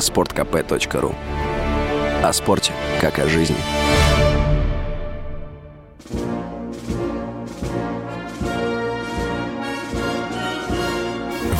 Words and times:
sportkp.ru 0.00 1.14
О 2.22 2.32
спорте, 2.32 2.72
как 3.00 3.18
о 3.18 3.28
жизни. 3.28 3.56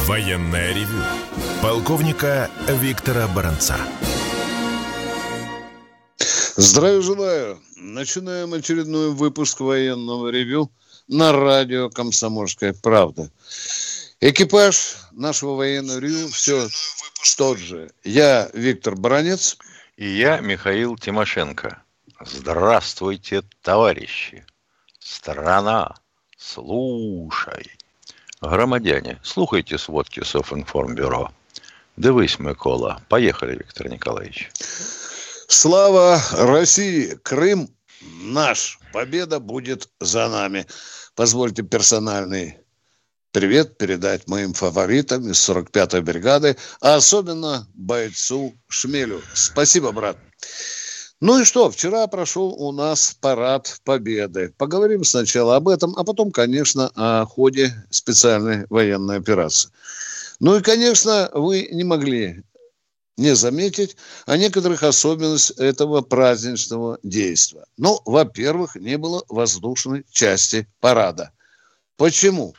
Военная 0.07 0.73
ревю. 0.75 1.03
Полковника 1.63 2.51
Виктора 2.67 3.29
Баранца. 3.29 3.77
Здравия 6.57 7.01
желаю. 7.01 7.61
Начинаем 7.77 8.53
очередной 8.55 9.11
выпуск 9.11 9.61
военного 9.61 10.29
ревю 10.29 10.71
на 11.09 11.33
радио 11.33 11.91
«Комсомольская 11.91 12.75
правда». 12.83 13.31
Экипаж 14.21 14.97
нашего 15.21 15.55
военного 15.55 15.99
ревю 15.99 16.29
все 16.29 16.69
тот 17.37 17.59
же. 17.59 17.91
Я 18.03 18.51
Виктор 18.55 18.97
Баранец. 18.97 19.57
И 19.97 20.09
я 20.09 20.41
Михаил 20.41 20.97
Тимошенко. 20.97 21.83
Здравствуйте, 22.25 23.43
товарищи. 23.63 24.45
Страна, 24.99 25.95
слушай. 26.39 27.71
Громадяне, 28.41 29.21
слухайте 29.23 29.77
сводки 29.77 30.25
Софинформбюро. 30.25 31.31
Дивись, 31.99 32.39
Микола. 32.39 33.03
Поехали, 33.09 33.59
Виктор 33.59 33.91
Николаевич. 33.91 34.51
Слава 35.49 36.23
России! 36.33 37.19
Крым 37.23 37.69
наш. 38.23 38.79
Победа 38.93 39.39
будет 39.39 39.91
за 40.01 40.29
нами. 40.29 40.67
Позвольте 41.15 41.63
персональный 41.63 42.60
привет 43.33 43.79
передать 43.79 44.27
моим 44.29 44.53
фаворитам 44.53 45.31
из 45.31 45.49
45-й 45.49 46.01
бригады, 46.01 46.57
а 46.81 46.97
особенно 46.97 47.67
бойцу 47.75 48.55
Шмелю. 48.69 49.23
Спасибо, 49.35 49.93
брат. 49.93 50.19
Ну 51.21 51.41
и 51.41 51.45
что, 51.45 51.71
вчера 51.71 52.07
прошел 52.07 52.49
у 52.49 52.73
нас 52.73 53.17
парад 53.21 53.81
победы. 53.85 54.55
Поговорим 54.57 55.05
сначала 55.05 55.57
об 55.57 55.69
этом, 55.69 55.95
а 55.97 56.05
потом, 56.05 56.33
конечно, 56.33 56.91
о 56.95 57.27
ходе 57.27 57.75
специальной 57.91 58.67
военной 58.71 59.19
операции. 59.19 59.71
Ну 60.41 60.57
и, 60.57 60.63
конечно, 60.63 61.31
вы 61.35 61.69
не 61.71 61.85
могли 61.85 62.43
не 63.19 63.35
заметить 63.35 63.97
о 64.25 64.39
некоторых 64.39 64.83
особенностях 64.83 65.59
этого 65.59 66.01
праздничного 66.01 66.99
действия. 67.03 67.65
Ну, 67.77 68.01
во-первых, 68.07 68.77
не 68.77 68.97
было 68.97 69.23
воздушной 69.29 70.07
части 70.11 70.67
парада. 70.81 71.33
Почему? 71.99 72.55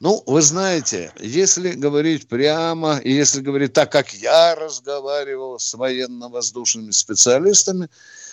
Ну, 0.00 0.22
вы 0.26 0.42
знаете, 0.42 1.12
если 1.18 1.72
говорить 1.72 2.28
прямо, 2.28 2.98
и 2.98 3.12
если 3.12 3.40
говорить 3.40 3.72
так, 3.72 3.90
как 3.90 4.14
я 4.14 4.54
разговаривал 4.54 5.58
с 5.58 5.74
военно-воздушными 5.74 6.92
специалистами, 6.92 7.88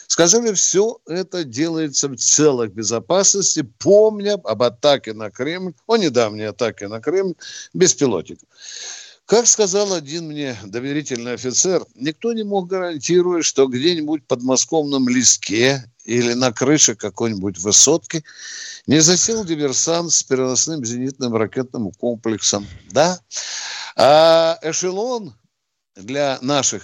сказали, 0.05 0.53
все 0.53 0.99
это 1.07 1.43
делается 1.43 2.07
в 2.07 2.17
целых 2.17 2.71
безопасности, 2.71 3.67
помня 3.79 4.33
об 4.33 4.61
атаке 4.61 5.13
на 5.13 5.31
Кремль, 5.31 5.73
о 5.87 5.97
недавней 5.97 6.43
атаке 6.43 6.87
на 6.87 7.01
Кремль 7.01 7.33
беспилотников. 7.73 8.47
Как 9.25 9.47
сказал 9.47 9.93
один 9.93 10.27
мне 10.27 10.55
доверительный 10.65 11.33
офицер, 11.33 11.83
никто 11.95 12.31
не 12.33 12.43
мог 12.43 12.67
гарантировать, 12.67 13.43
что 13.43 13.65
где-нибудь 13.65 14.21
под 14.27 14.39
подмосковном 14.39 15.09
леске 15.09 15.83
или 16.05 16.33
на 16.33 16.53
крыше 16.53 16.95
какой-нибудь 16.95 17.59
высотки 17.59 18.23
не 18.87 18.99
засел 18.99 19.43
диверсант 19.43 20.11
с 20.11 20.23
переносным 20.23 20.85
зенитным 20.85 21.35
ракетным 21.35 21.91
комплексом. 21.91 22.65
Да? 22.91 23.19
А 23.95 24.57
эшелон 24.61 25.35
для 25.95 26.37
наших 26.41 26.83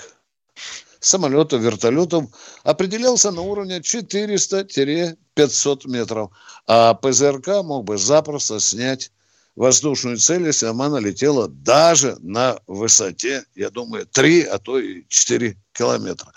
самолетов, 1.00 1.62
вертолетов 1.62 2.26
определялся 2.64 3.32
на 3.32 3.42
уровне 3.42 3.80
400-500 3.80 5.88
метров. 5.88 6.32
А 6.68 6.94
ПЗРК 6.96 7.64
мог 7.64 7.86
бы 7.86 7.98
запросто 7.98 8.60
снять 8.60 9.12
воздушную 9.56 10.18
цель, 10.18 10.46
если 10.46 10.68
она 10.68 10.90
налетела 10.90 11.48
даже 11.48 12.18
на 12.22 12.60
высоте, 12.68 13.46
я 13.56 13.70
думаю, 13.70 14.06
3, 14.08 14.44
а 14.44 14.60
то 14.60 14.80
и 14.80 15.06
4 15.08 15.58
километра. 15.74 16.34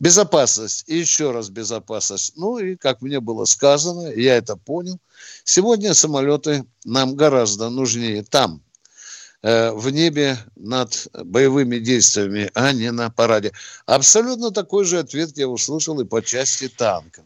Безопасность, 0.00 0.84
и 0.86 0.96
еще 0.96 1.30
раз 1.30 1.50
безопасность. 1.50 2.32
Ну 2.36 2.58
и, 2.58 2.74
как 2.74 3.02
мне 3.02 3.20
было 3.20 3.44
сказано, 3.44 4.08
я 4.08 4.36
это 4.36 4.56
понял, 4.56 4.98
сегодня 5.44 5.92
самолеты 5.92 6.64
нам 6.86 7.14
гораздо 7.16 7.68
нужнее 7.68 8.24
там, 8.24 8.62
э, 9.42 9.70
в 9.72 9.90
небе 9.90 10.38
над 10.56 11.08
боевыми 11.12 11.78
действиями, 11.78 12.50
а 12.54 12.72
не 12.72 12.90
на 12.92 13.10
параде. 13.10 13.52
Абсолютно 13.84 14.50
такой 14.50 14.86
же 14.86 14.98
ответ 14.98 15.36
я 15.36 15.46
услышал 15.46 16.00
и 16.00 16.06
по 16.06 16.22
части 16.22 16.68
танков. 16.68 17.24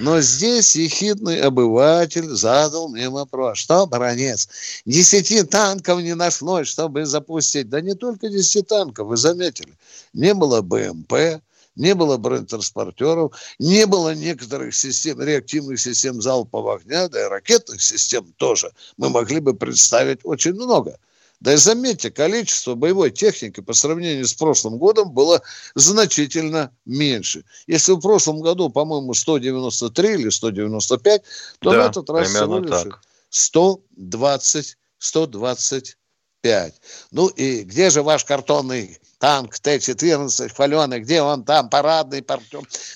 Но 0.00 0.20
здесь 0.20 0.74
ехидный 0.74 1.40
обыватель 1.40 2.28
задал 2.30 2.88
мне 2.88 3.08
вопрос. 3.10 3.58
Что, 3.58 3.86
баронец, 3.86 4.48
десяти 4.84 5.44
танков 5.44 6.00
не 6.00 6.16
нашлось, 6.16 6.66
чтобы 6.66 7.06
запустить? 7.06 7.68
Да 7.68 7.80
не 7.80 7.94
только 7.94 8.28
десяти 8.28 8.62
танков, 8.62 9.06
вы 9.06 9.16
заметили. 9.16 9.76
Не 10.14 10.34
было 10.34 10.62
БМП, 10.62 11.42
не 11.78 11.94
было 11.94 12.16
бронетранспортеров, 12.16 13.32
не 13.58 13.86
было 13.86 14.14
некоторых 14.14 14.74
систем, 14.74 15.20
реактивных 15.20 15.80
систем 15.80 16.20
залпового 16.20 16.76
огня, 16.76 17.08
да 17.08 17.24
и 17.24 17.28
ракетных 17.28 17.80
систем 17.80 18.34
тоже. 18.36 18.72
Мы 18.96 19.08
могли 19.08 19.40
бы 19.40 19.54
представить 19.54 20.20
очень 20.24 20.52
много. 20.52 20.98
Да 21.40 21.54
и 21.54 21.56
заметьте, 21.56 22.10
количество 22.10 22.74
боевой 22.74 23.12
техники 23.12 23.60
по 23.60 23.72
сравнению 23.72 24.26
с 24.26 24.34
прошлым 24.34 24.76
годом 24.76 25.12
было 25.12 25.40
значительно 25.76 26.72
меньше. 26.84 27.44
Если 27.68 27.92
в 27.92 28.00
прошлом 28.00 28.40
году, 28.40 28.70
по-моему, 28.70 29.14
193 29.14 30.14
или 30.14 30.30
195, 30.30 31.22
то 31.60 31.70
да, 31.70 31.86
в 31.86 31.90
этот 31.90 32.10
раз 32.10 32.28
всего 32.28 32.58
лишь 32.58 32.70
так. 32.70 33.00
120, 33.30 34.76
125. 34.98 36.74
Ну 37.12 37.28
и 37.28 37.62
где 37.62 37.90
же 37.90 38.02
ваш 38.02 38.24
картонный 38.24 38.98
танк 39.18 39.58
Т-14 39.58 40.54
хваленый, 40.54 41.00
где 41.00 41.22
он 41.22 41.44
там, 41.44 41.68
парадный 41.68 42.24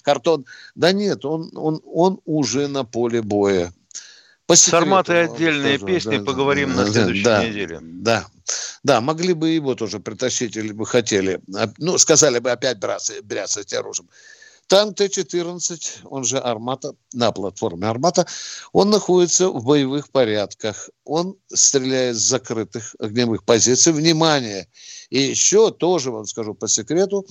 картон? 0.02 0.46
Да 0.74 0.92
нет, 0.92 1.24
он, 1.24 1.50
он, 1.54 1.80
он 1.84 2.20
уже 2.24 2.68
на 2.68 2.84
поле 2.84 3.22
боя. 3.22 3.72
По 4.46 4.56
С 4.56 4.72
Арматой 4.74 5.24
отдельные 5.24 5.78
скажу, 5.78 5.86
песни, 5.86 6.16
да, 6.18 6.24
поговорим 6.24 6.74
да, 6.74 6.82
на 6.82 6.92
следующей 6.92 7.24
да, 7.24 7.44
неделе. 7.44 7.78
Да, 7.82 8.26
да, 8.82 9.00
могли 9.00 9.34
бы 9.34 9.50
его 9.50 9.74
тоже 9.74 10.00
притащить, 10.00 10.56
или 10.56 10.72
бы 10.72 10.84
хотели. 10.84 11.40
А, 11.56 11.72
ну, 11.78 11.96
сказали 11.98 12.38
бы 12.38 12.50
опять 12.50 12.78
браться, 12.78 13.14
бряцать 13.22 13.72
оружием. 13.72 14.08
Танк 14.66 14.96
Т-14, 14.96 16.00
он 16.04 16.24
же 16.24 16.38
«Армата», 16.38 16.94
на 17.12 17.30
платформе 17.32 17.86
«Армата», 17.86 18.26
он 18.72 18.90
находится 18.90 19.48
в 19.48 19.64
боевых 19.64 20.10
порядках. 20.10 20.88
Он 21.04 21.36
стреляет 21.52 22.16
с 22.16 22.20
закрытых 22.20 22.94
огневых 22.98 23.44
позиций. 23.44 23.92
Внимание! 23.92 24.66
И 25.12 25.20
еще 25.20 25.70
тоже, 25.70 26.10
вам 26.10 26.24
скажу 26.24 26.54
по 26.54 26.68
секрету, 26.68 27.26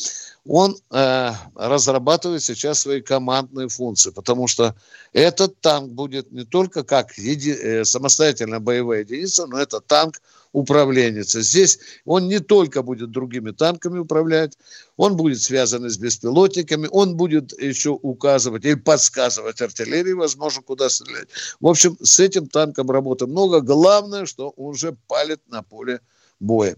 он 0.45 0.77
э, 0.91 1.31
разрабатывает 1.55 2.43
сейчас 2.43 2.81
свои 2.81 3.01
командные 3.01 3.69
функции, 3.69 4.11
потому 4.11 4.47
что 4.47 4.75
этот 5.13 5.59
танк 5.61 5.91
будет 5.91 6.31
не 6.31 6.45
только 6.45 6.83
как 6.83 7.17
еди, 7.17 7.49
э, 7.49 7.83
самостоятельная 7.83 8.59
боевая 8.59 8.99
единица, 8.99 9.47
но 9.47 9.57
это 9.57 9.81
танк 9.81 10.21
управленница. 10.51 11.41
Здесь 11.41 11.79
он 12.05 12.27
не 12.27 12.37
только 12.37 12.83
будет 12.83 13.09
другими 13.09 13.49
танками 13.49 13.97
управлять, 13.97 14.59
он 14.95 15.17
будет 15.17 15.41
связан 15.41 15.89
с 15.89 15.97
беспилотниками, 15.97 16.87
он 16.91 17.17
будет 17.17 17.51
еще 17.59 17.97
указывать 17.99 18.63
и 18.63 18.75
подсказывать 18.75 19.59
артиллерии, 19.59 20.13
возможно, 20.13 20.61
куда 20.61 20.87
стрелять. 20.87 21.29
В 21.59 21.65
общем, 21.65 21.97
с 21.99 22.19
этим 22.19 22.47
танком 22.47 22.91
работы 22.91 23.25
много. 23.25 23.61
Главное, 23.61 24.27
что 24.27 24.49
он 24.49 24.67
уже 24.67 24.95
палит 25.07 25.41
на 25.47 25.63
поле 25.63 25.99
боя. 26.41 26.75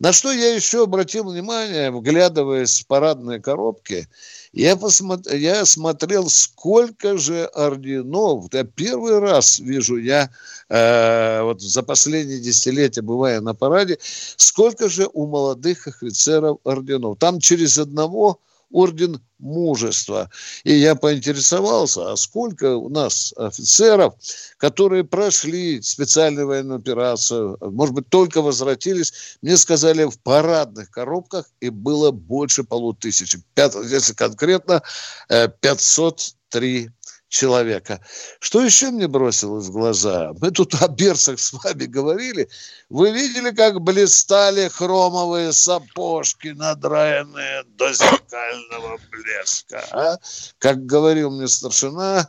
На 0.00 0.12
что 0.12 0.32
я 0.32 0.54
еще 0.54 0.82
обратил 0.82 1.30
внимание, 1.30 1.90
вглядываясь 1.90 2.80
в 2.80 2.86
парадные 2.86 3.40
коробки, 3.40 4.08
я, 4.52 4.76
посмотр... 4.76 5.34
я 5.34 5.64
смотрел, 5.64 6.28
сколько 6.28 7.16
же 7.16 7.44
орденов. 7.46 8.46
Я 8.52 8.64
первый 8.64 9.18
раз 9.18 9.58
вижу, 9.58 9.96
я 9.96 10.30
э, 10.68 11.42
вот 11.42 11.60
за 11.60 11.82
последние 11.82 12.40
десятилетия, 12.40 13.02
бывая 13.02 13.40
на 13.40 13.54
параде, 13.54 13.98
сколько 14.36 14.88
же 14.88 15.08
у 15.12 15.26
молодых 15.26 15.88
офицеров 15.88 16.58
орденов. 16.64 17.18
Там 17.18 17.40
через 17.40 17.78
одного 17.78 18.40
орден 18.74 19.20
мужества. 19.38 20.30
И 20.64 20.74
я 20.74 20.94
поинтересовался, 20.96 22.12
а 22.12 22.16
сколько 22.16 22.76
у 22.76 22.88
нас 22.88 23.32
офицеров, 23.36 24.14
которые 24.56 25.04
прошли 25.04 25.80
специальную 25.80 26.48
военную 26.48 26.78
операцию, 26.80 27.56
может 27.60 27.94
быть, 27.94 28.08
только 28.08 28.42
возвратились, 28.42 29.38
мне 29.42 29.56
сказали, 29.56 30.04
в 30.04 30.18
парадных 30.18 30.90
коробках 30.90 31.46
и 31.60 31.68
было 31.68 32.10
больше 32.10 32.64
полутысячи. 32.64 33.42
Пят, 33.54 33.74
если 33.76 34.12
конкретно, 34.12 34.82
503 35.28 36.86
э, 36.86 36.88
человека. 37.34 38.00
Что 38.38 38.64
еще 38.64 38.90
мне 38.90 39.08
бросилось 39.08 39.66
в 39.66 39.72
глаза? 39.72 40.32
Мы 40.40 40.50
тут 40.50 40.74
о 40.80 40.88
берцах 40.88 41.38
с 41.40 41.52
вами 41.52 41.84
говорили. 41.84 42.48
Вы 42.88 43.10
видели, 43.10 43.50
как 43.50 43.80
блистали 43.80 44.68
хромовые 44.68 45.52
сапожки, 45.52 46.48
надраенные 46.48 47.64
до 47.66 47.92
зеркального 47.92 48.98
блеска? 49.10 49.84
А? 49.90 50.16
Как 50.58 50.86
говорил 50.86 51.30
мне 51.30 51.48
старшина, 51.48 52.28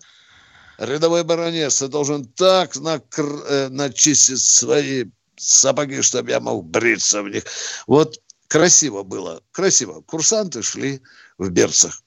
рядовой 0.79 1.23
баронец, 1.23 1.79
ты 1.79 1.87
должен 1.87 2.25
так 2.25 2.75
накр... 2.77 3.25
Э, 3.47 3.69
начистить 3.69 4.41
свои 4.41 5.05
сапоги, 5.37 6.01
чтобы 6.01 6.31
я 6.31 6.39
мог 6.39 6.65
бриться 6.65 7.21
в 7.21 7.29
них. 7.29 7.43
Вот 7.85 8.19
красиво 8.47 9.03
было, 9.03 9.41
красиво. 9.51 10.01
Курсанты 10.01 10.63
шли 10.63 11.01
в 11.37 11.49
берцах. 11.49 12.01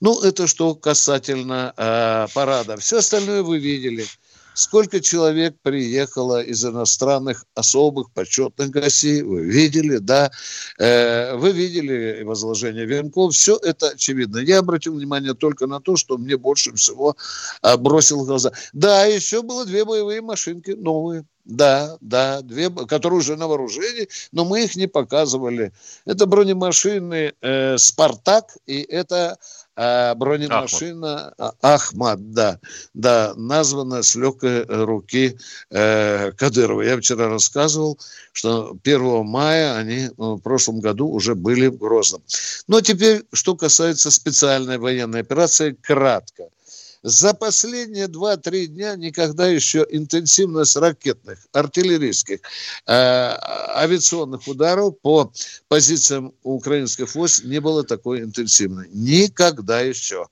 Ну, 0.00 0.20
это 0.22 0.46
что 0.46 0.74
касательно 0.74 1.72
э, 1.76 2.26
парада. 2.34 2.76
Все 2.76 2.98
остальное 2.98 3.42
вы 3.42 3.58
видели. 3.58 4.06
Сколько 4.54 5.00
человек 5.00 5.56
приехало 5.62 6.42
из 6.42 6.64
иностранных 6.64 7.44
особых 7.54 8.12
почетных 8.12 8.70
гостей, 8.70 9.22
вы 9.22 9.44
видели, 9.44 9.98
да, 9.98 10.30
э, 10.78 11.36
вы 11.36 11.52
видели 11.52 12.22
возложение 12.22 12.84
венков, 12.84 13.34
все 13.34 13.56
это 13.56 13.90
очевидно. 13.90 14.38
Я 14.38 14.58
обратил 14.58 14.94
внимание 14.94 15.34
только 15.34 15.66
на 15.66 15.80
то, 15.80 15.96
что 15.96 16.18
мне 16.18 16.36
больше 16.36 16.74
всего 16.74 17.16
э, 17.62 17.76
бросил 17.76 18.22
в 18.22 18.26
глаза. 18.26 18.52
Да, 18.72 19.06
еще 19.06 19.42
было 19.42 19.64
две 19.64 19.84
боевые 19.84 20.20
машинки 20.20 20.72
новые, 20.72 21.24
да, 21.44 21.96
да, 22.00 22.40
две, 22.42 22.70
которые 22.70 23.18
уже 23.18 23.36
на 23.36 23.48
вооружении, 23.48 24.08
но 24.32 24.44
мы 24.44 24.64
их 24.64 24.76
не 24.76 24.86
показывали. 24.86 25.72
Это 26.04 26.26
бронемашины 26.26 27.34
э, 27.40 27.78
«Спартак» 27.78 28.56
и 28.66 28.82
это 28.82 29.38
э, 29.76 30.14
бронемашина 30.14 31.34
Ахмад. 31.38 31.56
«Ахмад», 31.62 32.32
да, 32.32 32.58
да, 32.94 33.34
названа 33.36 34.02
с 34.02 34.14
легкой 34.14 34.64
руки 34.64 35.36
э, 35.70 36.32
Кадырова. 36.32 36.82
Я 36.82 36.96
вчера 36.98 37.28
рассказывал, 37.28 37.98
что 38.32 38.76
1 38.84 39.24
мая 39.26 39.76
они 39.76 40.10
в 40.16 40.38
прошлом 40.38 40.80
году 40.80 41.08
уже 41.08 41.34
были 41.34 41.66
в 41.68 41.78
Грозном. 41.78 42.22
Но 42.68 42.80
теперь, 42.80 43.22
что 43.32 43.56
касается 43.56 44.10
специальной 44.10 44.78
военной 44.78 45.20
операции, 45.20 45.76
кратко– 45.82 46.44
за 47.02 47.34
последние 47.34 48.06
2-3 48.06 48.66
дня 48.66 48.96
никогда 48.96 49.48
еще 49.48 49.86
интенсивность 49.90 50.76
ракетных, 50.76 51.38
артиллерийских, 51.52 52.40
э, 52.86 52.92
авиационных 52.92 54.46
ударов 54.46 55.00
по 55.00 55.32
позициям 55.68 56.32
украинских 56.42 57.14
войск 57.14 57.44
не 57.44 57.60
было 57.60 57.82
такой 57.84 58.20
интенсивной. 58.20 58.88
Никогда 58.92 59.80
еще. 59.80 60.28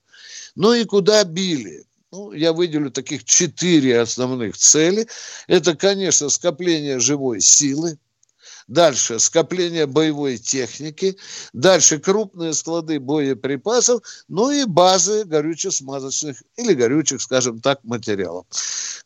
Ну 0.54 0.72
и 0.72 0.84
куда 0.84 1.24
били? 1.24 1.84
Ну, 2.12 2.32
я 2.32 2.52
выделю 2.52 2.90
таких 2.90 3.24
четыре 3.24 4.00
основных 4.00 4.56
цели. 4.56 5.06
Это, 5.46 5.76
конечно, 5.76 6.28
скопление 6.28 6.98
живой 6.98 7.40
силы, 7.40 7.98
Дальше 8.70 9.18
скопление 9.18 9.86
боевой 9.86 10.38
техники. 10.38 11.16
Дальше 11.52 11.98
крупные 11.98 12.54
склады 12.54 13.00
боеприпасов. 13.00 14.00
Ну 14.28 14.52
и 14.52 14.64
базы 14.64 15.24
горюче-смазочных 15.24 16.40
или 16.56 16.74
горючих, 16.74 17.20
скажем 17.20 17.60
так, 17.60 17.80
материалов. 17.82 18.46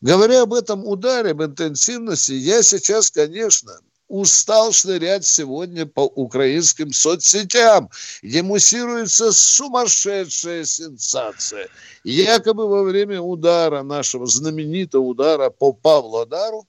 Говоря 0.01 0.43
об 0.43 0.53
этом 0.53 0.85
ударе, 0.85 1.31
об 1.31 1.41
интенсивности, 1.41 2.33
я 2.33 2.61
сейчас, 2.61 3.09
конечно, 3.09 3.79
устал 4.07 4.71
шнырять 4.71 5.25
сегодня 5.25 5.87
по 5.87 6.01
украинским 6.01 6.93
соцсетям, 6.93 7.89
где 8.21 8.43
муссируется 8.43 9.31
сумасшедшая 9.31 10.63
сенсация. 10.65 11.69
Якобы 12.03 12.67
во 12.67 12.83
время 12.83 13.19
удара, 13.19 13.81
нашего 13.81 14.27
знаменитого 14.27 15.01
удара 15.01 15.49
по 15.49 15.73
Павлодару, 15.73 16.67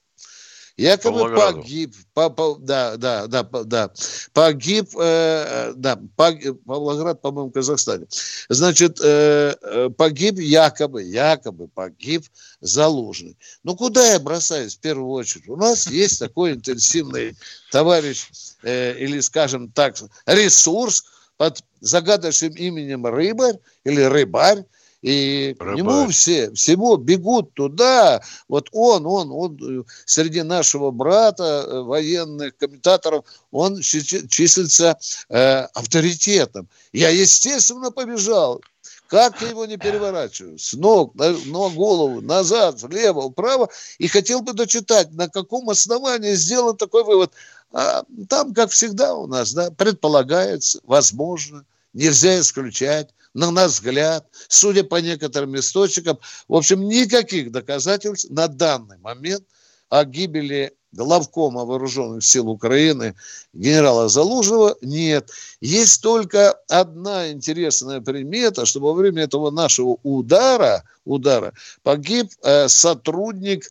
якобы 0.77 1.35
погиб, 1.35 1.95
по, 2.13 2.29
по, 2.29 2.55
да, 2.59 2.97
да, 2.97 3.27
да, 3.27 3.43
да, 3.43 3.91
погиб, 4.33 4.89
э, 4.99 5.73
да, 5.75 5.99
погиб, 6.15 6.63
Павлоград, 6.65 7.21
по-моему, 7.21 7.49
в 7.49 7.53
Казахстане. 7.53 8.05
Значит, 8.49 8.99
э, 9.03 9.55
э, 9.61 9.89
погиб 9.89 10.39
якобы, 10.39 11.03
якобы 11.03 11.67
погиб 11.67 12.23
Залужный. 12.61 13.37
Ну, 13.63 13.75
куда 13.75 14.13
я 14.13 14.19
бросаюсь 14.19 14.77
в 14.77 14.79
первую 14.79 15.09
очередь? 15.09 15.49
У 15.49 15.55
нас 15.55 15.87
есть 15.87 16.19
такой 16.19 16.53
интенсивный 16.53 17.35
товарищ, 17.71 18.27
э, 18.63 18.97
или, 18.97 19.19
скажем 19.19 19.71
так, 19.71 19.95
ресурс 20.25 21.03
под 21.37 21.63
загадочным 21.81 22.53
именем 22.53 23.05
Рыбарь 23.05 23.59
или 23.83 24.01
Рыбарь, 24.01 24.63
и 25.01 25.55
к 25.59 25.63
нему 25.75 26.07
все, 26.07 26.51
всего 26.53 26.97
бегут 26.97 27.53
туда. 27.53 28.21
Вот 28.47 28.69
он, 28.71 29.05
он, 29.05 29.31
он 29.31 29.85
среди 30.05 30.41
нашего 30.41 30.91
брата, 30.91 31.65
э, 31.67 31.81
военных 31.81 32.57
комментаторов, 32.57 33.25
он 33.51 33.81
числится 33.81 34.97
э, 35.29 35.59
авторитетом. 35.73 36.67
Я, 36.93 37.09
естественно, 37.09 37.91
побежал. 37.91 38.61
Как 39.07 39.41
я 39.41 39.49
его 39.49 39.65
не 39.65 39.77
переворачиваю? 39.77 40.57
С 40.57 40.73
ног, 40.73 41.15
на, 41.15 41.31
на 41.31 41.69
голову, 41.69 42.19
назад, 42.21 42.81
влево, 42.81 43.29
вправо. 43.29 43.69
И 43.99 44.07
хотел 44.07 44.41
бы 44.41 44.53
дочитать, 44.53 45.13
на 45.13 45.29
каком 45.29 45.69
основании 45.69 46.33
сделан 46.33 46.75
такой 46.75 47.03
вывод. 47.03 47.31
А 47.71 48.03
там, 48.27 48.53
как 48.53 48.71
всегда 48.71 49.13
у 49.13 49.27
нас, 49.27 49.53
да, 49.53 49.71
предполагается, 49.71 50.79
возможно, 50.83 51.65
нельзя 51.93 52.39
исключать 52.39 53.09
на 53.37 53.51
наш 53.51 53.73
взгляд, 53.73 54.25
судя 54.47 54.83
по 54.83 54.95
некоторым 54.95 55.55
источникам, 55.57 56.17
в 56.47 56.55
общем, 56.55 56.87
никаких 56.87 57.51
доказательств 57.51 58.31
на 58.31 58.47
данный 58.47 58.97
момент 58.97 59.43
о 59.89 60.03
гибели 60.05 60.73
главкома 60.91 61.63
вооруженных 61.63 62.25
сил 62.25 62.49
Украины 62.49 63.13
генерала 63.53 64.09
Залужного 64.09 64.75
нет. 64.81 65.29
Есть 65.61 66.01
только 66.01 66.53
одна 66.67 67.31
интересная 67.31 68.01
примета, 68.01 68.65
что 68.65 68.79
во 68.79 68.93
время 68.93 69.23
этого 69.23 69.51
нашего 69.51 69.99
удара, 70.01 70.83
удара 71.05 71.53
погиб 71.83 72.31
э, 72.41 72.67
сотрудник 72.67 73.69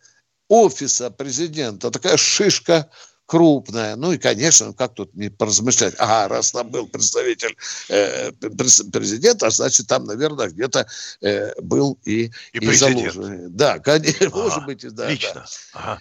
офиса 0.48 1.10
президента, 1.10 1.90
такая 1.90 2.16
шишка 2.16 2.88
крупная. 3.26 3.96
Ну 3.96 4.12
и, 4.12 4.19
конечно, 4.19 4.73
как 4.73 4.94
тут 4.94 5.14
не 5.14 5.28
поразмышлять? 5.28 5.94
Ага, 5.99 6.28
раз 6.28 6.52
там 6.52 6.70
был 6.70 6.87
представитель 6.87 7.56
э, 7.88 8.32
президента, 8.32 9.50
значит, 9.50 9.88
там, 9.88 10.05
наверное, 10.05 10.49
где-то 10.49 10.87
э, 11.20 11.61
был 11.61 11.99
и, 12.05 12.31
и, 12.52 12.58
и 12.58 12.73
заложенный. 12.73 13.49
Да, 13.49 13.78
конечно, 13.78 14.26
ага, 14.28 14.37
может 14.37 14.64
быть, 14.67 14.94
да. 14.94 15.11
Лично. 15.11 15.34
Да. 15.34 15.46
Ага. 15.75 16.00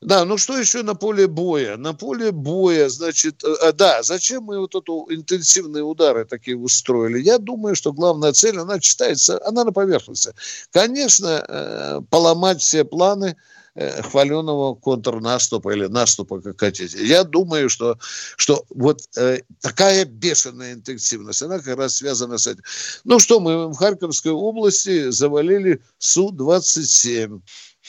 Да, 0.00 0.26
ну 0.26 0.36
что 0.36 0.58
еще 0.58 0.82
на 0.82 0.94
поле 0.94 1.26
боя? 1.26 1.78
На 1.78 1.94
поле 1.94 2.30
боя, 2.30 2.90
значит, 2.90 3.42
э, 3.42 3.72
да, 3.72 4.02
зачем 4.02 4.42
мы 4.42 4.58
вот 4.58 4.74
эту 4.74 5.06
интенсивные 5.08 5.82
удары 5.82 6.26
такие 6.26 6.58
устроили? 6.58 7.22
Я 7.22 7.38
думаю, 7.38 7.74
что 7.74 7.92
главная 7.92 8.32
цель, 8.32 8.58
она 8.58 8.80
читается, 8.80 9.40
она 9.46 9.64
на 9.64 9.72
поверхности. 9.72 10.34
Конечно, 10.72 11.44
э, 11.48 12.00
поломать 12.10 12.60
все 12.60 12.84
планы– 12.84 13.36
хваленого 13.74 14.74
контрнаступа 14.74 15.70
или 15.74 15.86
наступа, 15.86 16.40
как 16.40 16.60
хотите. 16.60 17.04
Я 17.04 17.24
думаю, 17.24 17.68
что, 17.68 17.98
что 18.36 18.64
вот 18.70 19.00
э, 19.16 19.40
такая 19.60 20.04
бешеная 20.04 20.74
интенсивность, 20.74 21.42
она 21.42 21.58
как 21.58 21.76
раз 21.76 21.96
связана 21.96 22.38
с 22.38 22.46
этим. 22.46 22.62
Ну 23.04 23.18
что, 23.18 23.40
мы 23.40 23.68
в 23.68 23.74
Харьковской 23.74 24.32
области 24.32 25.10
завалили 25.10 25.82
Су-27 25.98 27.40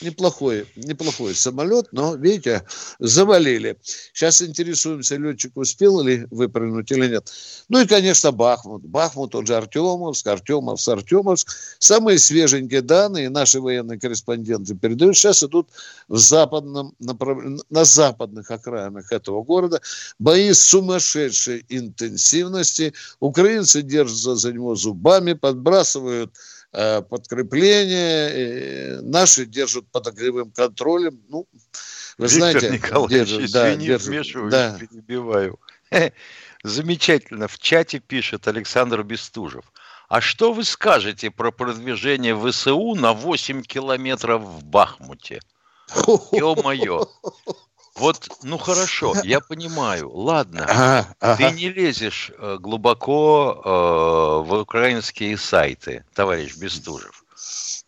неплохой, 0.02 0.66
неплохой 0.76 1.36
самолет, 1.36 1.88
но, 1.92 2.16
видите, 2.16 2.64
завалили. 3.00 3.78
Сейчас 4.14 4.42
интересуемся, 4.42 5.16
летчик 5.18 5.56
успел 5.56 6.02
ли 6.02 6.28
выпрыгнуть 6.32 6.92
или 6.92 7.08
нет. 7.08 7.32
Ну 7.70 7.82
и, 7.82 7.88
конечно, 7.88 8.32
Бахмут. 8.32 8.84
Бахмут, 8.84 9.32
тот 9.32 9.48
же 9.48 9.56
Артемовск, 9.56 10.28
Артемовск, 10.28 10.88
Артемовск. 10.88 11.52
Самые 11.80 12.20
свеженькие 12.20 12.82
данные 12.82 13.30
наши 13.30 13.60
военные 13.62 14.00
корреспонденты 14.00 14.76
передают. 14.76 15.16
Сейчас 15.16 15.44
идут 15.44 15.70
в 16.08 16.18
западном 16.18 16.94
направ... 17.00 17.40
на 17.70 17.86
западных 17.86 18.52
окраинах 18.52 19.12
этого 19.12 19.44
города 19.44 19.82
бои 20.20 20.54
сумасшедшей 20.54 21.66
интенсивности. 21.70 22.94
Украинцы 23.20 23.82
держатся 23.82 24.36
за 24.36 24.52
него 24.54 24.76
зубами, 24.76 25.34
подбрасывают 25.34 26.34
подкрепление. 27.10 29.02
Наши 29.02 29.46
держат 29.46 29.88
под 29.92 30.08
огневым 30.08 30.52
контролем. 30.52 31.22
Ну, 31.30 31.48
вы 32.18 32.28
Виктор 32.28 32.30
знаете, 32.30 32.70
Николаевич, 32.70 33.30
держат, 33.30 33.52
да, 33.52 33.76
держат, 33.76 34.08
вмешиваюсь, 34.08 34.52
да. 34.52 34.78
перебиваю. 34.80 35.60
Замечательно. 36.64 37.48
В 37.48 37.60
чате 37.60 38.00
пишет 38.00 38.48
Александр 38.48 39.04
Бестужев. 39.04 39.72
А 40.08 40.22
что 40.22 40.54
вы 40.54 40.64
скажете 40.64 41.32
про 41.32 41.52
продвижение 41.52 42.36
ВСУ 42.36 42.96
на 42.96 43.14
8 43.14 43.64
километров 43.64 44.42
в 44.42 44.64
Бахмуте? 44.64 45.40
Ё-моё. 46.32 47.08
Вот, 47.96 48.30
ну 48.44 48.58
хорошо, 48.58 49.16
я 49.24 49.40
понимаю. 49.40 50.12
Ладно, 50.12 50.66
ага, 50.66 51.16
ага. 51.20 51.38
ты 51.38 51.56
не 51.56 51.70
лезешь 51.70 52.32
э, 52.38 52.58
глубоко 52.60 53.62
э, 53.64 54.50
в 54.50 54.60
украинские 54.62 55.38
сайты, 55.38 56.04
товарищ 56.14 56.58
Бестужев. 56.58 57.24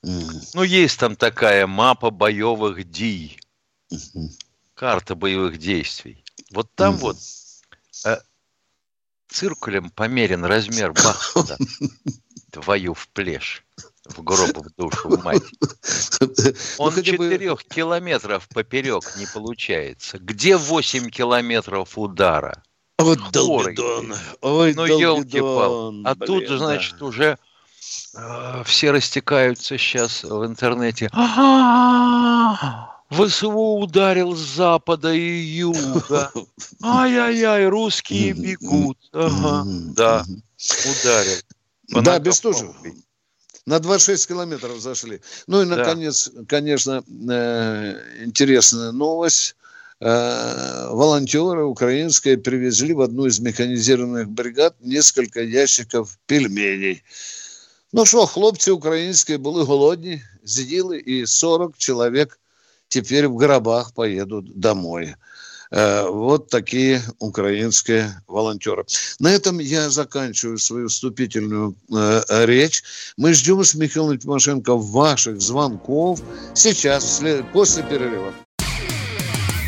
Ну, 0.03 0.63
есть 0.63 0.99
там 0.99 1.15
такая 1.15 1.67
мапа 1.67 2.09
боевых 2.11 2.89
дий. 2.89 3.39
Карта 4.75 5.15
боевых 5.15 5.57
действий. 5.57 6.23
Вот 6.51 6.73
там 6.75 6.95
вот 6.97 7.17
э, 8.05 8.17
циркулем 9.27 9.89
померен 9.89 10.45
размер 10.45 10.93
Бахмута. 10.93 11.57
Твою 12.51 12.93
в 12.93 13.09
плешь. 13.09 13.65
В 14.09 14.23
гроб 14.23 14.57
в 14.57 14.75
душу, 14.77 15.17
мать. 15.23 15.43
Он 16.77 16.93
ну, 16.95 17.01
четырех 17.01 17.63
бы... 17.63 17.69
километров 17.69 18.47
поперек 18.49 19.03
не 19.17 19.25
получается. 19.25 20.17
Где 20.19 20.57
восемь 20.57 21.09
километров 21.09 21.97
удара? 21.97 22.63
Вот 22.97 23.19
долбидон. 23.31 24.15
Ой, 24.41 24.73
ну, 24.73 24.85
елки-пал. 24.85 25.93
А 26.03 26.15
блин, 26.15 26.27
тут, 26.27 26.47
значит, 26.47 26.95
да. 26.99 27.05
уже 27.05 27.37
э, 28.15 28.63
все 28.65 28.91
растекаются 28.91 29.77
сейчас 29.77 30.23
в 30.23 30.45
интернете. 30.45 31.09
ВСУ 33.09 33.51
ударил 33.51 34.35
с 34.35 34.39
запада 34.39 35.13
и 35.13 35.39
юга. 35.39 36.31
Ай-яй-яй, 36.83 37.67
русские 37.67 38.33
бегут. 38.33 38.97
Ага, 39.13 39.63
да, 39.95 40.25
ударил. 40.85 42.03
Да, 42.03 42.19
Бестужев. 42.19 42.75
На 43.67 43.79
26 43.79 44.27
километров 44.29 44.79
зашли. 44.79 45.19
Ну 45.45 45.61
и, 45.61 45.65
наконец, 45.65 46.29
да. 46.33 46.45
конечно, 46.47 47.03
э, 47.29 48.23
интересная 48.23 48.93
новость. 48.93 49.57
Э, 49.99 50.87
волонтеры 50.89 51.65
украинские 51.65 52.37
привезли 52.37 52.93
в 52.93 53.01
одну 53.01 53.25
из 53.25 53.41
механизированных 53.41 54.29
бригад 54.29 54.75
несколько 54.79 55.41
ящиков 55.43 56.17
пельменей. 56.27 57.03
Ну 57.91 58.05
что, 58.05 58.25
хлопцы 58.25 58.71
украинские 58.71 59.37
были 59.37 59.63
голодні, 59.63 60.21
з'їли, 60.43 61.03
и 61.07 61.25
40 61.25 61.77
человек 61.77 62.39
теперь 62.87 63.27
в 63.27 63.35
гробах 63.35 63.93
поедут 63.93 64.59
домой. 64.59 65.15
Э, 65.71 66.07
вот 66.09 66.49
такие 66.49 67.01
украинские 67.19 68.21
волонтеры. 68.27 68.85
На 69.19 69.31
этом 69.31 69.59
я 69.59 69.89
заканчиваю 69.89 70.57
свою 70.57 70.87
вступительную 70.87 71.75
э, 71.91 72.45
речь. 72.45 72.83
Мы 73.17 73.33
ждем 73.33 73.63
с 73.63 73.75
Михаилом 73.75 74.17
Тимошенко 74.17 74.77
ваших 74.77 75.41
звонков 75.41 76.21
сейчас, 76.53 77.21
после 77.53 77.83
перерыва. 77.83 78.33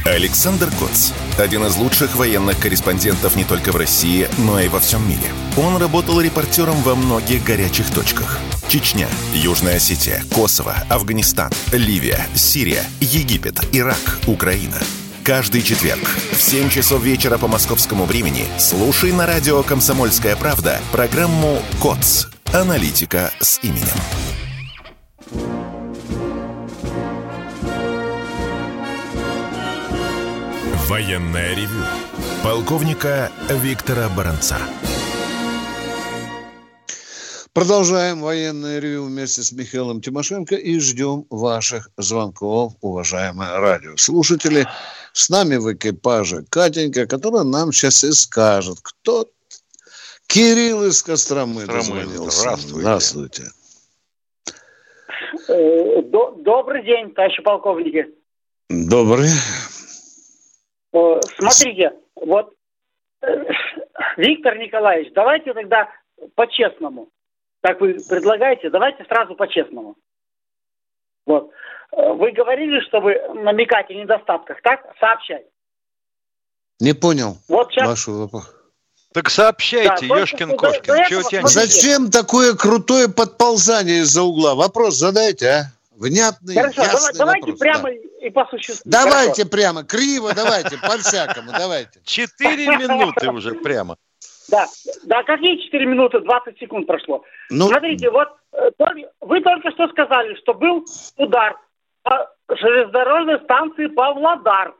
Александр 0.05 0.71
Коц. 0.79 1.11
Один 1.37 1.65
из 1.65 1.75
лучших 1.75 2.15
военных 2.15 2.59
корреспондентов 2.59 3.35
не 3.35 3.43
только 3.43 3.71
в 3.71 3.75
России, 3.75 4.27
но 4.39 4.59
и 4.59 4.67
во 4.67 4.79
всем 4.79 5.07
мире. 5.07 5.31
Он 5.57 5.77
работал 5.77 6.19
репортером 6.21 6.81
во 6.83 6.95
многих 6.95 7.43
горячих 7.43 7.93
точках. 7.93 8.39
Чечня, 8.69 9.07
Южная 9.33 9.75
Осетия, 9.75 10.23
Косово, 10.33 10.75
Афганистан, 10.89 11.51
Ливия, 11.71 12.25
Сирия, 12.33 12.83
Египет, 13.01 13.59
Ирак, 13.73 14.19
Украина– 14.25 14.79
Каждый 15.29 15.61
четверг 15.61 16.01
в 16.31 16.41
7 16.41 16.69
часов 16.69 17.03
вечера 17.03 17.37
по 17.37 17.47
московскому 17.47 18.05
времени 18.05 18.47
слушай 18.57 19.11
на 19.11 19.27
радио 19.27 19.61
«Комсомольская 19.61 20.35
правда» 20.35 20.79
программу 20.91 21.61
«КОЦ. 21.79 22.29
Аналитика 22.51 23.29
с 23.39 23.59
именем». 23.61 23.85
Военная 30.87 31.53
ревю. 31.53 31.85
Полковника 32.41 33.31
Виктора 33.49 34.09
Баранца. 34.09 34.57
Продолжаем 37.59 38.21
военное 38.21 38.79
ревю 38.79 39.03
вместе 39.03 39.41
с 39.41 39.51
Михаилом 39.51 39.99
Тимошенко 39.99 40.55
и 40.55 40.79
ждем 40.79 41.25
ваших 41.29 41.89
звонков, 41.97 42.71
уважаемые 42.79 43.57
радиослушатели. 43.59 44.65
С 45.11 45.29
нами 45.29 45.57
в 45.57 45.73
экипаже 45.73 46.45
Катенька, 46.49 47.05
которая 47.05 47.43
нам 47.43 47.73
сейчас 47.73 48.05
и 48.05 48.13
скажет, 48.13 48.77
кто 48.81 49.25
Кирилл 50.27 50.85
из 50.85 51.03
Костромы, 51.03 51.65
Костромы 51.65 52.03
дозвонился. 52.05 52.39
Здравствуйте. 52.39 52.79
Здравствуйте. 52.79 53.43
Э, 55.49 56.01
добрый 56.37 56.85
день, 56.85 57.13
товарищи 57.13 57.41
полковники. 57.41 58.07
Добрый. 58.69 59.31
Э, 60.93 61.19
смотрите, 61.37 61.91
вот 62.15 62.53
э, 63.21 63.27
Виктор 64.15 64.57
Николаевич, 64.57 65.11
давайте 65.13 65.53
тогда 65.53 65.89
по-честному. 66.35 67.09
Как 67.61 67.81
вы 67.81 67.97
предлагаете, 68.07 68.69
давайте 68.69 69.03
сразу 69.05 69.35
по-честному. 69.35 69.95
Вот. 71.25 71.51
Вы 71.91 72.31
говорили, 72.31 72.79
чтобы 72.87 73.15
намекать 73.33 73.89
о 73.89 73.93
недостатках, 73.93 74.61
так? 74.61 74.81
Сообщать. 74.99 75.45
Не 76.79 76.93
понял 76.93 77.37
вот 77.47 77.71
сейчас... 77.71 77.87
вашу 77.87 78.13
вопрос. 78.13 78.55
Так 79.11 79.29
сообщайте, 79.29 80.07
да, 80.07 80.19
Ешкин 80.19 80.55
Кошкин. 80.55 80.93
Да, 80.95 81.05
Чего 81.05 81.23
тебя 81.23 81.47
Зачем 81.47 82.11
такое 82.11 82.55
крутое 82.55 83.09
подползание 83.09 83.99
из-за 83.99 84.21
угла? 84.21 84.53
Вопрос 84.53 84.95
задайте, 84.95 85.47
а? 85.47 85.63
Внятный, 85.91 86.55
Хорошо, 86.55 86.83
ясный 86.83 87.17
давайте 87.17 87.51
вопрос. 87.51 87.59
прямо 87.59 87.83
да. 87.83 88.25
и 88.25 88.29
по 88.29 88.45
существу. 88.45 88.81
Давайте 88.85 89.43
Хорошо. 89.43 89.49
прямо, 89.49 89.83
криво 89.83 90.33
давайте, 90.33 90.77
по-всякому, 90.77 91.51
давайте. 91.51 91.99
Четыре 92.05 92.67
минуты 92.67 93.29
уже 93.29 93.55
прямо. 93.55 93.97
Да, 94.49 94.65
да, 95.03 95.23
какие 95.23 95.57
4 95.57 95.85
минуты, 95.85 96.19
20 96.19 96.57
секунд 96.59 96.87
прошло. 96.87 97.23
Ну... 97.49 97.67
Смотрите, 97.67 98.09
вот 98.09 98.29
э, 98.53 98.69
вы 99.21 99.41
только 99.41 99.71
что 99.71 99.87
сказали, 99.89 100.35
что 100.35 100.53
был 100.53 100.85
удар 101.17 101.57
по 102.03 102.29
железнодорожной 102.49 103.39
станции 103.41 103.87
Павлодар. 103.87 104.73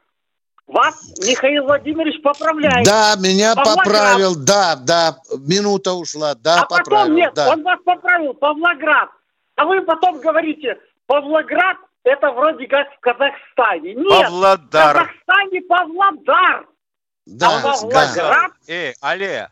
Вас 0.68 1.14
Михаил 1.28 1.66
Владимирович 1.66 2.22
поправляет. 2.22 2.86
Да, 2.86 3.16
меня 3.18 3.56
Павлоград. 3.56 3.86
поправил, 3.86 4.36
да, 4.36 4.76
да, 4.76 5.18
минута 5.48 5.94
ушла, 5.94 6.36
да, 6.36 6.62
а 6.62 6.66
поправил. 6.66 6.86
потом 6.86 7.16
нет, 7.16 7.34
да. 7.34 7.50
он 7.50 7.64
вас 7.64 7.80
поправил, 7.84 8.34
Павлоград. 8.36 9.10
А 9.56 9.66
вы 9.66 9.82
потом 9.82 10.20
говорите, 10.20 10.78
Павлоград 11.08 11.78
это 12.04 12.32
вроде 12.32 12.68
как 12.68 12.88
в 12.96 13.00
Казахстане. 13.00 13.96
Нет, 13.96 14.26
Павлодар. 14.26 14.96
в 14.96 15.00
Казахстане 15.00 15.62
Павлодар. 15.62 16.68
Да, 17.26 17.58
а 17.58 17.62
Павлоград... 17.64 18.16
Да. 18.16 18.48
Эй, 18.68 18.94
Алле, 19.02 19.50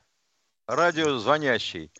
радиозвонящий. 0.67 1.91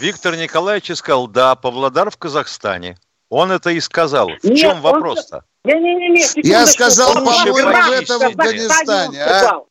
Виктор 0.00 0.36
Николаевич 0.36 0.96
сказал, 0.96 1.28
да, 1.28 1.54
Павлодар 1.54 2.10
в 2.10 2.16
Казахстане. 2.16 2.98
Он 3.28 3.50
это 3.50 3.70
и 3.70 3.80
сказал. 3.80 4.28
В 4.28 4.44
Нет, 4.44 4.58
чем 4.58 4.80
вопрос-то? 4.80 5.44
Не, 5.64 5.74
не, 5.74 5.94
не, 5.94 6.08
не, 6.10 6.48
Я 6.48 6.66
сказал, 6.66 7.14
по-моему, 7.14 7.54
в 7.54 7.90
этом 7.90 8.20
в 8.20 8.24
Афганистане. 8.24 9.24
А? 9.24 9.62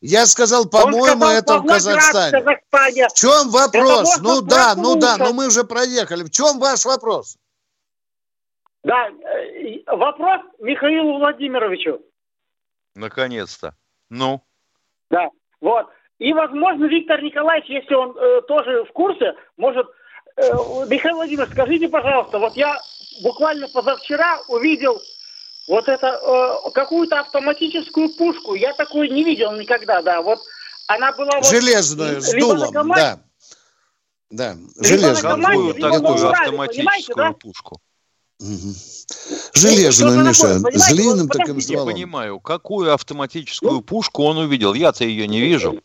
Я 0.00 0.26
сказал, 0.26 0.66
по-моему, 0.66 1.24
это 1.26 1.58
в 1.58 1.66
Казахстане. 1.66 2.38
В 2.40 3.14
чем 3.14 3.50
вопрос? 3.50 4.18
Ну 4.20 4.40
да, 4.42 4.74
ну 4.76 4.96
да, 4.96 5.16
но 5.16 5.32
мы 5.32 5.46
уже 5.48 5.64
проехали. 5.64 6.22
В 6.22 6.30
чем 6.30 6.58
ваш 6.58 6.84
вопрос? 6.84 7.36
Да, 8.84 9.08
э, 9.08 9.82
вопрос 9.86 10.42
Михаилу 10.60 11.18
Владимировичу. 11.18 12.00
Наконец-то. 12.94 13.74
Ну? 14.10 14.42
Да, 15.10 15.28
вот. 15.60 15.86
И, 16.18 16.32
возможно, 16.32 16.86
Виктор 16.86 17.22
Николаевич, 17.22 17.68
если 17.68 17.94
он 17.94 18.16
э, 18.16 18.42
тоже 18.48 18.84
в 18.84 18.92
курсе, 18.92 19.34
может... 19.56 19.86
Э, 20.36 20.50
Михаил 20.88 21.16
Владимирович, 21.16 21.52
скажите, 21.52 21.88
пожалуйста, 21.88 22.38
вот 22.38 22.56
я 22.56 22.78
буквально 23.22 23.68
позавчера 23.68 24.38
увидел 24.48 25.00
вот 25.68 25.88
это 25.88 26.06
э, 26.06 26.70
какую-то 26.72 27.20
автоматическую 27.20 28.08
пушку. 28.10 28.54
Я 28.54 28.72
такую 28.74 29.12
не 29.12 29.24
видел 29.24 29.52
никогда, 29.52 30.02
да. 30.02 30.22
Вот 30.22 30.38
она 30.88 31.12
была... 31.12 31.36
Вот, 31.36 31.46
Железную, 31.46 32.20
с 32.20 32.32
дулом, 32.32 32.92
да. 32.94 33.20
Да, 34.30 34.56
железную. 34.80 35.42
Какую 35.42 35.74
такую 35.74 36.28
автоматическую 36.28 37.16
да? 37.16 37.32
пушку? 37.32 37.80
Угу. 38.40 38.74
Железную, 39.54 40.24
Миша, 40.24 40.58
с 40.58 40.88
длинным 40.88 41.26
вот, 41.26 41.32
таким 41.32 41.60
стволом. 41.60 41.88
Я 41.88 41.94
понимаю, 41.94 42.40
какую 42.40 42.92
автоматическую 42.92 43.72
ну? 43.72 43.80
пушку 43.82 44.24
он 44.24 44.38
увидел? 44.38 44.74
Я-то 44.74 45.04
ее 45.04 45.26
не 45.26 45.40
вижу. 45.40 45.80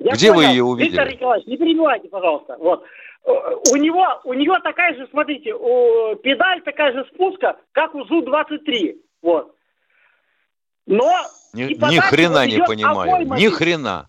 Я 0.00 0.12
Где 0.14 0.32
понял. 0.32 0.48
вы 0.48 0.52
ее 0.54 0.64
увидели? 0.64 0.92
Виктор 0.92 1.12
Николаевич, 1.12 1.46
не 1.46 1.56
перебивайте, 1.58 2.08
пожалуйста. 2.08 2.56
Вот. 2.58 2.82
Э, 3.24 3.30
у 3.70 3.76
него, 3.76 4.06
у 4.24 4.32
него 4.32 4.58
такая 4.60 4.94
же, 4.94 5.06
смотрите, 5.10 5.54
у, 5.54 6.16
педаль 6.16 6.62
такая 6.62 6.94
же 6.94 7.04
спуска, 7.12 7.58
как 7.72 7.94
у 7.94 8.04
ЗУ-23. 8.04 8.96
Вот. 9.22 9.54
Но... 10.86 11.12
Ни, 11.52 11.64
ни 11.64 11.98
хрена 11.98 12.46
не 12.46 12.64
понимаю. 12.64 13.26
Ни 13.26 13.48
хрена. 13.48 14.08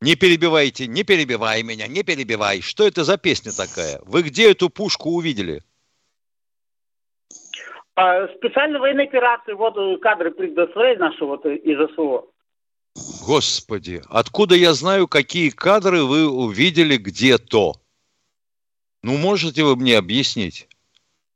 Не 0.00 0.14
перебивайте, 0.16 0.86
не 0.86 1.02
перебивай 1.02 1.62
меня, 1.62 1.88
не 1.88 2.02
перебивай. 2.04 2.60
Что 2.60 2.86
это 2.86 3.02
за 3.02 3.18
песня 3.18 3.52
такая? 3.52 4.00
Вы 4.04 4.22
где 4.22 4.52
эту 4.52 4.68
пушку 4.68 5.10
увидели? 5.10 5.62
А, 7.94 8.28
специальной 8.28 8.78
военной 8.78 9.04
операции, 9.04 9.52
вот 9.52 9.76
э, 9.76 9.98
кадры 9.98 10.30
предоставляли 10.30 10.96
наши 10.96 11.24
вот 11.24 11.44
э, 11.44 11.56
из 11.56 11.94
СВО. 11.94 12.26
Господи, 13.26 14.02
откуда 14.08 14.54
я 14.54 14.74
знаю, 14.74 15.08
какие 15.08 15.50
кадры 15.50 16.04
вы 16.04 16.28
увидели 16.28 16.96
где-то? 16.96 17.74
Ну, 19.02 19.16
можете 19.16 19.64
вы 19.64 19.76
мне 19.76 19.96
объяснить? 19.96 20.68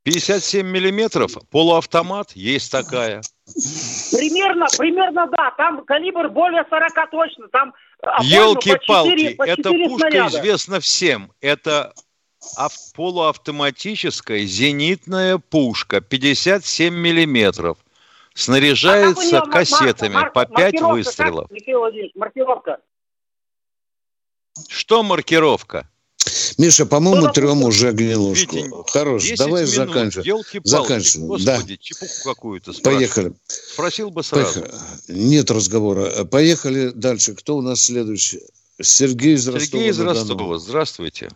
57 0.02 0.64
миллиметров, 0.66 1.32
полуавтомат, 1.50 2.32
есть 2.32 2.70
такая. 2.70 3.22
Примерно, 4.12 4.66
примерно, 4.78 5.26
да. 5.26 5.50
Там 5.56 5.84
калибр 5.84 6.28
более 6.28 6.64
40 6.68 7.10
точно. 7.10 7.48
Там 7.48 7.74
Елки-палки, 8.22 9.36
это 9.38 9.70
пушка 9.70 10.10
снаряда. 10.10 10.28
известна 10.28 10.80
всем. 10.80 11.32
Это 11.40 11.92
полуавтоматическая 12.94 14.44
зенитная 14.44 15.38
пушка 15.38 16.00
57 16.00 16.94
миллиметров. 16.94 17.78
Снаряжается 18.36 19.40
а 19.40 19.46
кассетами 19.46 20.12
марка, 20.12 20.30
по 20.30 20.44
5 20.44 20.80
выстрелов. 20.82 21.48
Как, 21.48 22.14
маркировка. 22.14 22.80
Что 24.68 25.02
маркировка? 25.02 25.88
Миша, 26.58 26.84
по-моему, 26.84 27.32
трем 27.32 27.62
уже 27.62 27.92
гнилушку. 27.92 28.56
Витя, 28.56 28.90
Хорош, 28.92 29.30
давай 29.38 29.62
минут, 29.62 29.74
заканчиваем. 29.74 30.64
Заканчиваем. 30.64 31.28
Господи, 31.28 31.76
да. 31.76 31.76
чепуху 31.80 32.34
какую-то 32.34 32.72
Поехали. 32.82 33.32
Спросил 33.46 34.10
бы 34.10 34.22
сразу. 34.22 34.60
Поехали. 34.60 34.80
Нет 35.08 35.50
разговора. 35.50 36.24
Поехали 36.26 36.90
дальше. 36.90 37.34
Кто 37.34 37.56
у 37.56 37.62
нас 37.62 37.86
следующий? 37.86 38.40
Сергей 38.82 39.34
из 39.34 39.48
Ростова. 39.48 39.64
Сергей 39.64 39.90
из 39.90 40.00
Ростова. 40.00 40.58
Здравствуйте. 40.58 41.30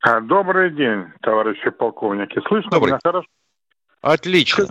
А, 0.00 0.20
добрый 0.20 0.74
день, 0.74 1.04
товарищи 1.22 1.70
полковники. 1.70 2.40
Слышно 2.48 2.72
Добрый. 2.72 2.90
меня 2.90 3.00
хорошо? 3.04 3.28
Отлично. 4.00 4.68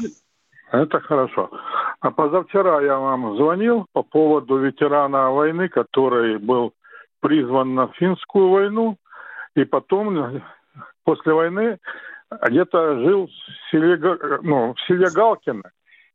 Это 0.73 0.99
хорошо. 1.01 1.51
А 1.99 2.09
позавчера 2.09 2.81
я 2.81 2.97
вам 2.97 3.37
звонил 3.37 3.85
по 3.93 4.01
поводу 4.01 4.57
ветерана 4.57 5.29
войны, 5.29 5.69
который 5.69 6.39
был 6.39 6.73
призван 7.19 7.75
на 7.75 7.89
финскую 7.89 8.49
войну 8.49 8.97
и 9.55 9.65
потом 9.65 10.41
после 11.03 11.31
войны 11.31 11.77
где-то 12.41 12.99
жил 13.03 13.27
в 13.27 13.69
селе, 13.69 13.99
ну, 14.41 14.73
в 14.73 14.81
селе 14.87 15.11
Галкино. 15.11 15.69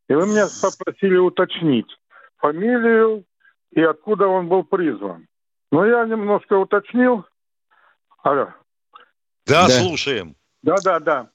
И 0.09 0.15
вы 0.15 0.27
меня 0.27 0.47
попросили 0.61 1.17
уточнить 1.17 1.97
фамилию 2.39 3.23
и 3.71 3.81
откуда 3.81 4.27
он 4.27 4.49
был 4.49 4.65
призван. 4.65 5.29
Но 5.71 5.87
я 5.87 6.05
немножко 6.05 6.55
уточнил. 6.55 7.25
Алло. 8.25 8.49
Да, 9.47 9.69
да. 9.69 9.69
слушаем. 9.69 10.35
Да, 10.65 10.75
да, 10.83 10.99
да. 10.99 11.31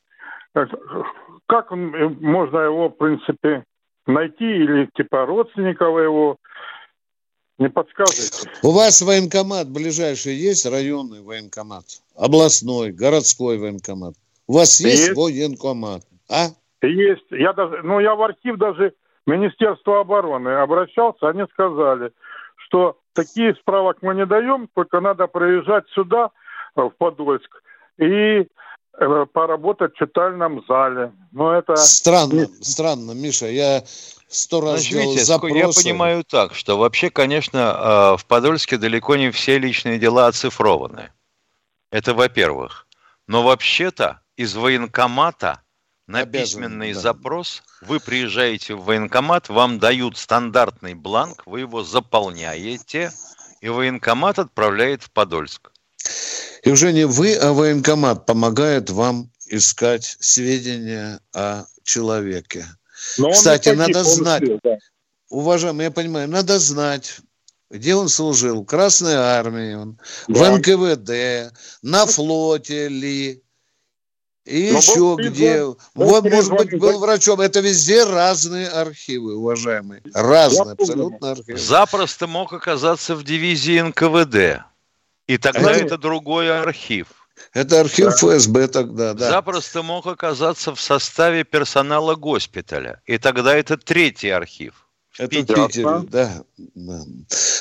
Как 1.47 1.71
он, 1.71 1.91
можно 2.21 2.59
его, 2.59 2.89
в 2.89 2.97
принципе, 2.97 3.63
найти 4.07 4.45
или 4.45 4.89
типа 4.95 5.25
родственников 5.25 5.99
его 5.99 6.37
не 7.57 7.69
подскажете? 7.69 8.49
У 8.63 8.71
вас 8.71 9.01
военкомат 9.01 9.69
ближайший 9.69 10.33
есть, 10.33 10.65
районный 10.65 11.21
военкомат? 11.21 11.85
Областной, 12.15 12.91
городской 12.91 13.57
военкомат? 13.57 14.15
У 14.47 14.53
вас 14.53 14.79
есть, 14.79 15.07
есть 15.07 15.17
военкомат? 15.17 16.03
А? 16.29 16.47
Есть. 16.81 17.25
Я 17.31 17.53
даже, 17.53 17.81
ну, 17.83 17.99
я 17.99 18.15
в 18.15 18.21
архив 18.23 18.57
даже 18.57 18.93
Министерства 19.25 20.01
обороны 20.01 20.49
обращался, 20.49 21.29
они 21.29 21.43
сказали, 21.51 22.11
что 22.57 22.97
такие 23.13 23.55
справок 23.55 23.97
мы 24.01 24.15
не 24.15 24.25
даем, 24.25 24.67
только 24.73 24.99
надо 24.99 25.27
приезжать 25.27 25.87
сюда, 25.89 26.31
в 26.75 26.89
Подольск, 26.97 27.61
и 27.97 28.05
э, 28.05 28.45
поработать 29.33 29.93
в 29.93 29.97
читальном 29.97 30.63
зале. 30.67 31.11
Но 31.31 31.53
это... 31.53 31.75
Странно, 31.75 32.47
странно, 32.61 33.11
Миша. 33.11 33.47
Я 33.47 33.83
сто 34.27 34.61
раз 34.61 34.81
Значит, 34.81 34.93
видите, 34.93 35.25
запросы. 35.25 35.57
Я 35.57 35.67
понимаю 35.69 36.23
так, 36.23 36.53
что 36.53 36.77
вообще, 36.77 37.09
конечно, 37.09 37.57
э, 37.57 38.17
в 38.17 38.25
Подольске 38.25 38.77
далеко 38.77 39.15
не 39.15 39.31
все 39.31 39.57
личные 39.57 39.99
дела 39.99 40.27
оцифрованы. 40.27 41.11
Это 41.91 42.13
во-первых. 42.13 42.87
Но 43.27 43.43
вообще-то 43.43 44.21
из 44.35 44.55
военкомата 44.55 45.61
на 46.07 46.19
Обязан, 46.19 46.61
письменный 46.61 46.93
да. 46.93 46.99
запрос 46.99 47.63
вы 47.81 47.99
приезжаете 47.99 48.75
в 48.75 48.83
военкомат, 48.83 49.49
вам 49.49 49.79
дают 49.79 50.17
стандартный 50.17 50.93
бланк, 50.93 51.43
вы 51.45 51.61
его 51.61 51.83
заполняете, 51.83 53.11
и 53.61 53.69
военкомат 53.69 54.39
отправляет 54.39 55.03
в 55.03 55.11
Подольск. 55.11 55.72
И 56.63 56.71
уже 56.71 56.93
не 56.93 57.05
вы, 57.05 57.35
а 57.35 57.51
военкомат 57.53 58.25
помогает 58.25 58.89
вам 58.89 59.29
искать 59.47 60.17
сведения 60.19 61.19
о 61.33 61.65
человеке. 61.83 62.65
Но 63.17 63.31
Кстати, 63.31 63.69
погиб, 63.69 63.87
надо 63.87 64.03
знать, 64.03 64.43
успел, 64.43 64.59
да. 64.63 64.77
уважаемый, 65.29 65.83
я 65.83 65.91
понимаю, 65.91 66.29
надо 66.29 66.57
знать, 66.59 67.19
где 67.69 67.95
он 67.95 68.07
служил, 68.07 68.61
в 68.61 68.65
Красной 68.65 69.15
Армии, 69.15 69.73
он, 69.73 69.99
да. 70.29 70.51
в 70.51 70.57
НКВД, 70.57 71.53
на 71.81 72.05
флоте 72.05 72.87
ли, 72.87 73.43
и 74.45 74.71
Но 74.71 74.77
еще 74.77 75.15
где. 75.19 75.63
Вот, 75.95 76.23
может 76.29 76.51
быть, 76.51 76.77
был 76.77 76.99
врачом. 76.99 77.39
Это 77.39 77.61
везде 77.61 78.03
разные 78.03 78.67
архивы, 78.67 79.37
уважаемые. 79.37 80.01
Разные, 80.13 80.73
абсолютно 80.73 81.31
архивы. 81.31 81.57
Запросто 81.57 82.27
мог 82.27 82.51
оказаться 82.51 83.15
в 83.15 83.23
дивизии 83.23 83.79
НКВД. 83.79 84.65
И 85.27 85.37
тогда 85.37 85.71
это, 85.71 85.85
это 85.85 85.97
другой 85.97 86.61
архив. 86.61 87.07
Это 87.53 87.81
архив 87.81 88.05
да. 88.05 88.11
ФСБ 88.15 88.67
тогда, 88.67 89.13
да. 89.13 89.29
Запросто 89.29 89.83
мог 89.83 90.05
оказаться 90.07 90.73
в 90.73 90.81
составе 90.81 91.43
персонала 91.43 92.15
госпиталя. 92.15 93.01
И 93.05 93.17
тогда 93.17 93.55
это 93.55 93.77
третий 93.77 94.29
архив. 94.29 94.87
Это 95.17 95.29
Питере, 95.29 95.83
да. 96.09 96.43
да. 96.55 97.01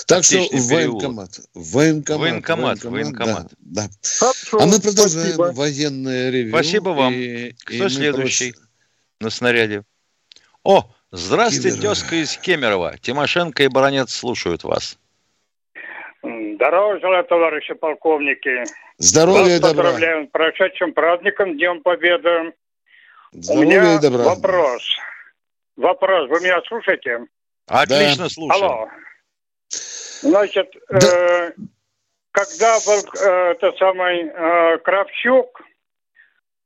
Так 0.06 0.24
что 0.24 0.38
военкомат. 0.52 1.40
Военкомат. 1.52 2.20
Военкомат. 2.20 2.84
Военкомат. 2.84 3.52
Да, 3.58 3.88
да. 3.88 3.90
Хорошо, 4.18 4.58
а 4.58 4.66
мы 4.66 4.80
продолжаем 4.80 5.34
спасибо. 5.34 5.52
военное 5.52 6.30
ревью. 6.30 6.52
Спасибо 6.52 6.88
вам. 6.90 7.12
И, 7.12 7.52
Кто 7.64 7.86
и 7.86 7.90
следующий 7.90 8.52
просто... 8.52 8.68
на 9.20 9.30
снаряде? 9.30 9.84
О, 10.64 10.90
здравствуйте, 11.10 11.72
Кемерово. 11.76 11.94
тезка 11.94 12.22
из 12.22 12.36
Кемерово. 12.38 12.98
Тимошенко 12.98 13.62
и 13.64 13.68
Баранец 13.68 14.14
слушают 14.14 14.64
вас. 14.64 14.96
Здорово 16.22 17.00
желаю, 17.00 17.24
товарищи 17.24 17.74
полковники. 17.74 18.64
Здоровья 18.98 19.56
и 19.56 19.60
добра. 19.60 19.82
Поздравляем 19.82 20.28
с 20.28 20.30
прошедшим 20.30 20.92
праздником, 20.92 21.56
Днем 21.56 21.82
Победы. 21.82 22.52
Здоровья 23.32 23.66
У 23.66 23.70
меня 23.70 23.94
и 23.96 24.00
добра. 24.00 24.24
вопрос. 24.24 24.82
Вопрос. 25.76 26.28
Вы 26.28 26.40
меня 26.40 26.60
слушаете? 26.68 27.26
Отлично 27.66 28.24
да. 28.24 28.28
слушаю. 28.28 28.64
Алло. 28.64 28.88
Значит, 30.20 30.72
да. 30.88 31.48
э, 31.48 31.52
когда 32.30 32.78
был 32.86 33.02
э, 33.20 33.52
это 33.52 33.72
самый 33.78 34.22
э, 34.22 34.78
Кравчук, 34.78 35.62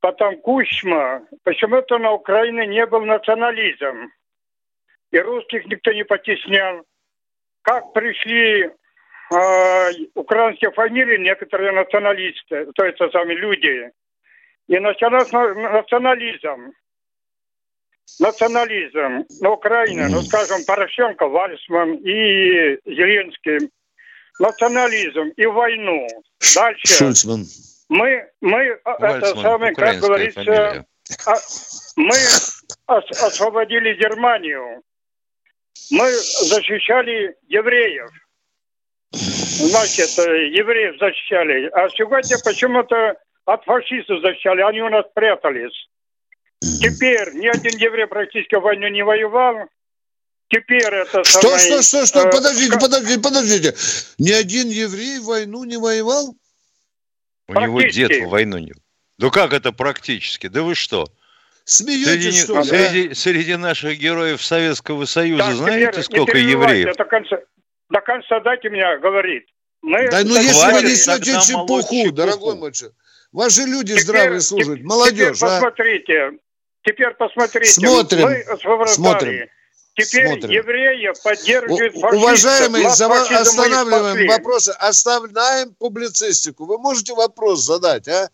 потом 0.01 0.39
Кучма, 0.41 1.23
почему-то 1.43 1.97
на 1.97 2.11
Украине 2.11 2.67
не 2.67 2.85
был 2.85 3.01
национализм. 3.01 4.11
И 5.09 5.17
русских 5.17 5.65
никто 5.65 5.91
не 5.93 6.03
потеснял. 6.03 6.83
Как 7.63 7.93
пришли 7.93 8.69
э, 9.31 9.91
украинские 10.15 10.71
фамилии, 10.71 11.17
некоторые 11.17 11.71
националисты, 11.71 12.67
то 12.75 12.85
есть 12.85 12.97
сами 13.11 13.33
люди, 13.33 13.91
и 14.67 14.79
начался 14.79 15.09
национализм. 15.09 16.73
Национализм 18.19 19.25
на 19.41 19.51
Украине, 19.51 20.07
ну, 20.07 20.21
скажем, 20.21 20.63
Порошенко, 20.65 21.27
Вальсман 21.27 21.95
и 21.95 22.79
Зеленский. 22.85 23.69
Национализм 24.39 25.33
и 25.35 25.45
войну. 25.45 26.07
Дальше. 26.55 26.87
Шульцман. 26.87 27.45
Мы, 27.89 28.29
мы 28.39 28.79
Вальсман, 28.85 29.17
это 29.17 29.41
самое, 29.41 29.73
как 29.73 29.97
говорится, 29.97 30.85
а, 31.25 31.35
мы 31.95 32.15
освободили 32.85 33.93
Германию. 33.95 34.81
Мы 35.91 36.09
защищали 36.11 37.35
евреев 37.47 38.09
значит, 39.57 40.17
э, 40.19 40.47
евреев 40.49 40.99
защищали. 40.99 41.69
А 41.73 41.89
сегодня 41.89 42.37
почему-то 42.43 43.15
от 43.45 43.63
фашистов 43.63 44.21
защищали, 44.21 44.61
они 44.61 44.81
у 44.81 44.89
нас 44.89 45.05
прятались. 45.13 45.87
Теперь 46.59 47.33
ни 47.35 47.47
один 47.47 47.77
еврей 47.77 48.07
практически 48.07 48.55
в 48.55 48.61
войну 48.61 48.87
не 48.87 49.03
воевал. 49.03 49.67
Теперь 50.49 50.93
это 50.93 51.23
Что, 51.23 51.57
самое, 51.57 51.59
что, 51.59 51.81
что, 51.81 52.05
что? 52.05 52.27
Э, 52.27 52.31
подождите, 52.31 52.79
подождите, 52.79 53.21
подождите. 53.21 53.75
Ни 54.17 54.31
один 54.31 54.69
еврей 54.69 55.19
в 55.19 55.25
войну 55.25 55.65
не 55.65 55.77
воевал? 55.77 56.35
У 57.47 57.53
него 57.53 57.81
дед 57.81 58.23
в 58.23 58.29
войну 58.29 58.57
не... 58.57 58.73
Ну 59.17 59.31
как 59.31 59.53
это 59.53 59.71
практически? 59.71 60.47
Да 60.47 60.63
вы 60.63 60.75
что? 60.75 61.07
Смеетесь, 61.65 62.05
среди, 62.05 62.43
что 62.43 62.59
ли? 62.59 62.63
Среди, 62.63 63.09
а? 63.09 63.15
среди 63.15 63.55
наших 63.55 63.97
героев 63.97 64.41
Советского 64.41 65.03
Союза 65.05 65.43
так, 65.43 65.55
знаете, 65.55 66.01
теперь, 66.01 66.03
сколько 66.03 66.37
евреев? 66.37 66.87
Это 66.87 67.03
конце 67.03 67.43
до 67.89 68.01
конца 68.01 68.39
дайте 68.39 68.69
меня 68.69 68.97
говорить. 68.97 69.45
Мы 69.81 70.09
да 70.09 70.23
ну 70.23 70.35
если 70.35 70.73
вы 70.73 70.81
несете 70.81 71.39
чепуху, 71.41 72.11
дорогой 72.11 72.55
мой 72.55 72.71
Ваши 73.31 73.61
люди 73.61 73.93
теперь, 73.93 74.03
здравые 74.03 74.41
служат, 74.41 74.81
молодежь. 74.81 75.37
Теперь 75.37 75.49
а? 75.49 75.59
посмотрите, 75.59 76.31
теперь 76.83 77.13
посмотрите. 77.13 77.71
Смотрим, 77.71 78.27
мы 78.27 78.87
смотрим. 78.87 79.49
Теперь 79.97 80.27
Смотрим. 80.27 80.51
евреи 80.51 81.11
поддерживают 81.23 81.93
фашистов. 81.93 82.13
Уважаемые, 82.13 82.87
останавливаем 82.87 84.27
вопросы, 84.27 84.69
оставляем 84.77 85.73
публицистику. 85.73 86.65
Вы 86.65 86.77
можете 86.77 87.15
вопрос 87.15 87.65
задать, 87.65 88.07
а? 88.07 88.29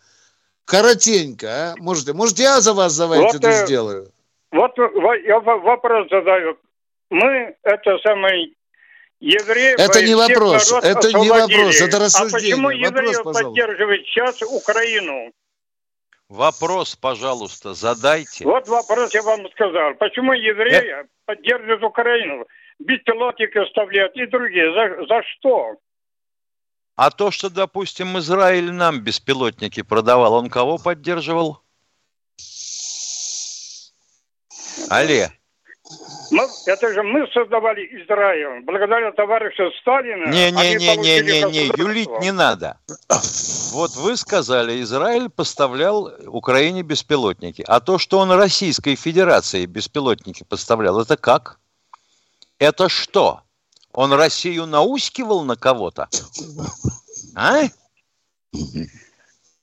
Коротенько, 0.66 1.48
а? 1.48 1.74
Можете, 1.78 2.12
может, 2.12 2.38
я 2.38 2.60
за 2.60 2.74
вас 2.74 2.98
давайте 2.98 3.24
вот, 3.24 3.36
это 3.36 3.48
э, 3.48 3.64
сделаю? 3.64 4.08
Вот 4.52 4.72
я 5.24 5.40
вопрос 5.40 6.08
задаю. 6.10 6.58
Мы, 7.08 7.56
это 7.62 7.98
самый 8.02 8.54
евреи... 9.24 9.74
Это 9.78 10.04
не 10.04 10.14
вопрос, 10.14 10.72
это 10.72 11.12
не 11.12 11.28
вопрос, 11.30 11.80
это 11.80 11.98
рассуждение. 11.98 12.54
А 12.54 12.56
почему 12.56 12.70
евреи 12.70 13.22
поддерживают 13.22 14.06
сейчас 14.06 14.42
Украину? 14.42 15.32
Вопрос, 16.28 16.96
пожалуйста, 16.96 17.74
задайте. 17.74 18.44
Вот 18.44 18.68
вопрос 18.68 19.14
я 19.14 19.22
вам 19.22 19.48
сказал. 19.52 19.94
Почему 19.94 20.32
евреи 20.32 21.00
это... 21.00 21.08
поддерживают 21.26 21.82
Украину? 21.82 22.46
Беспилотники 22.78 23.58
оставляют 23.58 24.16
и 24.16 24.26
другие. 24.26 24.72
За, 24.72 25.06
за 25.06 25.22
что? 25.22 25.76
А 26.96 27.10
то, 27.10 27.30
что, 27.30 27.50
допустим, 27.50 28.18
Израиль 28.18 28.72
нам 28.72 29.00
беспилотники 29.00 29.82
продавал, 29.82 30.34
он 30.34 30.48
кого 30.48 30.78
поддерживал? 30.78 31.60
Алле. 34.90 35.30
Мы, 36.30 36.48
это 36.66 36.92
же 36.94 37.02
мы 37.02 37.26
создавали 37.32 37.82
Израиль. 38.02 38.62
Благодаря 38.64 39.12
товарищу 39.12 39.70
Сталину. 39.80 40.28
Не-не-не-не-не-не, 40.28 41.66
юлить 41.76 42.20
не 42.20 42.32
надо. 42.32 42.78
Вот 43.72 43.90
вы 43.96 44.16
сказали, 44.16 44.80
Израиль 44.82 45.28
поставлял 45.28 46.10
Украине 46.26 46.82
беспилотники. 46.82 47.64
А 47.66 47.80
то, 47.80 47.98
что 47.98 48.18
он 48.18 48.30
Российской 48.32 48.94
Федерации 48.94 49.66
беспилотники 49.66 50.44
поставлял, 50.44 50.98
это 51.00 51.16
как? 51.16 51.58
Это 52.58 52.88
что? 52.88 53.42
Он 53.92 54.12
Россию 54.12 54.66
наускивал 54.66 55.44
на 55.44 55.56
кого-то? 55.56 56.08
А? 57.36 57.64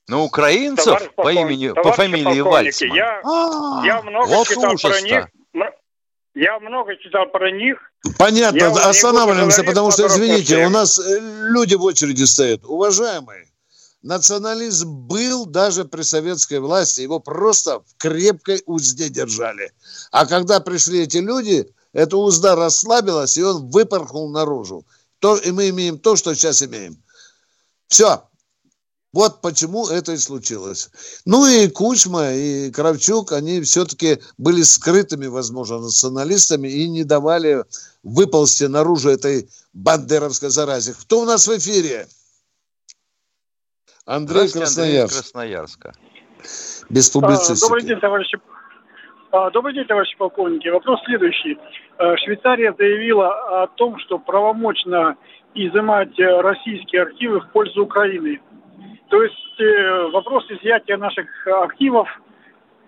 На 0.08 0.20
украинцев 0.20 0.86
товарищ 0.86 1.12
по 1.16 1.32
имени, 1.32 1.70
по 1.70 1.94
фамилии 1.94 2.42
Вальцман? 2.42 2.94
Я, 2.94 3.22
а, 3.24 3.86
я 3.86 4.02
много 4.02 4.28
вот 4.28 4.48
читал 4.48 4.76
про 4.78 5.02
них. 5.02 5.28
Я 6.42 6.60
много 6.60 6.98
читал 6.98 7.28
про 7.28 7.52
них. 7.52 7.78
Понятно, 8.18 8.58
я 8.58 8.90
останавливаемся, 8.90 9.64
потому 9.64 9.92
что, 9.92 10.08
извините, 10.08 10.66
у 10.66 10.70
нас 10.70 10.98
э, 10.98 11.20
люди 11.54 11.76
в 11.76 11.84
очереди 11.84 12.24
стоят. 12.24 12.62
Уважаемые, 12.66 13.46
национализм 14.02 14.92
был 14.92 15.46
даже 15.46 15.86
при 15.86 16.02
советской 16.02 16.60
власти, 16.60 17.02
его 17.02 17.20
просто 17.20 17.82
в 17.82 17.96
крепкой 17.98 18.64
узде 18.66 19.10
держали. 19.10 19.72
А 20.12 20.26
когда 20.26 20.60
пришли 20.60 21.04
эти 21.04 21.18
люди, 21.18 21.68
эта 21.94 22.18
узда 22.18 22.56
расслабилась, 22.56 23.38
и 23.38 23.44
он 23.44 23.70
выпорхнул 23.70 24.32
наружу. 24.32 24.84
То, 25.20 25.38
и 25.38 25.52
мы 25.52 25.70
имеем 25.70 26.00
то, 26.00 26.16
что 26.16 26.34
сейчас 26.34 26.64
имеем. 26.64 27.04
Все. 27.86 28.24
Вот 29.14 29.42
почему 29.42 29.88
это 29.88 30.14
и 30.14 30.18
случилось. 30.18 30.90
Ну 31.26 31.46
и 31.46 31.68
Кучма, 31.68 32.32
и 32.32 32.72
Кравчук, 32.72 33.34
они 33.34 33.60
все-таки 33.62 34.20
были 34.38 34.62
скрытыми, 34.62 35.28
возможно, 35.28 35.80
националистами 35.80 36.70
и 36.70 36.88
не 36.88 37.04
давали 37.04 37.66
выползти 38.04 38.66
наружу 38.66 39.10
этой 39.10 39.50
бандеровской 39.74 40.50
заразе. 40.50 40.94
Кто 40.94 41.22
у 41.22 41.26
нас 41.26 41.46
в 41.46 41.58
эфире? 41.58 42.08
Андрей 44.06 44.50
Красноярск. 44.50 44.80
Андрей 44.80 45.22
Красноярска. 45.22 45.94
Без 46.90 47.10
публицистики. 47.10 47.68
Добрый 47.68 47.84
день, 47.84 48.00
товарищи 48.00 48.40
а, 49.34 49.50
добрый 49.52 49.74
день, 49.74 49.86
товарищи 49.86 50.18
полковники. 50.18 50.68
Вопрос 50.68 51.00
следующий. 51.06 51.58
А, 51.98 52.18
Швейцария 52.18 52.74
заявила 52.78 53.64
о 53.64 53.68
том, 53.68 53.98
что 54.00 54.20
правомочно 54.20 55.16
изымать 55.54 56.18
э, 56.20 56.42
российские 56.42 57.04
активы 57.04 57.40
в 57.42 57.52
пользу 57.52 57.84
Украины. 57.84 58.42
То 59.10 59.22
есть 59.22 59.60
э, 59.60 60.10
вопрос 60.12 60.46
изъятия 60.50 60.98
наших 60.98 61.28
активов 61.48 62.08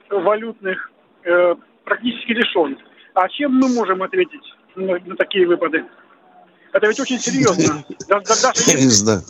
валютных 0.09 0.91
э, 1.23 1.55
практически 1.83 2.31
решен. 2.31 2.77
А 3.13 3.27
чем 3.29 3.55
мы 3.55 3.69
можем 3.69 4.01
ответить 4.03 4.43
на, 4.75 4.99
на 4.99 5.15
такие 5.15 5.47
выпады? 5.47 5.85
Это 6.71 6.87
ведь 6.87 6.99
очень 6.99 7.19
серьезно. 7.19 7.83
Я 8.09 8.73
не 8.73 8.89
знаю. 8.89 9.21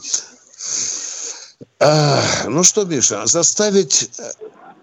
Ну 2.48 2.64
что, 2.64 2.86
Миша, 2.86 3.26
заставить 3.26 4.10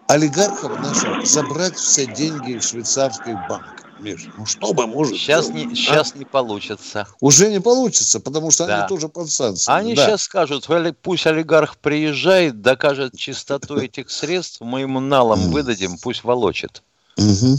олигархов 0.09 0.79
наших 0.81 1.27
забрать 1.27 1.77
все 1.77 2.07
деньги 2.07 2.57
из 2.57 2.69
швейцарских 2.69 3.35
банков. 3.49 3.89
Миш, 4.00 4.28
ну 4.36 4.46
что 4.46 4.72
бы 4.72 4.86
может 4.86 5.16
Сейчас, 5.16 5.48
не, 5.48 5.66
а? 5.66 5.74
сейчас 5.74 6.14
не 6.14 6.24
получится. 6.24 7.06
Уже 7.20 7.50
не 7.50 7.60
получится, 7.60 8.20
потому 8.20 8.50
что 8.50 8.66
да. 8.66 8.80
они 8.80 8.88
тоже 8.88 9.08
под 9.08 9.30
санкциями. 9.30 9.78
Они 9.78 9.94
да. 9.94 10.06
сейчас 10.06 10.22
скажут, 10.22 10.68
пусть 11.02 11.26
олигарх 11.26 11.76
приезжает, 11.76 12.62
докажет 12.62 13.16
чистоту 13.16 13.76
этих 13.78 14.10
средств, 14.10 14.60
мы 14.60 14.80
ему 14.80 15.00
налом 15.00 15.50
выдадим, 15.50 15.98
пусть 15.98 16.24
волочит. 16.24 16.82
Угу. 17.16 17.58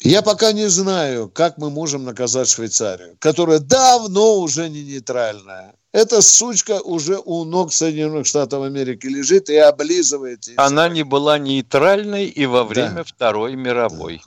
Я 0.00 0.22
пока 0.22 0.52
не 0.52 0.68
знаю, 0.68 1.28
как 1.28 1.58
мы 1.58 1.70
можем 1.70 2.04
наказать 2.04 2.48
Швейцарию, 2.48 3.16
которая 3.18 3.58
давно 3.58 4.38
уже 4.38 4.68
не 4.68 4.82
нейтральная. 4.82 5.74
Эта 5.92 6.20
сучка 6.20 6.80
уже 6.82 7.18
у 7.24 7.44
ног 7.44 7.72
Соединенных 7.72 8.26
Штатов 8.26 8.62
Америки 8.62 9.06
лежит 9.06 9.48
и 9.48 9.56
облизывает. 9.56 10.48
Она 10.56 10.88
не 10.88 11.02
была 11.02 11.38
нейтральной 11.38 12.26
и 12.26 12.44
во 12.46 12.64
время 12.64 12.96
да. 12.96 13.04
Второй 13.04 13.56
мировой. 13.56 14.20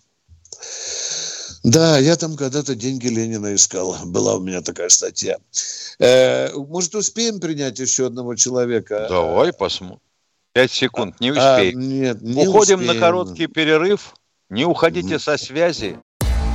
Да, 1.63 1.99
я 1.99 2.15
там 2.15 2.35
когда-то 2.35 2.73
деньги 2.73 3.07
Ленина 3.07 3.53
искал. 3.53 3.95
Была 4.05 4.35
у 4.35 4.39
меня 4.39 4.61
такая 4.61 4.89
статья. 4.89 5.37
Э, 5.99 6.51
может, 6.55 6.95
успеем 6.95 7.39
принять 7.39 7.77
еще 7.77 8.07
одного 8.07 8.35
человека? 8.35 9.05
Давай 9.07 9.53
посмотрим. 9.53 10.01
Пять 10.53 10.71
секунд, 10.71 11.19
не 11.19 11.29
а, 11.29 11.31
успеем. 11.31 11.77
А, 11.77 11.81
нет, 11.81 12.21
не 12.21 12.47
Уходим 12.47 12.79
успеем. 12.79 12.95
на 12.95 12.99
короткий 12.99 13.47
перерыв. 13.47 14.15
Не 14.49 14.65
уходите 14.65 15.17
со 15.19 15.37
связи. 15.37 15.99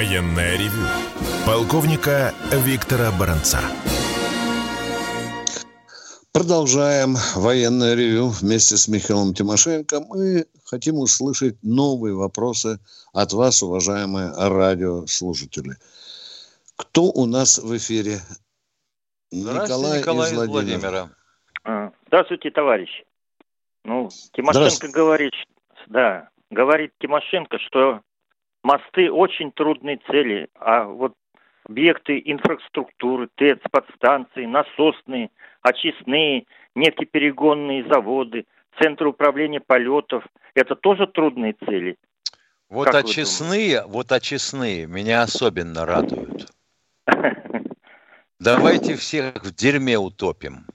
Военное 0.00 0.56
ревю 0.56 0.86
полковника 1.46 2.32
Виктора 2.64 3.10
Баранца. 3.20 3.58
Продолжаем 6.32 7.16
военное 7.36 7.94
ревю 7.94 8.28
вместе 8.28 8.78
с 8.78 8.88
Михаилом 8.88 9.34
Тимошенко. 9.34 10.00
Мы 10.08 10.46
хотим 10.64 11.00
услышать 11.00 11.58
новые 11.62 12.14
вопросы 12.14 12.78
от 13.12 13.34
вас, 13.34 13.62
уважаемые 13.62 14.32
радиослушатели. 14.34 15.72
Кто 16.76 17.02
у 17.02 17.26
нас 17.26 17.58
в 17.58 17.76
эфире? 17.76 18.20
Николай, 19.30 19.98
Николай 19.98 20.32
из 20.32 20.48
Владимира. 20.48 21.10
А, 21.64 21.92
здравствуйте, 22.06 22.50
товарищ. 22.50 22.88
Ну, 23.84 24.08
Тимошенко 24.32 24.88
говорит, 24.88 25.34
да, 25.88 26.30
говорит 26.48 26.94
Тимошенко, 27.00 27.58
что 27.58 28.00
Мосты 28.62 29.10
очень 29.10 29.52
трудные 29.52 29.98
цели, 30.06 30.48
а 30.54 30.84
вот 30.84 31.14
объекты 31.64 32.20
инфраструктуры, 32.24 33.28
ТЭЦ, 33.36 33.60
подстанции, 33.70 34.44
насосные, 34.44 35.30
очистные, 35.62 36.44
нефтеперегонные 36.74 37.86
заводы, 37.88 38.44
центры 38.80 39.08
управления 39.08 39.60
полетов– 39.60 40.24
это 40.54 40.74
тоже 40.74 41.06
трудные 41.06 41.54
цели. 41.66 41.96
Вот 42.68 42.86
как 42.86 43.04
очистные, 43.04 43.84
вот 43.86 44.12
очистные 44.12 44.86
меня 44.86 45.22
особенно 45.22 45.86
радуют. 45.86 46.52
Давайте 48.38 48.94
всех 48.94 49.42
в 49.42 49.54
дерьме 49.54 49.98
утопим. 49.98 50.66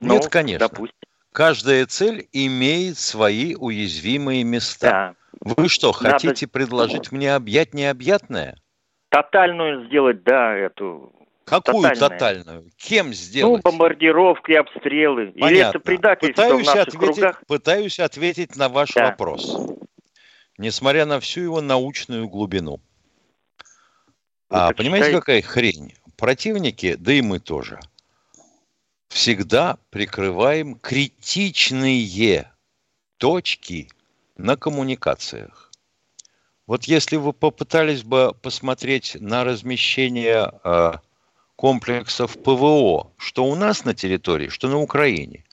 Ну, 0.00 0.14
Нет, 0.14 0.28
конечно. 0.28 0.68
Допустим. 0.68 0.94
Каждая 1.32 1.86
цель 1.86 2.28
имеет 2.32 2.98
свои 2.98 3.54
уязвимые 3.54 4.44
места. 4.44 4.90
Да. 4.90 5.14
Вы 5.40 5.68
что, 5.68 5.92
хотите 5.92 6.46
Надо... 6.46 6.48
предложить 6.48 7.12
мне 7.12 7.34
объять 7.34 7.74
необъятное? 7.74 8.56
Тотальную 9.10 9.86
сделать, 9.86 10.22
да, 10.22 10.54
эту. 10.54 11.12
Какую 11.44 11.82
тотальную? 11.82 11.96
тотальную? 11.96 12.70
Кем 12.76 13.14
сделать? 13.14 13.64
Ну, 13.64 13.70
бомбардировки, 13.70 14.52
обстрелы. 14.52 15.32
Понятно. 15.32 15.46
Или 15.46 15.68
это 15.68 15.80
предательство 15.80 16.42
пытаюсь 16.42 16.62
в 16.62 16.66
наших 16.66 16.88
ответить, 16.88 17.14
кругах? 17.14 17.42
Пытаюсь 17.46 18.00
ответить 18.00 18.56
на 18.56 18.68
ваш 18.68 18.92
да. 18.92 19.06
вопрос. 19.06 19.56
Несмотря 20.58 21.06
на 21.06 21.20
всю 21.20 21.42
его 21.42 21.60
научную 21.60 22.28
глубину. 22.28 22.80
а, 24.50 24.72
понимаете, 24.72 25.12
какая 25.12 25.40
хрень? 25.40 25.94
противники, 26.18 26.96
да 26.96 27.12
и 27.12 27.22
мы 27.22 27.38
тоже, 27.38 27.80
всегда 29.08 29.78
прикрываем 29.90 30.74
критичные 30.74 32.52
точки 33.16 33.88
на 34.38 34.56
коммуникациях. 34.56 35.70
Вот 36.66 36.84
если 36.84 37.16
вы 37.16 37.32
попытались 37.32 38.02
бы 38.02 38.34
посмотреть 38.42 39.16
на 39.20 39.44
размещение 39.44 40.52
э, 40.64 40.92
комплексов 41.56 42.40
ПВО, 42.42 43.12
что 43.16 43.44
у 43.44 43.54
нас 43.54 43.84
на 43.84 43.94
территории, 43.94 44.48
что 44.48 44.68
на 44.68 44.78
Украине, 44.78 45.44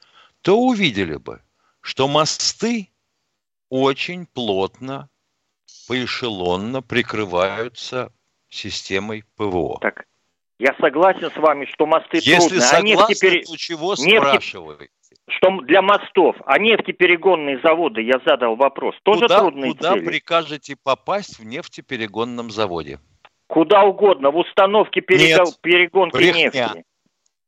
то 0.41 0.59
увидели 0.59 1.15
бы, 1.15 1.41
что 1.81 2.07
мосты 2.07 2.89
очень 3.69 4.25
плотно, 4.27 5.09
поэшелонно 5.87 6.81
прикрываются 6.81 8.11
системой 8.49 9.23
ПВО. 9.35 9.79
Так, 9.81 10.05
я 10.59 10.75
согласен 10.79 11.31
с 11.31 11.37
вами, 11.37 11.65
что 11.65 11.85
мосты 11.85 12.17
Если 12.17 12.31
трудные. 12.31 12.55
Если 12.55 12.59
согласны, 12.59 12.77
а 12.77 13.09
нефтепер... 13.09 13.45
то 13.45 13.57
чего 13.57 13.95
нефти... 13.95 14.17
спрашиваете? 14.17 14.94
Что 15.27 15.49
для 15.61 15.81
мостов, 15.81 16.35
а 16.45 16.59
нефтеперегонные 16.59 17.59
заводы, 17.63 18.01
я 18.01 18.19
задал 18.25 18.55
вопрос, 18.55 18.95
тоже 19.03 19.21
куда, 19.21 19.39
трудные 19.39 19.71
Куда 19.71 19.93
цели? 19.93 20.05
прикажете 20.05 20.75
попасть 20.81 21.39
в 21.39 21.45
нефтеперегонном 21.45 22.51
заводе? 22.51 22.99
Куда 23.47 23.83
угодно, 23.83 24.29
в 24.29 24.37
установке 24.37 25.01
перего... 25.01 25.45
Нет, 25.45 25.61
перегонки 25.61 26.15
брехня. 26.15 26.43
нефти. 26.43 26.83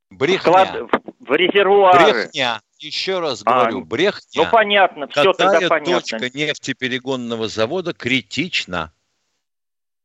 Брехня. 0.09 0.39
Склад... 0.39 0.89
В 1.19 1.33
резервуары. 1.33 2.13
Брехня. 2.13 2.61
Еще 2.79 3.19
раз 3.19 3.43
говорю, 3.43 3.81
а, 3.81 3.85
брехня. 3.85 4.43
Ну 4.43 4.45
понятно, 4.51 5.07
все 5.07 5.33
Какая 5.33 5.51
тогда 5.51 5.67
понятно. 5.67 6.19
точка 6.19 6.37
нефтеперегонного 6.37 7.47
завода 7.47 7.93
критична? 7.93 8.93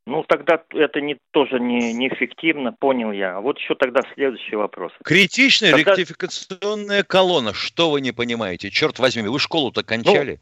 Ну, 0.04 0.24
тогда 0.24 0.62
это 0.74 1.00
не, 1.00 1.16
тоже 1.30 1.60
не, 1.60 1.92
неэффективно, 1.92 2.72
понял 2.72 3.12
я. 3.12 3.36
А 3.36 3.40
вот 3.40 3.58
еще 3.58 3.76
тогда 3.76 4.02
следующий 4.14 4.56
вопрос. 4.56 4.92
Критичная 5.04 5.72
тогда... 5.72 5.92
ректификационная 5.92 7.04
колонна. 7.04 7.54
Что 7.54 7.90
вы 7.90 8.00
не 8.00 8.12
понимаете? 8.12 8.70
Черт 8.70 8.98
возьми, 8.98 9.22
вы 9.22 9.38
школу-то 9.38 9.84
кончали? 9.84 10.40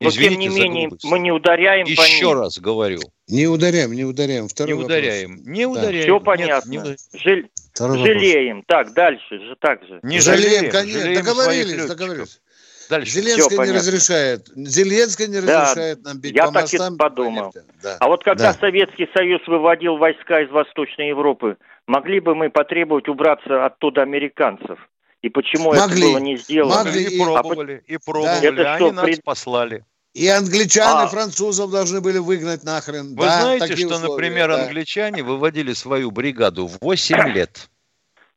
Ну, 0.00 0.10
Извините 0.10 0.48
но 0.50 0.54
тем 0.54 0.54
не 0.54 0.60
менее, 0.60 0.90
мы 1.04 1.18
не 1.18 1.32
ударяем 1.32 1.86
Еще 1.86 2.22
по 2.22 2.28
ним. 2.28 2.40
раз 2.40 2.58
говорю. 2.58 3.00
Не 3.26 3.46
ударяем, 3.48 3.92
не 3.92 4.04
ударяем. 4.04 4.46
Второй 4.46 4.76
не 4.76 4.84
ударяем, 4.84 5.30
вопрос. 5.30 5.46
не 5.48 5.66
ударяем. 5.66 6.02
Все 6.04 6.20
понятно. 6.20 6.70
Нет, 6.70 6.84
не... 7.12 7.18
Жил... 7.18 7.48
Жалеем. 7.76 8.62
Так, 8.66 8.92
дальше 8.92 9.38
же 9.40 9.56
так 9.58 9.84
же. 9.84 9.98
Не 10.02 10.20
жалеем, 10.20 10.70
конечно. 10.70 11.00
Жалеем 11.00 11.22
договорились, 11.24 11.86
договорились. 11.86 12.40
Дальше. 12.88 13.12
Зеленский 13.12 13.56
Все 13.56 13.64
не 13.64 13.72
разрешает. 13.72 14.48
Зеленский 14.54 15.26
не 15.28 15.38
разрешает 15.38 16.02
да, 16.02 16.10
нам 16.10 16.20
бить 16.20 16.34
я 16.34 16.46
по 16.46 16.52
так 16.52 16.62
мостам. 16.62 16.94
и 16.94 16.96
подумал. 16.96 17.54
Да. 17.82 17.96
А 18.00 18.08
вот 18.08 18.24
когда 18.24 18.52
да. 18.52 18.58
Советский 18.58 19.08
Союз 19.14 19.46
выводил 19.46 19.96
войска 19.96 20.40
из 20.40 20.50
Восточной 20.50 21.08
Европы, 21.08 21.56
могли 21.86 22.20
бы 22.20 22.34
мы 22.34 22.50
потребовать 22.50 23.08
убраться 23.08 23.66
оттуда 23.66 24.02
американцев? 24.02 24.78
И 25.22 25.28
почему 25.28 25.74
могли. 25.74 26.00
это 26.00 26.12
было 26.12 26.18
не 26.18 26.36
сделано? 26.36 26.84
Могли. 26.84 27.04
И 27.04 27.18
пробовали, 27.18 27.84
а, 27.86 27.92
и 27.92 27.98
пробовали. 27.98 28.40
Да. 28.40 28.62
Это 28.62 28.72
Они 28.72 28.86
что, 28.86 28.92
нас 28.92 29.04
пред... 29.04 29.24
послали. 29.24 29.84
И 30.14 30.26
англичан, 30.28 30.98
а. 30.98 31.04
и 31.04 31.08
французов 31.08 31.70
должны 31.70 32.00
были 32.00 32.18
выгнать 32.18 32.64
нахрен. 32.64 33.14
Вы 33.14 33.24
да, 33.24 33.40
знаете, 33.40 33.76
что, 33.76 33.94
условия, 33.94 34.08
например, 34.08 34.48
да. 34.48 34.64
англичане 34.64 35.22
выводили 35.22 35.72
свою 35.72 36.10
бригаду 36.10 36.66
в 36.66 36.78
8 36.80 37.32
лет? 37.32 37.68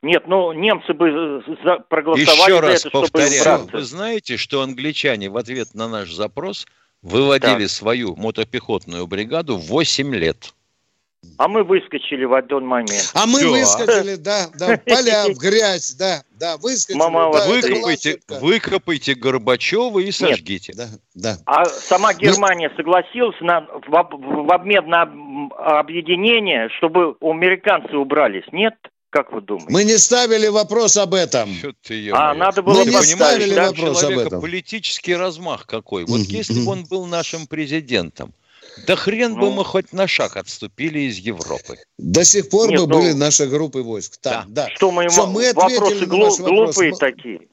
Нет, 0.02 0.24
ну 0.28 0.52
немцы 0.52 0.94
бы 0.94 1.44
за, 1.64 1.78
проголосовали 1.88 2.52
Еще 2.52 2.60
раз 2.60 2.82
за 2.82 2.88
это, 2.88 3.00
повторяю, 3.00 3.42
чтобы 3.42 3.72
Вы 3.72 3.82
знаете, 3.82 4.38
что 4.38 4.62
англичане 4.62 5.30
в 5.30 5.38
ответ 5.38 5.76
на 5.76 5.88
наш 5.88 6.12
запрос 6.12 6.66
выводили 7.04 7.64
так. 7.64 7.70
свою 7.70 8.16
мотопехотную 8.16 9.06
бригаду 9.08 9.58
8 9.58 10.16
лет. 10.16 10.54
А 11.38 11.48
мы 11.48 11.64
выскочили 11.64 12.26
в 12.26 12.34
один 12.34 12.66
момент. 12.66 13.12
А 13.14 13.28
мы 13.28 13.40
Все. 13.40 13.52
выскочили, 13.52 14.16
да, 14.16 14.48
да, 14.58 14.78
в 14.78 14.84
поля, 14.84 15.26
в 15.28 15.38
грязь, 15.40 15.94
да, 15.94 16.24
да, 16.32 16.58
выскочили. 16.58 16.98
Мама, 16.98 17.32
да, 17.32 17.48
выкопайте, 17.48 18.20
выкопайте 18.28 19.14
Горбачева 19.14 20.00
и 20.00 20.12
сожгите. 20.12 20.74
Нет, 20.76 20.90
да, 21.14 21.36
да. 21.36 21.38
А 21.46 21.66
сама 21.66 22.16
Германия 22.16 22.70
Нет. 22.70 22.74
согласилась 22.76 23.40
на, 23.40 23.62
в, 23.62 23.88
в 23.88 24.52
обмен 24.52 24.88
на 24.88 25.02
объединение, 25.80 26.70
чтобы 26.78 27.16
американцы 27.22 27.96
убрались, 27.96 28.46
нет? 28.52 28.74
Как 29.12 29.34
вы 29.34 29.42
думаете? 29.42 29.74
Мы 29.74 29.84
не 29.84 29.98
ставили 29.98 30.48
вопрос 30.48 30.96
об 30.96 31.14
этом. 31.14 31.54
а, 32.14 32.34
надо 32.34 32.64
было... 32.64 32.78
Мы 32.78 32.86
не 32.86 33.02
ставили 33.02 33.54
да? 33.54 33.68
вопрос 33.68 34.04
об 34.04 34.18
этом. 34.18 34.42
политический 34.42 35.16
размах 35.16 35.68
какой. 35.68 36.06
Вот 36.06 36.22
если 36.22 36.64
бы 36.64 36.72
он 36.72 36.86
был 36.86 37.06
нашим 37.06 37.46
президентом, 37.46 38.34
да 38.88 38.96
хрен 38.96 39.34
ну, 39.34 39.40
бы 39.42 39.52
мы 39.52 39.66
хоть 39.66 39.92
на 39.92 40.08
шаг 40.08 40.38
отступили 40.38 41.00
из 41.00 41.18
Европы. 41.18 41.78
До 41.98 42.24
сих 42.24 42.50
пор 42.50 42.70
Нет, 42.70 42.80
бы 42.80 42.88
ну, 42.88 43.00
были 43.00 43.12
наши 43.12 43.48
группы 43.48 43.82
войск. 43.82 44.16
Там, 44.22 44.46
да. 44.48 44.68
да. 44.68 44.76
Что 44.76 44.92
мы, 44.92 45.10
Все, 45.10 45.28
мы 45.28 45.52
вопросы 45.52 46.06
глуп, 46.06 46.40
глупые 46.40 46.96
такие. 46.96 47.50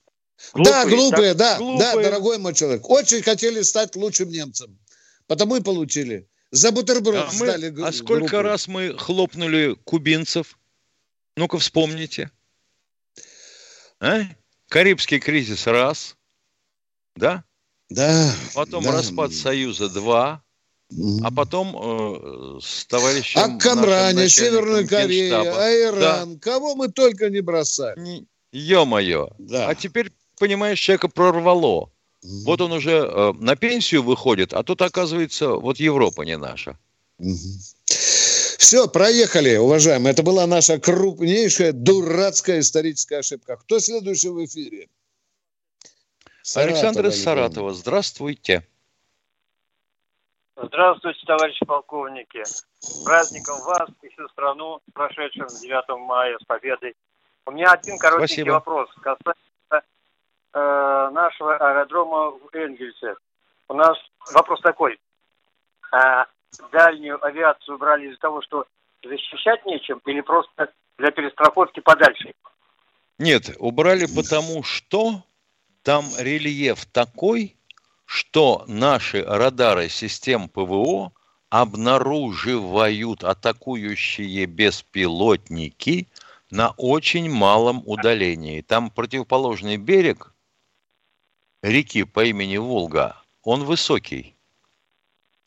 Глупые, 0.52 0.72
да, 0.72 0.86
глупые, 0.86 1.34
так, 1.34 1.38
да, 1.38 1.58
глупые. 1.58 1.78
да, 1.80 2.02
дорогой 2.02 2.38
мой 2.38 2.54
человек. 2.54 2.88
Очень 2.88 3.22
хотели 3.22 3.62
стать 3.62 3.96
лучшим 3.96 4.30
немцем. 4.30 4.78
Потому 5.26 5.56
и 5.56 5.60
получили. 5.60 6.28
За 6.52 6.70
бутерброд 6.70 7.26
а 7.28 7.32
сдали 7.32 7.70
мы, 7.70 7.84
А 7.84 7.92
сколько 7.92 8.42
раз 8.42 8.68
мы 8.68 8.96
хлопнули 8.96 9.76
кубинцев? 9.82 10.56
Ну-ка 11.38 11.56
вспомните. 11.58 12.32
А? 14.00 14.22
Карибский 14.68 15.20
кризис 15.20 15.68
раз. 15.68 16.16
Да? 17.14 17.44
Да. 17.88 18.34
Потом 18.54 18.82
да. 18.82 18.90
распад 18.90 19.32
Союза 19.32 19.88
два. 19.88 20.42
А 21.22 21.30
потом 21.30 21.76
э, 21.76 22.60
с 22.60 22.86
товарищем... 22.86 23.38
А 23.40 23.56
Камране, 23.56 24.28
Северная 24.28 24.84
Корея, 24.84 25.42
а 25.42 25.70
Иран. 25.70 26.34
Да. 26.34 26.40
Кого 26.40 26.74
мы 26.74 26.88
только 26.88 27.30
не 27.30 27.40
бросали. 27.40 28.26
Ё-моё. 28.50 29.30
Да. 29.38 29.68
А 29.68 29.74
теперь, 29.76 30.10
понимаешь, 30.40 30.80
человека 30.80 31.06
прорвало. 31.06 31.92
Угу. 32.22 32.44
Вот 32.46 32.60
он 32.60 32.72
уже 32.72 32.92
э, 32.92 33.32
на 33.38 33.54
пенсию 33.54 34.02
выходит, 34.02 34.52
а 34.52 34.64
тут, 34.64 34.82
оказывается, 34.82 35.50
вот 35.50 35.78
Европа 35.78 36.22
не 36.22 36.36
наша. 36.36 36.76
Угу. 37.18 37.36
Все, 38.58 38.88
проехали, 38.88 39.56
уважаемые. 39.56 40.10
Это 40.10 40.24
была 40.24 40.44
наша 40.48 40.80
крупнейшая 40.80 41.72
дурацкая 41.72 42.58
историческая 42.58 43.18
ошибка. 43.18 43.56
Кто 43.56 43.78
следующий 43.78 44.30
в 44.30 44.44
эфире? 44.44 44.88
Саратова, 46.42 46.72
Александр 46.72 47.06
из 47.06 47.22
Саратова. 47.22 47.72
Здравствуйте. 47.72 48.66
Здравствуйте, 50.56 51.20
товарищи 51.24 51.64
полковники. 51.64 52.42
С 52.44 53.04
праздником 53.04 53.60
вас 53.62 53.90
и 54.02 54.08
всю 54.08 54.28
страну, 54.30 54.80
прошедшим 54.92 55.46
9 55.46 56.00
мая 56.00 56.36
с 56.42 56.44
победой. 56.44 56.96
У 57.46 57.52
меня 57.52 57.70
один 57.70 57.96
коротенький 57.96 58.42
Спасибо. 58.42 58.54
вопрос 58.54 58.90
касается 59.00 59.84
э, 60.52 61.10
нашего 61.12 61.56
аэродрома 61.58 62.32
в 62.32 62.48
Энгельсе. 62.52 63.14
У 63.68 63.74
нас 63.74 63.96
вопрос 64.32 64.60
такой. 64.62 64.98
А, 65.92 66.26
дальнюю 66.72 67.24
авиацию 67.24 67.78
брали 67.78 68.08
из-за 68.08 68.18
того, 68.18 68.42
что 68.42 68.66
защищать 69.02 69.64
нечем 69.66 70.00
или 70.06 70.20
просто 70.20 70.72
для 70.98 71.10
перестраховки 71.10 71.80
подальше? 71.80 72.32
Нет, 73.18 73.50
убрали 73.58 74.06
потому, 74.06 74.62
что 74.62 75.22
там 75.82 76.04
рельеф 76.18 76.86
такой, 76.86 77.56
что 78.04 78.64
наши 78.66 79.22
радары 79.22 79.88
систем 79.88 80.48
ПВО 80.48 81.12
обнаруживают 81.50 83.24
атакующие 83.24 84.46
беспилотники 84.46 86.08
на 86.50 86.70
очень 86.76 87.30
малом 87.30 87.82
удалении. 87.86 88.60
Там 88.60 88.90
противоположный 88.90 89.76
берег 89.76 90.34
реки 91.62 92.04
по 92.04 92.24
имени 92.24 92.56
Волга, 92.56 93.22
он 93.42 93.64
высокий. 93.64 94.37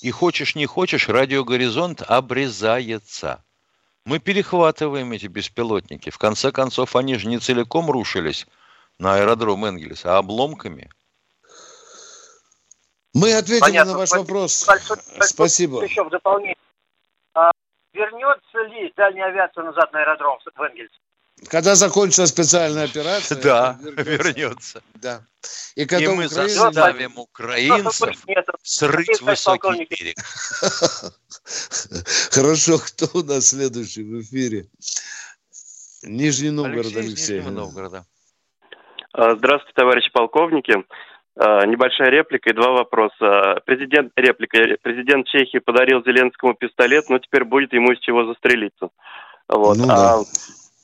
И 0.01 0.11
хочешь 0.11 0.55
не 0.55 0.65
хочешь, 0.65 1.09
радиогоризонт 1.09 2.01
обрезается. 2.01 3.43
Мы 4.05 4.19
перехватываем 4.19 5.11
эти 5.11 5.27
беспилотники. 5.27 6.09
В 6.09 6.17
конце 6.17 6.51
концов, 6.51 6.95
они 6.95 7.15
же 7.15 7.27
не 7.27 7.37
целиком 7.37 7.91
рушились 7.91 8.47
на 8.97 9.15
аэродром 9.15 9.65
Энгельса, 9.65 10.15
а 10.15 10.19
обломками– 10.19 10.89
мы 13.13 13.33
ответили 13.33 13.59
Понятно. 13.59 13.93
на 13.93 13.97
ваш 13.99 14.11
вопрос. 14.11 14.65
Большое, 14.65 14.99
Спасибо. 15.21 15.83
Еще 15.83 16.03
в 16.03 16.09
дополнение. 16.09 16.55
А, 17.33 17.51
вернется 17.93 18.59
ли 18.69 18.91
дальняя 18.95 19.27
авиация 19.27 19.63
назад 19.63 19.91
на 19.91 19.99
аэродром 19.99 20.39
в 20.39 20.61
Энгельсе? 20.61 20.95
Когда 21.49 21.75
закончится 21.75 22.27
специальная 22.27 22.85
операция, 22.85 23.41
да, 23.41 23.79
вернется. 23.81 24.81
Да. 24.95 25.21
И, 25.75 25.85
когда 25.85 26.11
и 26.11 26.15
мы 26.15 26.25
Украина... 26.25 26.49
заставим 26.49 27.17
украинцев 27.17 28.15
срыть 28.61 29.21
высокий 29.21 29.87
берег. 29.89 30.17
Хорошо, 32.31 32.77
кто 32.77 33.07
у 33.17 33.23
нас 33.23 33.47
следующий 33.47 34.03
в 34.03 34.21
эфире? 34.21 34.67
Нижний 36.03 36.51
Новгород, 36.51 36.85
Алексей. 36.85 36.99
Алексей. 36.99 37.37
Нижнего 37.37 37.51
Новгорода. 37.51 38.05
А, 39.13 39.35
здравствуйте, 39.35 39.73
товарищи 39.75 40.11
полковники. 40.11 40.83
А, 41.35 41.65
небольшая 41.65 42.09
реплика 42.09 42.51
и 42.51 42.53
два 42.53 42.71
вопроса. 42.71 43.61
Президент, 43.65 44.11
реплика. 44.15 44.77
Президент 44.81 45.27
Чехии 45.27 45.57
подарил 45.57 46.03
Зеленскому 46.03 46.53
пистолет, 46.53 47.09
но 47.09 47.17
теперь 47.19 47.45
будет 47.45 47.73
ему 47.73 47.93
из 47.93 47.99
чего 47.99 48.25
застрелиться. 48.25 48.89
Вот. 49.47 49.77
Ну, 49.77 49.87
да. 49.87 50.15
а 50.15 50.23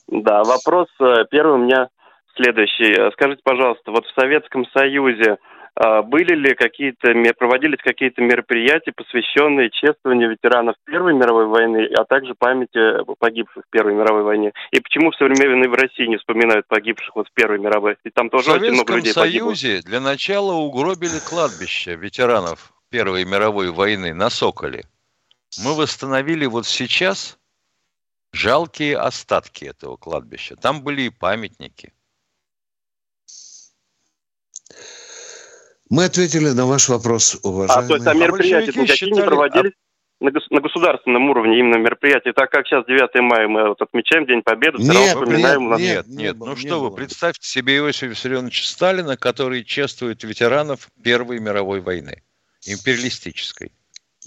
Да, 0.08 0.42
вопрос 0.42 0.88
э, 1.00 1.24
первый 1.30 1.54
у 1.54 1.64
меня 1.64 1.88
следующий. 2.36 3.10
Скажите, 3.12 3.42
пожалуйста, 3.44 3.90
вот 3.90 4.06
в 4.06 4.20
Советском 4.20 4.66
Союзе 4.66 5.38
а, 5.80 6.02
были 6.02 6.34
ли 6.34 6.54
какие-то, 6.54 7.12
проводились 7.38 7.78
какие-то 7.82 8.20
мероприятия, 8.20 8.92
посвященные 8.92 9.70
чествованию 9.70 10.30
ветеранов 10.30 10.74
Первой 10.84 11.14
мировой 11.14 11.46
войны, 11.46 11.88
а 11.96 12.04
также 12.04 12.34
памяти 12.34 13.04
погибших 13.18 13.62
в 13.64 13.70
Первой 13.70 13.94
мировой 13.94 14.24
войне? 14.24 14.52
И 14.72 14.80
почему 14.80 15.12
в 15.12 15.16
современной 15.16 15.68
в 15.68 15.74
России 15.74 16.06
не 16.06 16.16
вспоминают 16.16 16.66
погибших 16.66 17.14
вот 17.14 17.28
в 17.28 17.32
Первой 17.32 17.60
мировой? 17.60 17.96
И 18.02 18.10
там 18.10 18.28
тоже 18.28 18.52
очень 18.52 18.72
много 18.72 18.96
людей 18.96 19.14
погибло. 19.14 19.52
В 19.52 19.56
Союзе 19.56 19.82
для 19.82 20.00
начала 20.00 20.52
угробили 20.54 21.20
кладбище 21.28 21.94
ветеранов 21.94 22.72
Первой 22.90 23.24
мировой 23.24 23.70
войны 23.70 24.12
на 24.12 24.30
Соколе. 24.30 24.84
Мы 25.64 25.76
восстановили 25.76 26.46
вот 26.46 26.66
сейчас 26.66 27.38
жалкие 28.32 28.96
остатки 28.96 29.64
этого 29.64 29.96
кладбища. 29.96 30.56
Там 30.56 30.82
были 30.82 31.02
и 31.02 31.10
памятники. 31.10 31.92
Мы 35.90 36.04
ответили 36.04 36.50
на 36.50 36.66
ваш 36.66 36.88
вопрос, 36.88 37.38
уважаемый. 37.42 37.84
А, 37.84 37.88
то 37.88 37.94
есть 37.94 38.06
а 38.06 38.14
мероприятия 38.14 38.66
никакие 38.66 38.96
считали... 38.96 39.20
не 39.20 39.26
проводились? 39.26 39.72
на, 40.20 40.30
на 40.50 40.60
государственном 40.60 41.30
уровне 41.30 41.60
именно 41.60 41.76
мероприятия, 41.76 42.32
так 42.32 42.50
как 42.50 42.66
сейчас 42.66 42.84
9 42.86 43.20
мая 43.20 43.46
мы 43.46 43.68
вот 43.68 43.80
отмечаем 43.80 44.26
День 44.26 44.42
Победы, 44.42 44.78
все 44.78 44.92
равно 44.92 45.06
вспоминаем... 45.06 45.70
Нет, 45.76 45.78
нет, 45.78 46.08
нет, 46.08 46.36
ну 46.38 46.56
что 46.56 46.80
вы, 46.80 46.94
представьте 46.94 47.48
себе 47.48 47.76
Иосифа 47.76 48.06
Виссарионовича 48.06 48.66
Сталина, 48.66 49.16
который 49.16 49.64
чествует 49.64 50.22
ветеранов 50.24 50.88
Первой 51.02 51.38
мировой 51.38 51.80
войны, 51.80 52.22
империалистической. 52.66 53.72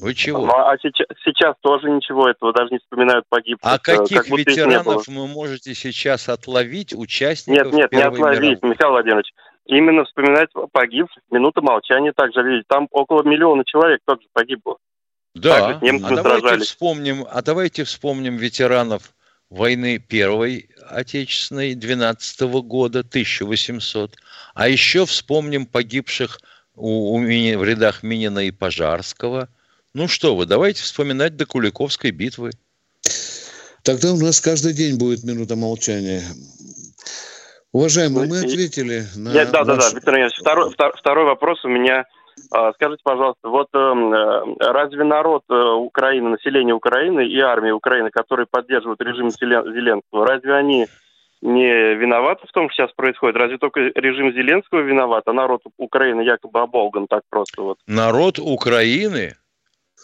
Вы 0.01 0.15
чего? 0.15 0.45
Ну, 0.47 0.51
а 0.51 0.75
сейчас, 0.81 1.05
сейчас 1.23 1.55
тоже 1.61 1.89
ничего 1.89 2.27
этого, 2.27 2.51
даже 2.53 2.71
не 2.71 2.79
вспоминают 2.79 3.25
погибших. 3.29 3.71
А 3.71 3.77
каких 3.77 4.25
как 4.25 4.29
ветеранов 4.29 5.07
вы 5.07 5.27
можете 5.27 5.75
сейчас 5.75 6.27
отловить, 6.27 6.93
участников 6.93 7.71
Нет, 7.71 7.73
нет, 7.73 7.91
не 7.91 8.01
отловить, 8.01 8.41
мировой? 8.41 8.71
Михаил 8.71 8.91
Владимирович 8.91 9.31
именно 9.65 10.03
вспоминать 10.05 10.49
погибших, 10.71 11.21
минута 11.29 11.61
молчания 11.61 12.13
также 12.13 12.41
видеть. 12.41 12.67
Там 12.67 12.87
около 12.91 13.23
миллиона 13.23 13.63
человек 13.65 14.01
тоже 14.05 14.21
погибло. 14.33 14.77
Да, 15.35 15.67
а 15.67 15.79
давайте, 15.79 16.65
вспомним, 16.65 17.25
а 17.31 17.41
давайте 17.41 17.83
вспомним 17.83 18.35
ветеранов 18.35 19.13
войны 19.49 19.99
Первой 19.99 20.69
Отечественной 20.89 21.75
12 21.75 22.41
года, 22.63 22.99
1800. 22.99 24.15
А 24.55 24.67
еще 24.67 25.05
вспомним 25.05 25.65
погибших 25.65 26.39
у, 26.75 27.15
у, 27.15 27.19
в 27.19 27.63
рядах 27.63 28.03
Минина 28.03 28.39
и 28.39 28.51
Пожарского. 28.51 29.47
Ну 29.93 30.07
что 30.07 30.35
вы, 30.37 30.45
давайте 30.45 30.83
вспоминать 30.83 31.35
до 31.35 31.45
Куликовской 31.45 32.11
битвы. 32.11 32.51
Тогда 33.83 34.13
у 34.13 34.17
нас 34.17 34.39
каждый 34.39 34.73
день 34.73 34.97
будет 34.97 35.23
минута 35.23 35.57
молчания. 35.57 36.21
Уважаемый, 37.73 38.27
мы 38.27 38.39
ответили 38.39 39.03
на... 39.17 39.31
Я, 39.31 39.45
да, 39.45 39.63
ваш... 39.63 39.67
да, 39.67 39.75
да, 39.75 39.95
Виктор 39.95 40.15
Ильич, 40.15 40.33
второй, 40.39 40.71
второй 40.71 41.25
вопрос 41.25 41.65
у 41.65 41.67
меня. 41.67 42.05
А, 42.51 42.71
скажите, 42.73 43.01
пожалуйста, 43.03 43.49
вот 43.49 43.67
эм, 43.73 44.13
э, 44.13 44.55
разве 44.59 45.03
народ 45.03 45.43
э, 45.49 45.53
Украины, 45.53 46.29
население 46.29 46.73
Украины 46.73 47.27
и 47.27 47.39
армия 47.39 47.73
Украины, 47.73 48.09
которые 48.11 48.45
поддерживают 48.49 49.01
режим 49.01 49.29
Зеленского, 49.29 50.25
разве 50.25 50.53
они 50.53 50.87
не 51.41 51.95
виноваты 51.95 52.47
в 52.47 52.51
том, 52.51 52.69
что 52.69 52.83
сейчас 52.83 52.93
происходит? 52.95 53.35
Разве 53.35 53.57
только 53.57 53.79
режим 53.79 54.31
Зеленского 54.31 54.79
виноват, 54.79 55.23
а 55.27 55.33
народ 55.33 55.61
Украины 55.77 56.21
якобы 56.21 56.61
оболган 56.61 57.07
так 57.07 57.23
просто 57.29 57.61
вот? 57.61 57.77
Народ 57.87 58.39
Украины 58.39 59.35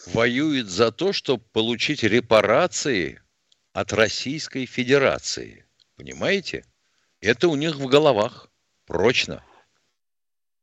воюет 0.06 0.68
за 0.68 0.92
то, 0.92 1.14
чтобы 1.14 1.44
получить 1.54 2.04
репарации 2.04 3.22
от 3.74 3.94
Российской 3.94 4.66
Федерации. 4.66 5.66
Понимаете? 5.98 6.66
Это 7.22 7.48
у 7.48 7.56
них 7.56 7.76
в 7.76 7.88
головах 7.88 8.50
прочно. 8.86 9.44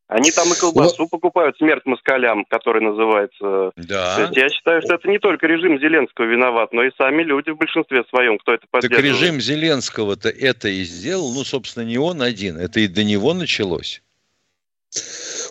Они 0.06 0.30
там 0.30 0.52
и 0.52 0.60
колбасу 0.60 1.04
вот. 1.04 1.10
покупают, 1.10 1.56
смерть 1.56 1.86
москалям, 1.86 2.44
который 2.44 2.82
называется. 2.82 3.72
Да. 3.76 4.16
То 4.16 4.22
есть 4.22 4.36
я 4.36 4.48
считаю, 4.50 4.82
что 4.82 4.94
это 4.94 5.08
не 5.08 5.18
только 5.18 5.46
режим 5.46 5.80
Зеленского 5.80 6.26
виноват, 6.26 6.72
но 6.72 6.84
и 6.84 6.90
сами 6.98 7.22
люди 7.22 7.50
в 7.50 7.56
большинстве 7.56 8.04
своем, 8.10 8.38
кто 8.38 8.52
это 8.52 8.66
поддерживает. 8.70 9.02
Так 9.02 9.20
режим 9.22 9.40
Зеленского-то 9.40 10.28
это 10.28 10.68
и 10.68 10.84
сделал, 10.84 11.32
ну, 11.32 11.42
собственно, 11.42 11.84
не 11.84 11.98
он 11.98 12.20
один, 12.20 12.58
это 12.58 12.80
и 12.80 12.86
до 12.86 13.02
него 13.02 13.32
началось. 13.32 14.02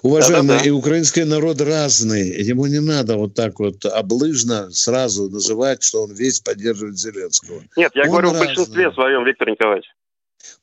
Уважаемый, 0.02 0.48
да, 0.48 0.54
да, 0.56 0.60
да. 0.60 0.66
и 0.66 0.70
украинский 0.70 1.24
народ 1.24 1.62
разный. 1.62 2.42
Ему 2.44 2.66
не 2.68 2.80
надо 2.80 3.18
вот 3.18 3.34
так 3.36 3.60
вот 3.60 3.86
облыжно 3.86 4.70
сразу 4.72 5.30
называть, 5.30 5.84
что 5.84 6.04
он 6.04 6.14
весь 6.14 6.40
поддерживает 6.40 6.98
Зеленского. 6.98 7.64
Нет, 7.78 7.92
я 7.96 8.04
он 8.04 8.10
говорю 8.10 8.32
разный. 8.32 8.44
в 8.44 8.48
большинстве 8.48 8.92
своем, 8.92 9.26
Виктор 9.26 9.50
Николаевич. 9.50 9.86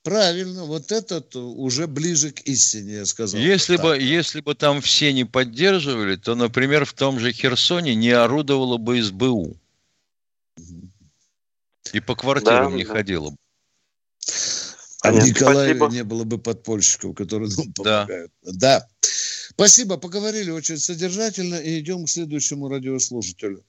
Правильно, 0.03 0.65
вот 0.65 0.93
этот 0.93 1.37
уже 1.37 1.87
ближе 1.87 2.31
к 2.33 2.41
истине, 2.41 2.97
я 2.97 3.07
сказал. 3.07 3.41
Если 3.41 3.77
бы, 3.77 3.99
если 3.99 4.41
бы 4.41 4.55
там 4.55 4.81
все 4.81 5.13
не 5.13 5.25
поддерживали, 5.25 6.17
то, 6.17 6.35
например, 6.35 6.85
в 6.85 6.93
том 6.93 7.19
же 7.19 7.33
Херсоне 7.33 7.95
не 7.95 8.11
орудовало 8.11 8.77
бы 8.77 9.03
СБУ. 9.03 9.57
И 11.93 12.01
по 12.01 12.15
квартирам 12.15 12.73
да, 12.73 12.77
не 12.77 12.85
да. 12.85 12.93
ходило 12.93 13.31
бы. 13.31 13.37
А 15.03 15.13
в 15.13 15.15
Николаеве 15.15 15.77
Спасибо. 15.77 15.89
не 15.89 16.05
было 16.05 16.25
бы 16.25 16.39
подпольщиков, 16.39 17.15
которые 17.15 17.51
нам 17.57 17.73
помогают. 17.73 18.33
Да. 18.43 18.53
да. 18.53 18.87
Спасибо, 19.51 19.97
поговорили 19.97 20.51
очень 20.51 20.77
содержательно 20.77 21.57
и 21.57 21.81
идем 21.81 22.05
к 22.05 22.09
следующему 22.09 22.69
радиослушателю. 22.69 23.65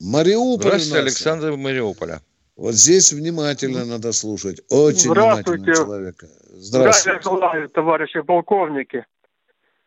Мариуполь. 0.00 0.66
Здравствуйте, 0.66 0.98
Александр 0.98 1.56
Мариуполя. 1.56 2.20
Вот 2.56 2.74
здесь 2.74 3.12
внимательно 3.12 3.84
надо 3.84 4.12
слушать. 4.12 4.60
Очень 4.68 5.12
внимательно 5.12 5.74
человека. 5.74 6.28
Здравствуйте. 6.50 7.20
Здравствуйте, 7.22 7.68
товарищи 7.68 8.20
полковники. 8.20 9.06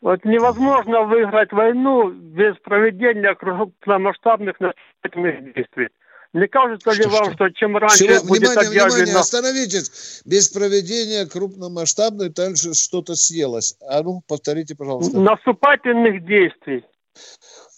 Вот 0.02 0.24
невозможно 0.26 1.04
выиграть 1.04 1.52
войну 1.52 2.12
без 2.12 2.56
проведения 2.58 3.34
крупномасштабных 3.36 4.60
наступательных 4.60 5.56
действий. 5.56 5.88
Не 6.34 6.48
кажется 6.48 6.92
ли 6.92 7.02
что, 7.04 7.10
вам, 7.10 7.34
что 7.34 7.50
чем 7.50 7.78
раньше 7.78 8.06
Всего, 8.06 8.26
будет 8.26 8.50
внимание, 8.50 8.70
объявлено... 8.70 8.96
Внимание, 8.96 9.16
остановитесь. 9.16 10.22
Без 10.26 10.50
проведения 10.50 11.26
крупномасштабной 11.26 12.30
дальше 12.30 12.74
что-то 12.74 13.16
съелось. 13.16 13.78
А 13.88 14.04
ну, 14.04 14.22
повторите, 14.28 14.76
пожалуйста. 14.76 15.20
Наступательных 15.20 16.26
действий. 16.26 16.84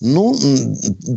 Ну, 0.02 0.34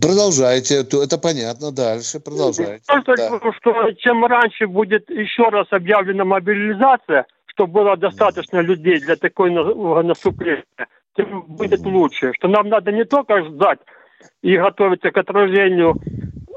продолжайте, 0.01 0.81
это 0.81 1.19
понятно, 1.19 1.71
дальше 1.71 2.19
продолжайте. 2.19 2.83
Просто, 2.87 3.15
да. 3.17 3.53
что 3.53 3.93
чем 3.93 4.25
раньше 4.25 4.67
будет 4.67 5.09
еще 5.09 5.49
раз 5.49 5.69
объявлена 5.71 6.25
мобилизация, 6.25 7.27
чтобы 7.47 7.73
было 7.75 7.97
достаточно 7.97 8.59
людей 8.61 8.99
для 8.99 9.17
такой 9.17 9.51
наступления, 10.03 10.65
тем 11.17 11.43
будет 11.47 11.81
лучше. 11.81 12.33
Что 12.35 12.49
нам 12.49 12.69
надо 12.69 12.91
не 12.91 13.05
только 13.05 13.45
ждать 13.45 13.79
и 14.43 14.57
готовиться 14.57 15.11
к 15.11 15.17
отражению 15.17 15.95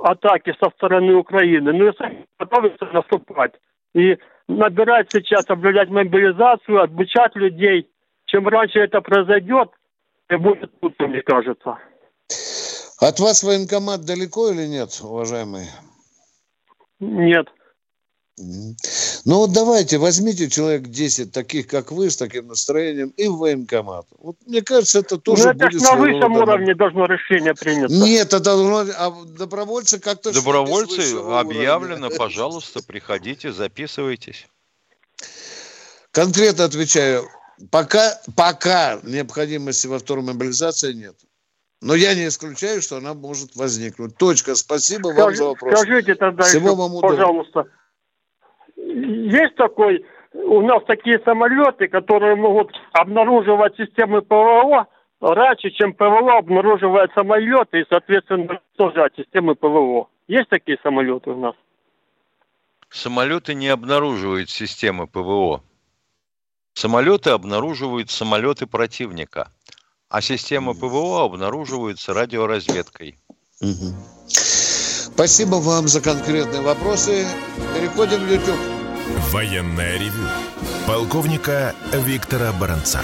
атаки 0.06 0.54
со 0.62 0.70
стороны 0.72 1.16
Украины, 1.16 1.74
но 1.74 1.90
и 1.90 1.94
готовиться 2.40 2.86
наступать. 2.94 3.54
И 3.94 4.18
набирать 4.48 5.08
сейчас, 5.12 5.50
объявлять 5.50 5.90
мобилизацию, 5.90 6.82
обучать 6.82 7.36
людей. 7.36 7.90
Чем 8.26 8.48
раньше 8.48 8.80
это 8.80 9.02
произойдет, 9.02 9.70
тем 10.30 10.42
будет 10.42 10.72
лучше, 10.82 11.08
мне 11.08 11.22
кажется. 11.22 11.78
От 13.00 13.20
вас 13.20 13.44
военкомат 13.44 14.06
далеко 14.06 14.50
или 14.50 14.68
нет, 14.68 14.90
уважаемый? 15.02 15.66
Нет. 17.00 17.48
Ну 19.26 19.38
вот 19.38 19.54
давайте, 19.54 19.98
возьмите 19.98 20.52
человек 20.52 20.84
10 20.84 21.32
таких, 21.32 21.66
как 21.66 21.92
вы, 21.92 22.12
с 22.12 22.18
таким 22.18 22.48
настроением, 22.48 23.10
и 23.18 23.28
в 23.28 23.38
военкомат. 23.38 24.06
Вот 24.20 24.36
мне 24.46 24.62
кажется, 24.62 25.00
это 25.00 25.18
тоже 25.18 25.46
ну, 25.46 25.50
это 25.50 25.66
будет... 25.66 25.82
на 25.82 25.96
высшем 25.96 26.34
уровне 26.34 26.76
должно 26.76 27.06
решение 27.06 27.56
приняться. 27.56 27.98
Нет, 27.98 28.28
это 28.28 28.40
должно... 28.40 28.86
А 28.96 29.12
добровольцы 29.26 30.00
как-то... 30.00 30.32
Добровольцы 30.32 31.16
объявлено, 31.16 32.06
уровня. 32.06 32.18
пожалуйста, 32.18 32.84
приходите, 32.84 33.52
записывайтесь. 33.52 34.48
Конкретно 36.12 36.66
отвечаю, 36.66 37.28
пока, 37.72 38.22
пока 38.38 39.00
необходимости 39.02 39.88
во 39.88 39.98
второй 39.98 40.24
мобилизации 40.24 40.94
нет. 40.94 41.16
Но 41.82 41.96
я 41.96 42.14
не 42.14 42.28
исключаю, 42.28 42.80
что 42.80 42.98
она 42.98 43.16
может 43.16 43.56
возникнуть. 43.56 44.18
Точка. 44.18 44.54
Спасибо 44.54 45.08
Скажи, 45.08 45.22
вам 45.22 45.36
за 45.36 45.44
вопрос. 45.46 45.80
Скажите 45.80 46.14
тогда, 46.14 46.44
Всего 46.44 46.70
еще, 46.70 46.76
вам 46.78 47.02
пожалуйста, 47.02 47.66
есть 49.00 49.56
такой, 49.56 50.06
у 50.34 50.62
нас 50.62 50.84
такие 50.86 51.20
самолеты, 51.26 51.88
которые 51.88 52.36
могут 52.36 52.72
обнаруживать 52.94 53.76
системы 53.78 54.22
ПВО 54.22 54.88
раньше, 55.22 55.72
чем 55.72 55.94
ПВО 55.94 56.38
обнаруживает 56.38 57.12
самолеты 57.14 57.82
и, 57.82 57.86
соответственно, 57.90 58.60
тоже 58.76 59.04
от 59.04 59.16
системы 59.16 59.56
ПВО. 59.56 60.08
Есть 60.28 60.50
такие 60.50 60.78
самолеты 60.84 61.32
у 61.32 61.40
нас? 61.40 61.56
Самолеты 62.90 63.54
не 63.54 63.68
обнаруживают 63.68 64.50
системы 64.50 65.08
ПВО. 65.08 65.62
Самолеты 66.74 67.32
обнаруживают 67.32 68.10
самолеты 68.10 68.68
противника 68.68 69.50
а 70.10 70.22
система 70.22 70.74
ПВО 70.74 71.26
обнаруживается 71.26 72.14
радиоразведкой. 72.14 73.18
Спасибо 74.28 75.56
вам 75.56 75.88
за 75.88 76.02
конкретные 76.02 76.62
вопросы. 76.62 77.26
Переходим 77.74 78.20
в 78.20 78.32
YouTube. 78.32 78.75
Военная 79.32 80.00
ревю. 80.00 80.28
Полковника 80.88 81.76
Виктора 81.94 82.52
Баранца. 82.54 83.02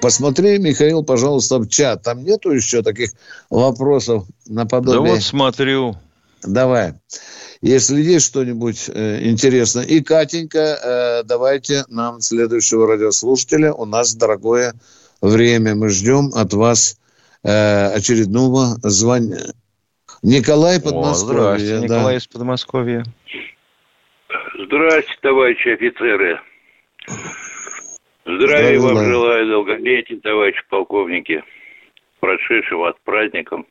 Посмотри, 0.00 0.58
Михаил, 0.58 1.04
пожалуйста, 1.04 1.58
в 1.58 1.68
чат. 1.68 2.02
Там 2.02 2.24
нету 2.24 2.50
еще 2.50 2.82
таких 2.82 3.12
вопросов 3.50 4.24
наподобие... 4.46 5.02
Да 5.02 5.10
вот 5.14 5.22
смотрю. 5.22 5.96
Давай. 6.42 6.94
Если 7.62 8.02
есть 8.02 8.26
что-нибудь 8.26 8.90
э, 8.92 9.26
интересное. 9.28 9.84
И, 9.84 10.00
Катенька, 10.00 10.58
э, 10.58 11.22
давайте 11.24 11.84
нам 11.88 12.20
следующего 12.20 12.88
радиослушателя. 12.88 13.72
У 13.72 13.84
нас 13.84 14.14
дорогое 14.14 14.74
время. 15.22 15.74
Мы 15.74 15.88
ждем 15.88 16.32
от 16.34 16.52
вас 16.52 16.98
э, 17.44 17.86
очередного 17.94 18.76
звания. 18.82 19.54
Николай 20.22 20.80
Подмосковье. 20.80 21.10
О, 21.10 21.56
здравствуйте, 21.56 21.78
да. 21.78 21.96
Николай 21.96 22.16
из 22.16 22.26
Подмосковья. 22.26 23.04
Здравствуйте, 24.66 25.18
товарищи 25.20 25.68
офицеры. 25.68 26.40
Здравия 28.24 28.80
вам 28.80 29.04
желаю, 29.04 29.46
долголетия, 29.48 30.18
товарищи 30.20 30.62
полковники, 30.70 31.44
прошедшего 32.20 32.88
от 32.88 33.00
праздником. 33.02 33.66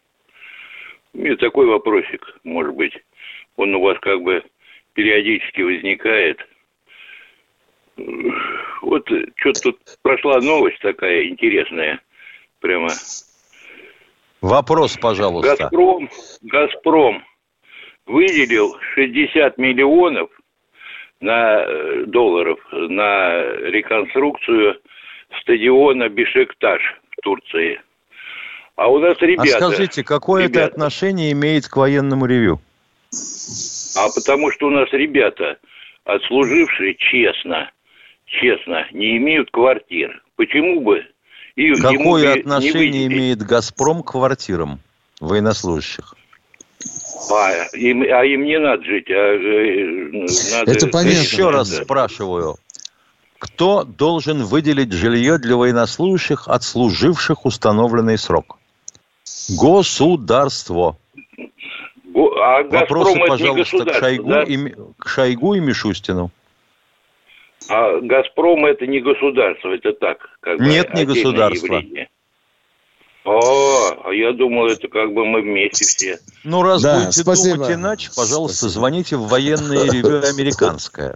И 1.14 1.36
такой 1.38 1.66
вопросик, 1.66 2.38
может 2.44 2.76
быть, 2.76 2.94
он 3.56 3.74
у 3.74 3.82
вас 3.82 3.98
как 4.02 4.22
бы 4.22 4.44
периодически 4.94 5.62
возникает. 5.62 6.40
Вот 8.82 9.08
что-то 9.38 9.62
тут 9.62 9.80
прошла 10.04 10.40
новость 10.42 10.80
такая 10.80 11.28
интересная, 11.28 12.02
прямо. 12.60 12.90
Вопрос, 14.42 14.98
пожалуйста. 14.98 15.56
Газпром, 15.56 16.10
Газпром 16.44 17.24
выделил 18.06 18.78
60 18.94 19.58
миллионов– 19.58 20.30
на 21.24 21.64
э, 21.64 22.04
долларов 22.08 22.60
на 22.72 23.42
реконструкцию 23.72 24.76
стадиона 25.40 26.10
Бешикташ 26.10 26.82
в 27.12 27.22
Турции. 27.22 27.82
А 28.76 28.90
у 28.90 29.00
нас 29.00 29.18
ребята... 29.22 29.58
А 29.58 29.72
скажите, 29.72 30.04
какое 30.04 30.44
ребята, 30.44 30.60
это 30.60 30.74
отношение 30.74 31.32
имеет 31.32 31.68
к 31.68 31.78
военному 31.78 32.26
ревю? 32.26 32.60
А 33.96 34.08
потому 34.14 34.52
что 34.52 34.68
у 34.68 34.70
нас 34.72 34.90
ребята, 34.92 35.58
отслужившие 36.04 36.96
честно, 36.96 37.72
честно, 38.26 38.86
не 38.92 39.18
имеют 39.18 39.50
квартир. 39.52 40.22
Почему 40.36 40.82
бы? 40.82 41.06
И, 41.56 41.74
Какое 41.76 42.34
отношение 42.34 43.06
имеет 43.06 43.44
«Газпром» 43.44 44.02
к 44.02 44.12
квартирам 44.12 44.80
военнослужащих? 45.22 46.16
А 47.32 47.68
им, 47.76 48.02
а 48.04 48.26
им 48.26 48.44
не 48.44 48.60
надо 48.60 48.84
жить, 48.84 49.10
а 49.10 49.14
э, 49.14 50.56
надо... 50.56 50.72
Это 50.72 50.88
понятно. 50.88 51.20
Еще 51.20 51.50
раз 51.50 51.70
да. 51.70 51.84
спрашиваю. 51.84 52.56
Кто 53.40 53.84
должен 53.84 54.44
выделить 54.44 54.94
жилье 54.94 55.38
для 55.38 55.56
военнослужащих, 55.56 56.48
отслуживших 56.48 57.46
установленный 57.46 58.18
срок? 58.18 58.58
Государство. 59.50 60.98
А 62.16 62.64
Вопросы, 62.64 63.20
пожалуйста, 63.28 63.86
к 63.86 63.94
Шойгу, 63.96 64.30
да? 64.30 64.44
и, 64.44 64.58
к 64.98 65.08
Шойгу 65.08 65.56
и 65.56 65.60
Мишустину. 65.60 66.32
А 67.70 68.00
Газпром 68.00 68.66
это 68.66 68.86
не 68.88 69.00
государство, 69.00 69.70
это 69.74 69.94
так. 69.94 70.18
Как 70.42 70.60
Нет, 70.60 70.94
не 70.94 71.06
государство. 71.06 71.76
Явление. 71.76 72.10
А, 73.26 73.30
а 74.04 74.14
я 74.14 74.34
думал, 74.34 74.68
это 74.68 74.88
как 74.90 75.14
бы 75.14 75.26
мы 75.26 75.42
вместе 75.42 75.86
все. 75.86 76.18
Ну, 76.44 76.62
раз 76.62 76.82
да, 76.82 77.00
будете 77.00 77.22
спасибо. 77.22 77.56
думать 77.56 77.72
иначе, 77.72 78.10
пожалуйста, 78.16 78.68
звоните 78.68 79.16
в 79.16 79.28
военное 79.28 79.86
ревю 79.90 80.18
американское. 80.28 81.16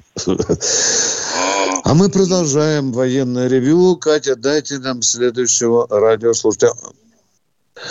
А 1.84 1.94
мы 1.94 2.10
продолжаем 2.10 2.94
военное 2.94 3.50
ревю. 3.50 3.98
Катя, 3.98 4.36
дайте 4.38 4.80
нам 4.80 5.02
следующего 5.02 5.88
радиослушателя. 5.90 6.72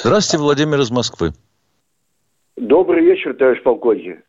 Здравствуйте, 0.02 0.42
Владимир 0.42 0.80
из 0.80 0.90
Москвы. 0.90 1.32
Добрый 2.56 3.04
вечер, 3.04 3.34
товарищ 3.34 3.62
полковник. 3.62 4.24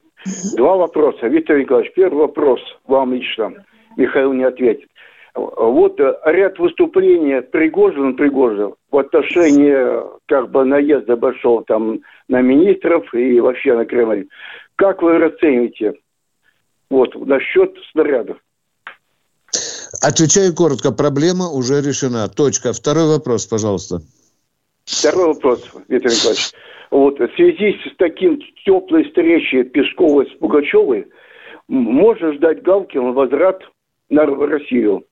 Два 0.57 0.75
вопроса. 0.75 1.27
Виктор 1.27 1.57
Николаевич, 1.57 1.93
первый 1.95 2.19
вопрос 2.19 2.59
вам 2.85 3.13
лично. 3.13 3.53
Михаил 3.95 4.33
не 4.33 4.43
ответит. 4.43 4.89
Вот 5.38 5.99
э, 5.99 6.17
ряд 6.25 6.57
выступлений 6.57 7.41
Пригожин, 7.41 8.15
Пригожин 8.15 8.73
в 8.89 8.97
отношении 8.97 9.75
как 10.25 10.49
бы 10.49 10.65
наезда 10.65 11.15
большого 11.15 11.63
там 11.63 11.99
на 12.27 12.41
министров 12.41 13.13
и 13.13 13.39
вообще 13.39 13.75
на 13.75 13.85
Кремль. 13.85 14.27
Как 14.75 15.01
вы 15.01 15.17
расцениваете 15.17 15.93
вот 16.89 17.13
насчет 17.15 17.75
снарядов? 17.91 18.38
Отвечаю 20.01 20.53
коротко. 20.55 20.91
Проблема 20.91 21.49
уже 21.49 21.81
решена. 21.81 22.27
Точка. 22.27 22.73
Второй 22.73 23.07
вопрос, 23.07 23.45
пожалуйста. 23.45 23.99
Второй 24.85 25.27
вопрос, 25.27 25.69
Виктор 25.88 26.11
Николаевич. 26.11 26.51
Вот 26.89 27.19
в 27.19 27.35
связи 27.35 27.73
с 27.85 27.95
таким 27.97 28.39
теплой 28.65 29.03
встречей 29.03 29.63
Пескова 29.63 30.23
с 30.23 30.29
Пугачевой, 30.39 31.07
можно 31.67 32.33
ждать 32.33 32.63
Галкин 32.63 33.13
возврат 33.13 33.61
на 34.09 34.25
Россию? 34.25 35.03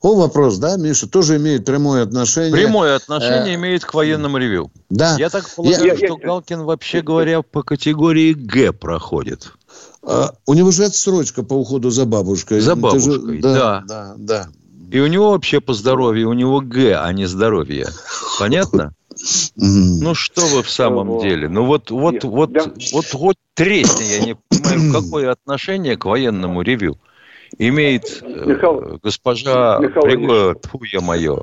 О, 0.00 0.16
вопрос, 0.16 0.58
да, 0.58 0.76
Миша, 0.76 1.08
тоже 1.08 1.36
имеет 1.36 1.64
прямое 1.64 2.02
отношение. 2.02 2.52
Прямое 2.52 2.96
отношение 2.96 3.52
э, 3.52 3.54
имеет 3.54 3.84
к 3.84 3.94
военному 3.94 4.38
ревю. 4.38 4.72
Да. 4.90 5.16
Я 5.18 5.30
так 5.30 5.48
полагаю, 5.48 5.84
я, 5.84 5.96
что 5.96 6.06
я, 6.06 6.16
Галкин, 6.16 6.62
вообще 6.62 7.00
говоря, 7.00 7.42
по 7.42 7.62
категории 7.62 8.32
Г 8.32 8.72
проходит. 8.72 9.52
А, 10.02 10.32
у 10.46 10.54
него 10.54 10.72
же 10.72 10.84
отсрочка 10.84 11.44
по 11.44 11.54
уходу 11.54 11.90
за 11.90 12.06
бабушкой. 12.06 12.60
За 12.60 12.74
бабушкой, 12.74 13.36
же, 13.36 13.42
да, 13.42 13.54
да. 13.54 13.84
Да, 13.86 14.14
да. 14.16 14.48
И 14.90 14.98
у 14.98 15.06
него 15.06 15.30
вообще 15.30 15.60
по 15.60 15.74
здоровью, 15.74 16.30
у 16.30 16.32
него 16.32 16.60
Г, 16.60 16.96
а 16.96 17.12
не 17.12 17.26
здоровье. 17.26 17.88
Понятно? 18.40 18.92
Ну 19.56 20.14
что 20.14 20.44
вы 20.46 20.62
в 20.62 20.70
самом 20.70 21.20
деле? 21.20 21.48
Ну 21.48 21.66
вот, 21.66 21.90
вот, 21.90 22.24
вот, 22.24 22.50
вот, 22.92 23.12
вот 23.12 23.36
тресни, 23.54 24.04
я 24.04 24.18
не 24.24 24.34
понимаю, 24.34 24.92
какое 24.92 25.30
отношение 25.30 25.96
к 25.96 26.04
военному 26.04 26.62
ревю 26.62 26.98
имеет 27.58 28.22
э, 28.22 28.44
Михаил, 28.46 28.98
госпожа 29.02 29.78
Михаил 29.78 30.54
Фуя 30.62 31.00
мое. 31.00 31.42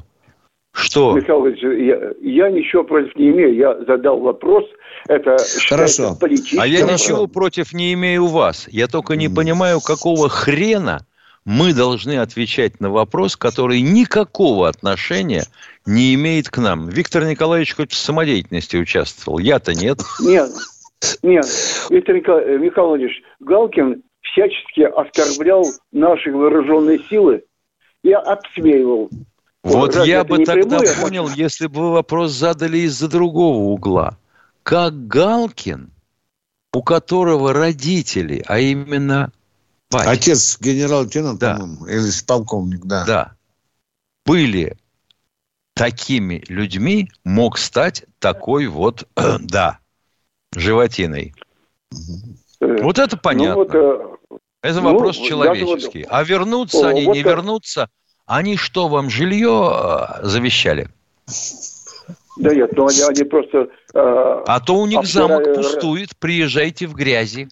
Что? 0.72 1.14
Михаил 1.14 1.46
я, 1.48 2.14
я 2.22 2.50
ничего 2.50 2.84
против 2.84 3.16
не 3.16 3.30
имею. 3.30 3.56
Я 3.56 3.78
задал 3.86 4.20
вопрос. 4.20 4.64
Это 5.08 5.38
Хорошо. 5.68 6.18
А 6.58 6.68
я 6.68 6.82
ничего 6.82 7.28
против 7.28 7.74
не 7.74 7.94
имею 7.94 8.26
у 8.26 8.28
вас. 8.28 8.68
Я 8.70 8.88
только 8.88 9.16
не 9.16 9.30
понимаю, 9.30 9.80
какого 9.82 10.30
хрена 10.30 11.06
мы 11.46 11.74
должны 11.74 12.20
отвечать 12.20 12.80
на 12.80 12.90
вопрос, 12.90 13.36
который 13.36 13.82
никакого 13.82 14.68
отношения 14.68 15.46
не 15.86 16.14
имеет 16.14 16.50
к 16.50 16.58
нам. 16.60 16.90
Виктор 16.90 17.26
Николаевич 17.26 17.76
хоть 17.76 17.92
в 17.92 17.98
самодеятельности 17.98 18.78
участвовал. 18.78 19.40
Я-то 19.40 19.74
нет. 19.74 20.00
Нет. 20.22 20.50
Нет. 21.24 21.46
Виктор 21.90 22.16
Николаевич 22.16 23.24
Галкин 23.40 24.04
всячески 24.32 24.82
оскорблял 24.82 25.66
наши 25.92 26.32
вооруженные 26.32 27.00
силы 27.10 27.44
и 28.04 28.12
обсмеивал. 28.12 29.10
Вот 29.64 29.96
Разве 29.96 30.12
я 30.12 30.24
бы 30.24 30.46
тогда 30.46 30.80
прямое? 30.80 31.02
понял, 31.02 31.30
если 31.30 31.68
бы 31.68 31.82
вы 31.82 31.92
вопрос 31.92 32.32
задали 32.32 32.80
из-за 32.80 33.10
другого 33.10 33.72
угла. 33.72 34.18
Как 34.64 35.08
Галкин, 35.08 35.92
у 36.74 36.84
которого 36.84 37.54
родители, 37.54 38.44
а 38.48 38.60
именно 38.60 39.32
батя, 39.92 40.12
Отец 40.12 40.58
генерал-лейтенант, 40.62 41.40
да. 41.40 41.56
по-моему, 41.56 41.86
или 41.88 42.26
полковник, 42.26 42.86
да. 42.86 43.06
Да. 43.06 43.36
Были 44.26 44.78
такими 45.74 46.44
людьми, 46.48 47.10
мог 47.24 47.58
стать 47.58 48.06
такой 48.20 48.68
вот, 48.68 49.08
да, 49.40 49.80
животиной. 50.54 51.34
Угу. 51.92 52.84
Вот 52.84 53.00
это 53.00 53.18
понятно. 53.18 53.64
Ну, 53.64 53.64
вот, 53.64 54.09
это 54.62 54.82
ну, 54.82 54.94
вопрос 54.94 55.18
человеческий. 55.18 56.04
Вот, 56.04 56.12
а 56.12 56.24
вернутся 56.24 56.88
о, 56.88 56.90
они, 56.90 57.06
вот 57.06 57.16
не 57.16 57.24
как... 57.24 57.34
вернутся, 57.34 57.90
они 58.26 58.58
что, 58.58 58.88
вам 58.88 59.10
жилье 59.10 59.72
э, 59.74 60.26
завещали? 60.26 60.90
Да 62.38 62.54
нет, 62.54 62.72
ну 62.76 62.88
они, 62.88 63.02
они 63.02 63.24
просто... 63.24 63.70
Э, 63.94 64.44
а 64.46 64.60
то 64.60 64.76
у 64.76 64.86
них 64.86 65.00
обсирая... 65.00 65.28
замок 65.28 65.56
пустует, 65.56 66.10
приезжайте 66.18 66.88
в 66.88 66.94
грязи. 66.94 67.50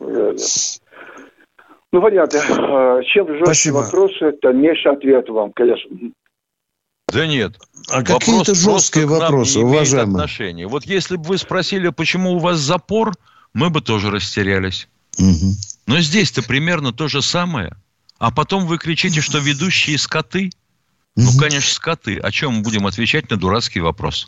Ну, 0.00 2.00
понятно. 2.00 2.38
Э, 2.38 3.02
чем 3.04 3.44
жестче 3.44 3.72
вопросы, 3.72 4.32
то 4.40 4.52
меньше 4.52 4.88
ответ 4.88 5.28
вам, 5.28 5.52
конечно. 5.52 5.90
Да 7.08 7.26
нет. 7.26 7.58
А 7.90 8.02
какие-то 8.02 8.54
жесткие 8.54 9.06
вопросы, 9.06 9.60
уважаемые. 9.60 10.14
Отношения. 10.14 10.66
Вот 10.66 10.84
если 10.84 11.16
бы 11.16 11.24
вы 11.24 11.38
спросили, 11.38 11.90
почему 11.90 12.32
у 12.32 12.38
вас 12.38 12.58
запор, 12.58 13.12
мы 13.52 13.68
бы 13.68 13.82
тоже 13.82 14.10
растерялись. 14.10 14.88
Угу. 15.18 15.54
Но 15.86 16.00
здесь-то 16.00 16.42
примерно 16.42 16.92
то 16.92 17.08
же 17.08 17.22
самое. 17.22 17.76
А 18.18 18.30
потом 18.30 18.66
вы 18.66 18.78
кричите, 18.78 19.20
что 19.20 19.38
ведущие 19.38 19.98
скоты. 19.98 20.50
Угу. 21.16 21.24
Ну, 21.24 21.38
конечно, 21.38 21.74
скоты. 21.74 22.18
О 22.18 22.30
чем 22.30 22.54
мы 22.54 22.62
будем 22.62 22.86
отвечать 22.86 23.30
на 23.30 23.36
дурацкий 23.36 23.80
вопрос? 23.80 24.26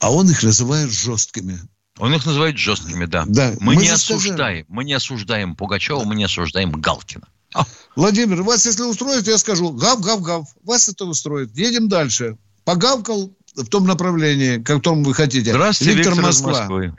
А 0.00 0.12
он 0.12 0.30
их 0.30 0.42
называет 0.42 0.90
жесткими. 0.90 1.58
Он 1.98 2.14
их 2.14 2.26
называет 2.26 2.58
жесткими, 2.58 3.06
да. 3.06 3.24
да. 3.26 3.52
Мы, 3.60 3.74
мы 3.74 3.76
не 3.76 3.88
осуждаем, 3.88 4.66
мы 4.68 4.84
не 4.84 4.92
осуждаем 4.92 5.56
Пугачева, 5.56 6.04
мы 6.04 6.14
не 6.14 6.24
осуждаем 6.24 6.70
Галкина. 6.72 7.26
А. 7.54 7.64
Владимир, 7.94 8.42
вас 8.42 8.66
если 8.66 8.82
устроит, 8.82 9.26
я 9.26 9.38
скажу, 9.38 9.72
гав-гав-гав. 9.72 10.46
Вас 10.62 10.88
это 10.88 11.06
устроит. 11.06 11.56
Едем 11.56 11.88
дальше. 11.88 12.36
Погавкал 12.64 13.32
в 13.54 13.66
том 13.68 13.86
направлении, 13.86 14.56
как 14.56 14.76
котором 14.76 15.04
вы 15.04 15.14
хотите. 15.14 15.52
Здравствуйте, 15.52 15.94
Виктор, 15.94 16.12
Виктор 16.12 16.26
Москва. 16.26 16.50
Москвы. 16.50 16.96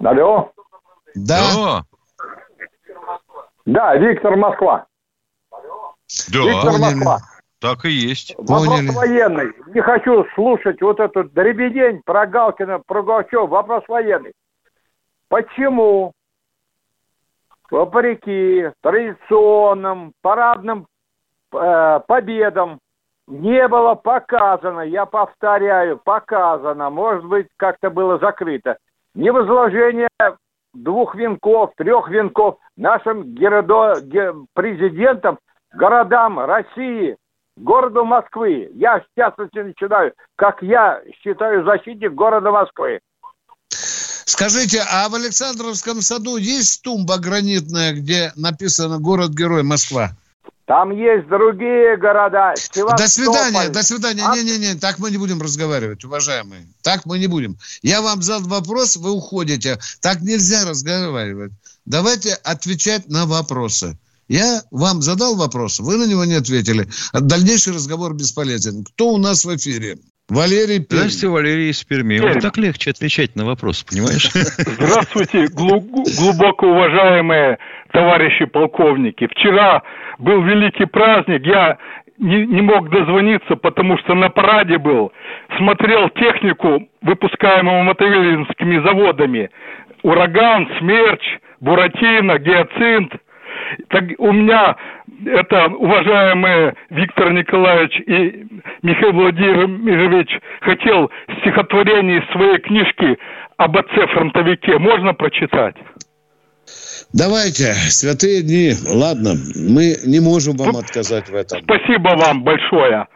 Алло. 0.00 0.53
Да. 1.14 1.50
Алло. 1.52 1.82
Да, 3.66 3.96
Виктор 3.96 4.36
Москва. 4.36 4.86
Да. 6.32 6.38
Виктор 6.42 6.78
Москва. 6.78 7.18
Так 7.60 7.84
и 7.86 7.90
есть. 7.90 8.34
Вопрос 8.36 8.68
Поняли. 8.68 8.94
военный. 8.94 9.52
Не 9.74 9.80
хочу 9.80 10.26
слушать 10.34 10.82
вот 10.82 11.00
эту 11.00 11.24
дребедень 11.24 12.02
про 12.04 12.26
Галкина, 12.26 12.80
про 12.80 13.02
Галчева. 13.02 13.46
Вопрос 13.46 13.84
военный. 13.88 14.32
Почему 15.28 16.12
вопреки 17.70 18.70
традиционным 18.82 20.12
парадным 20.20 20.86
э, 21.52 22.00
победам 22.06 22.80
не 23.26 23.66
было 23.68 23.94
показано, 23.94 24.80
я 24.80 25.06
повторяю, 25.06 25.98
показано, 25.98 26.90
может 26.90 27.24
быть, 27.24 27.48
как-то 27.56 27.88
было 27.88 28.18
закрыто, 28.18 28.76
не 29.14 29.32
возложение 29.32 30.08
двух 30.74 31.14
венков, 31.14 31.70
трех 31.76 32.08
венков 32.08 32.58
нашим 32.76 33.34
геродо, 33.34 33.94
президентам, 34.54 35.38
городам 35.72 36.40
России, 36.40 37.16
городу 37.56 38.04
Москвы. 38.04 38.70
Я 38.74 39.00
частности 39.16 39.58
начинаю, 39.58 40.12
как 40.36 40.62
я 40.62 41.00
считаю 41.22 41.64
защитник 41.64 42.12
города 42.12 42.50
Москвы. 42.50 43.00
Скажите, 44.26 44.82
а 44.90 45.08
в 45.08 45.14
Александровском 45.14 46.00
саду 46.00 46.36
есть 46.36 46.82
тумба 46.82 47.18
гранитная, 47.18 47.92
где 47.92 48.32
написано 48.36 48.98
«Город-герой 48.98 49.62
Москва»? 49.62 50.10
Там 50.66 50.92
есть 50.92 51.28
другие 51.28 51.98
города. 51.98 52.54
До 52.96 53.06
свидания, 53.06 53.68
до 53.68 53.82
свидания. 53.82 54.22
А? 54.26 54.34
Не-не-не, 54.34 54.76
так 54.76 54.98
мы 54.98 55.10
не 55.10 55.18
будем 55.18 55.42
разговаривать, 55.42 56.04
уважаемые. 56.04 56.66
Так 56.82 57.04
мы 57.04 57.18
не 57.18 57.26
будем. 57.26 57.58
Я 57.82 58.00
вам 58.00 58.22
задал 58.22 58.48
вопрос, 58.48 58.96
вы 58.96 59.10
уходите. 59.10 59.78
Так 60.00 60.22
нельзя 60.22 60.64
разговаривать. 60.64 61.52
Давайте 61.84 62.32
отвечать 62.32 63.08
на 63.08 63.26
вопросы. 63.26 63.98
Я 64.26 64.62
вам 64.70 65.02
задал 65.02 65.36
вопрос, 65.36 65.80
вы 65.80 65.98
на 65.98 66.06
него 66.06 66.24
не 66.24 66.34
ответили. 66.34 66.88
Дальнейший 67.12 67.74
разговор 67.74 68.14
бесполезен. 68.14 68.84
Кто 68.84 69.08
у 69.08 69.18
нас 69.18 69.44
в 69.44 69.54
эфире? 69.54 69.98
Валерий 70.30 70.80
Пермь. 70.80 71.00
Здравствуйте, 71.00 71.28
Валерий 71.28 71.70
из 71.70 71.84
Перми. 71.84 72.18
Пермь. 72.18 72.32
Вот 72.32 72.42
так 72.42 72.56
легче 72.56 72.90
отвечать 72.90 73.36
на 73.36 73.44
вопрос, 73.44 73.84
понимаешь? 73.84 74.30
Здравствуйте, 74.32 75.48
глубоко 75.48 76.66
уважаемые 76.66 77.58
товарищи 77.92 78.46
полковники. 78.46 79.26
Вчера 79.26 79.82
был 80.18 80.42
великий 80.42 80.86
праздник. 80.86 81.44
Я 81.46 81.76
не, 82.18 82.46
не 82.46 82.62
мог 82.62 82.88
дозвониться, 82.88 83.56
потому 83.56 83.98
что 83.98 84.14
на 84.14 84.30
параде 84.30 84.78
был. 84.78 85.12
Смотрел 85.58 86.08
технику, 86.10 86.88
выпускаемую 87.02 87.84
мотовилинскими 87.84 88.82
заводами. 88.82 89.50
Ураган, 90.02 90.68
Смерч, 90.78 91.22
Буратино, 91.60 92.38
Гиацинт– 92.38 93.12
так 93.88 94.04
у 94.18 94.32
меня 94.32 94.76
это, 95.26 95.66
уважаемые 95.66 96.74
Виктор 96.90 97.32
Николаевич 97.32 98.00
и 98.00 98.46
Михаил 98.82 99.12
Владимирович, 99.12 100.28
хотел 100.60 101.10
стихотворение 101.40 102.20
из 102.20 102.32
своей 102.32 102.58
книжки 102.58 103.18
об 103.56 103.76
отце-фронтовике. 103.76 104.78
Можно 104.78 105.14
прочитать? 105.14 105.76
Давайте, 107.12 107.74
святые 107.74 108.42
дни. 108.42 108.72
Ладно, 108.88 109.34
мы 109.54 109.94
не 110.04 110.20
можем 110.20 110.56
вам 110.56 110.76
отказать 110.76 111.28
в 111.28 111.34
этом. 111.34 111.62
Спасибо 111.62 112.16
вам 112.16 112.42
большое. 112.42 113.06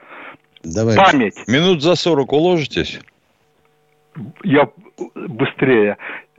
Давайте. 0.63 1.03
Память. 1.03 1.35
Минут 1.49 1.83
за 1.83 1.95
сорок 1.95 2.33
уложитесь? 2.33 3.01
Я 4.45 4.69
быстрее. 5.15 5.97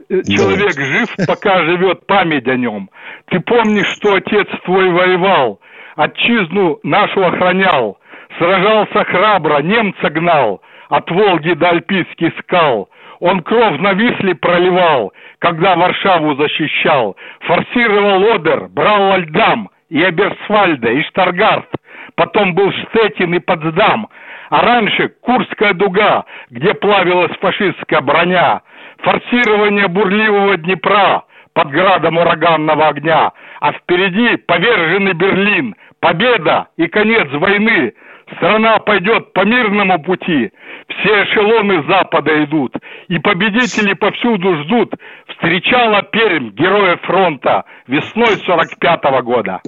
Человек 0.09 0.73
жив, 0.73 1.27
пока 1.27 1.63
живет 1.65 2.07
память 2.07 2.47
о 2.47 2.55
нем. 2.55 2.89
Ты 3.27 3.39
помнишь, 3.41 3.93
что 3.97 4.15
отец 4.15 4.47
твой 4.65 4.89
воевал, 4.89 5.61
отчизну 5.95 6.79
нашу 6.81 7.23
охранял, 7.23 7.99
сражался 8.39 9.03
храбро, 9.03 9.61
немца 9.61 10.09
гнал, 10.09 10.61
от 10.89 11.11
Волги 11.11 11.53
до 11.53 11.69
Альпийских 11.69 12.33
скал. 12.39 12.89
Он 13.19 13.41
кровь 13.41 13.79
на 13.79 13.93
Висле 13.93 14.33
проливал, 14.33 15.13
когда 15.37 15.75
Варшаву 15.75 16.35
защищал, 16.35 17.15
форсировал 17.41 18.33
Одер, 18.33 18.67
брал 18.69 19.11
Альдам, 19.11 19.69
и 19.89 20.01
Эберсвальда, 20.01 20.89
и 20.91 21.03
Штаргард, 21.03 21.69
потом 22.15 22.53
был 22.53 22.71
Штетин 22.71 23.35
и 23.35 23.39
Потсдам, 23.39 24.07
а 24.49 24.61
раньше 24.61 25.09
Курская 25.21 25.73
дуга, 25.73 26.25
где 26.49 26.73
плавилась 26.73 27.35
фашистская 27.39 28.01
броня, 28.01 28.61
форсирование 29.01 29.87
бурливого 29.87 30.57
Днепра 30.57 31.23
под 31.53 31.71
градом 31.71 32.17
ураганного 32.17 32.87
огня, 32.89 33.31
а 33.59 33.73
впереди 33.73 34.37
поверженный 34.37 35.13
Берлин, 35.13 35.75
победа 35.99 36.67
и 36.77 36.87
конец 36.87 37.27
войны. 37.33 37.93
Страна 38.37 38.77
пойдет 38.79 39.33
по 39.33 39.43
мирному 39.43 40.03
пути, 40.03 40.51
все 40.87 41.23
эшелоны 41.23 41.83
запада 41.87 42.43
идут, 42.43 42.75
и 43.07 43.17
победители 43.17 43.93
повсюду 43.93 44.63
ждут. 44.63 44.93
Встречала 45.29 46.03
Пермь, 46.03 46.51
героя 46.51 46.97
фронта, 46.97 47.63
весной 47.87 48.35
45-го 48.47 49.23
года. 49.23 49.61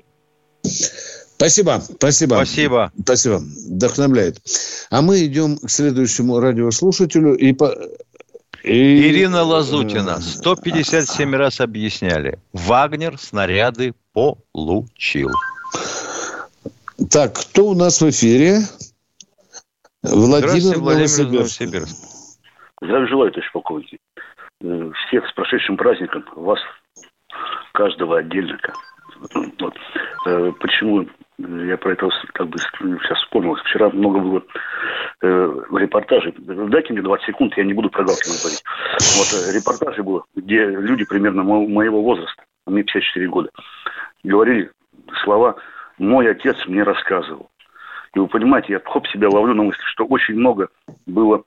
Спасибо, 0.64 1.80
спасибо. 1.80 2.36
Спасибо. 2.36 2.92
Спасибо, 3.02 3.40
вдохновляет. 3.68 4.36
А 4.92 5.02
мы 5.02 5.26
идем 5.26 5.58
к 5.58 5.72
следующему 5.72 6.40
радиослушателю 6.40 7.34
и 7.34 7.52
по... 7.54 7.74
И... 8.64 9.10
Ирина 9.10 9.44
Лазутина. 9.44 10.20
157 10.20 11.36
раз 11.36 11.60
объясняли. 11.62 12.40
Вагнер 12.54 13.18
снаряды 13.18 13.94
получил. 14.14 15.32
Так, 17.10 17.34
кто 17.36 17.68
у 17.68 17.76
нас 17.76 18.02
в 18.02 18.10
эфире? 18.10 18.60
Владимир, 20.04 20.80
Владимир 20.80 21.32
Новосибирск. 21.32 21.96
Здравия 22.82 23.08
желаю, 23.08 23.32
товарищ 23.32 23.52
полковник. 23.52 24.00
Э, 24.64 24.92
всех 25.08 25.28
с 25.28 25.34
прошедшим 25.34 25.78
праздником. 25.78 26.26
Вас, 26.36 26.60
каждого 27.74 28.20
отдельно. 28.20 28.58
Вот. 29.60 29.74
Э, 30.28 30.52
почему 30.60 31.08
я 31.68 31.78
про 31.78 31.94
это 31.94 32.10
как 32.34 32.48
бы 32.48 32.58
сейчас 32.60 33.18
вспомнил. 33.20 33.56
Вчера 33.56 33.90
много 33.90 34.20
было 34.20 34.44
э, 35.22 35.54
репортажей. 35.78 36.34
Дайте 36.38 36.94
мне 36.94 37.02
20 37.02 37.26
секунд, 37.26 37.58
я 37.58 37.64
не 37.64 37.74
буду 37.74 37.90
про 37.90 38.04
Галкина 38.04 38.36
говорить. 38.42 38.64
Вот 39.18 39.28
э, 39.34 39.56
репортажи 39.56 40.04
было, 40.04 40.24
где 40.36 40.66
люди 40.66 41.06
примерно 41.06 41.44
мо- 41.44 41.68
моего 41.68 42.02
возраста, 42.02 42.44
а 42.66 42.72
мне 42.72 42.84
54 42.84 43.28
года, 43.28 43.50
говорили 44.24 44.72
слова 45.24 45.56
«мой 45.98 46.30
отец 46.30 46.56
мне 46.68 46.84
рассказывал». 46.84 47.50
И 48.14 48.20
вы 48.20 48.28
понимаете, 48.28 48.74
я 48.74 48.82
хоп 48.84 49.08
себя 49.08 49.30
ловлю 49.30 49.54
на 49.54 49.64
мысли, 49.64 49.82
что 49.86 50.06
очень 50.06 50.36
много 50.36 50.70
было 51.06 51.44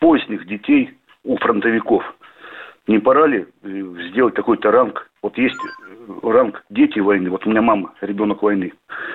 поздних 0.00 0.46
детей 0.46 0.98
у 1.24 1.36
фронтовиков. 1.38 2.04
Не 2.88 2.98
пора 2.98 3.26
ли 3.26 3.46
э, 3.62 3.68
сделать 4.10 4.34
такой-то 4.34 4.70
ранг? 4.70 5.10
Вот 5.22 5.36
есть 5.36 5.58
ранг 6.22 6.64
дети 6.70 6.98
войны. 6.98 7.28
Вот 7.28 7.46
у 7.46 7.50
меня 7.50 7.60
мама, 7.60 7.92
ребенок 8.00 8.42
войны. 8.42 8.72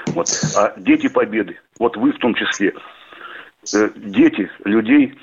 Вот. 0.08 0.28
А 0.56 0.80
дети 0.80 1.10
победы. 1.10 1.60
Вот 1.80 1.98
вы 1.98 2.12
в 2.14 2.20
том 2.20 2.36
числе. 2.36 2.76
Э, 3.74 3.90
дети 3.96 4.52
людей, 4.64 5.16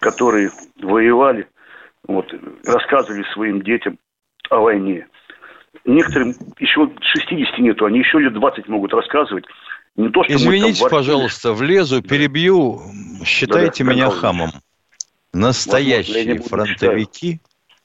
которые 0.00 0.50
воевали, 0.80 1.46
вот, 2.08 2.32
рассказывали 2.64 3.22
своим 3.34 3.60
детям 3.60 3.98
о 4.48 4.60
войне. 4.60 5.06
Некоторым 5.84 6.34
еще 6.58 6.90
60 7.00 7.58
нету, 7.58 7.84
они 7.84 7.98
еще 7.98 8.18
лет 8.18 8.32
20 8.32 8.66
могут 8.68 8.94
рассказывать. 8.94 9.44
Не 9.96 10.08
то, 10.08 10.24
что 10.24 10.32
Извините, 10.32 10.80
там 10.80 10.90
пожалуйста, 10.90 11.52
влезу, 11.52 12.00
перебью. 12.00 12.80
Считайте 13.26 13.84
да, 13.84 13.90
да, 13.90 13.94
меня 13.94 14.10
хамом. 14.10 14.50
Настоящие 15.34 16.38
Возможно, 16.38 16.48
фронтовики 16.48 17.40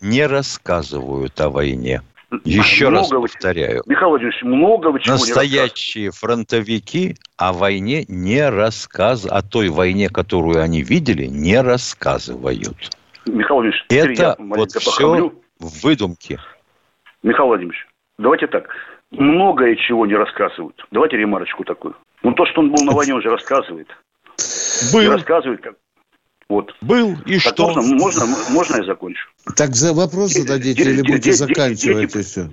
не 0.05 0.25
рассказывают 0.25 1.39
о 1.41 1.49
войне. 1.49 2.01
Еще 2.43 2.89
много 2.89 3.01
раз 3.01 3.33
повторяю. 3.33 3.83
Михаил 3.85 4.09
Владимирович, 4.09 4.41
много 4.43 4.99
чего 4.99 5.13
Настоящие 5.13 6.11
фронтовики 6.11 7.15
о 7.37 7.53
войне 7.53 8.05
не 8.07 8.49
рассказывают, 8.49 9.33
о 9.33 9.47
той 9.47 9.69
войне, 9.69 10.09
которую 10.09 10.61
они 10.61 10.81
видели, 10.81 11.25
не 11.25 11.61
рассказывают. 11.61 12.97
Михаил 13.25 13.61
Владимирович, 13.61 13.85
это 13.89 14.35
вот 14.39 14.71
все 14.71 15.31
выдумки. 15.59 16.39
Михаил 17.23 17.47
Владимирович, 17.47 17.87
давайте 18.17 18.47
так. 18.47 18.69
Многое 19.11 19.75
чего 19.75 20.05
не 20.05 20.15
рассказывают. 20.15 20.85
Давайте 20.91 21.17
ремарочку 21.17 21.63
такую. 21.63 21.95
Ну, 22.23 22.33
то, 22.33 22.45
что 22.45 22.61
он 22.61 22.71
был 22.71 22.83
на 22.83 22.91
войне, 22.95 23.15
он 23.15 23.21
же 23.21 23.29
рассказывает. 23.29 23.87
Был. 24.91 25.01
И 25.01 25.07
рассказывает, 25.07 25.61
как, 25.61 25.75
Вот. 26.47 26.71
Был 26.81 27.17
и 27.25 27.39
так 27.39 27.53
что? 27.53 27.67
Можно, 27.67 27.95
можно, 27.95 28.25
можно 28.49 28.77
я 28.77 28.83
закончу? 28.83 29.27
Так 29.55 29.75
за 29.75 29.93
вопрос 29.93 30.33
зададите 30.33 30.83
или 30.83 31.01
будете 31.01 31.33
заканчивать 31.33 32.15
и 32.15 32.21
все? 32.21 32.49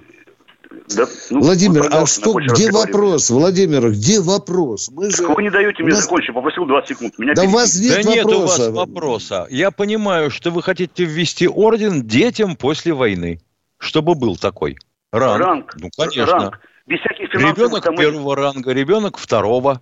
Да, 0.96 1.06
ну, 1.30 1.40
Владимир, 1.40 1.88
а 1.90 2.06
что, 2.06 2.32
где 2.34 2.70
вопрос? 2.70 3.30
Владимир, 3.30 3.90
где 3.90 4.20
вопрос? 4.20 4.90
Мы 4.90 5.10
же... 5.10 5.26
Вы 5.26 5.42
не 5.42 5.50
даете 5.50 5.82
мне 5.82 5.92
нас... 5.92 6.04
закончить, 6.04 6.34
попросил 6.34 6.66
20 6.66 6.88
секунд. 6.88 7.18
Меня 7.18 7.34
да 7.34 7.44
у 7.44 7.48
вас 7.48 7.78
нет 7.78 8.04
да 8.04 8.10
вопроса. 8.10 8.16
нет 8.16 8.26
у 8.26 8.40
вас 8.40 8.68
вопроса. 8.68 9.46
Я 9.50 9.70
понимаю, 9.70 10.30
что 10.30 10.50
вы 10.50 10.62
хотите 10.62 11.04
ввести 11.04 11.46
орден 11.46 12.06
детям 12.06 12.56
после 12.56 12.94
войны, 12.94 13.40
чтобы 13.78 14.14
был 14.14 14.36
такой. 14.36 14.76
Ранг. 15.12 15.40
ранг 15.40 15.76
ну, 15.78 15.90
конечно. 15.96 16.26
Ранг. 16.26 16.60
Без 16.86 16.98
всяких 17.00 17.32
Ребенок 17.34 17.84
там... 17.84 17.96
первого 17.96 18.34
ранга, 18.34 18.72
ребенок 18.72 19.18
второго. 19.18 19.80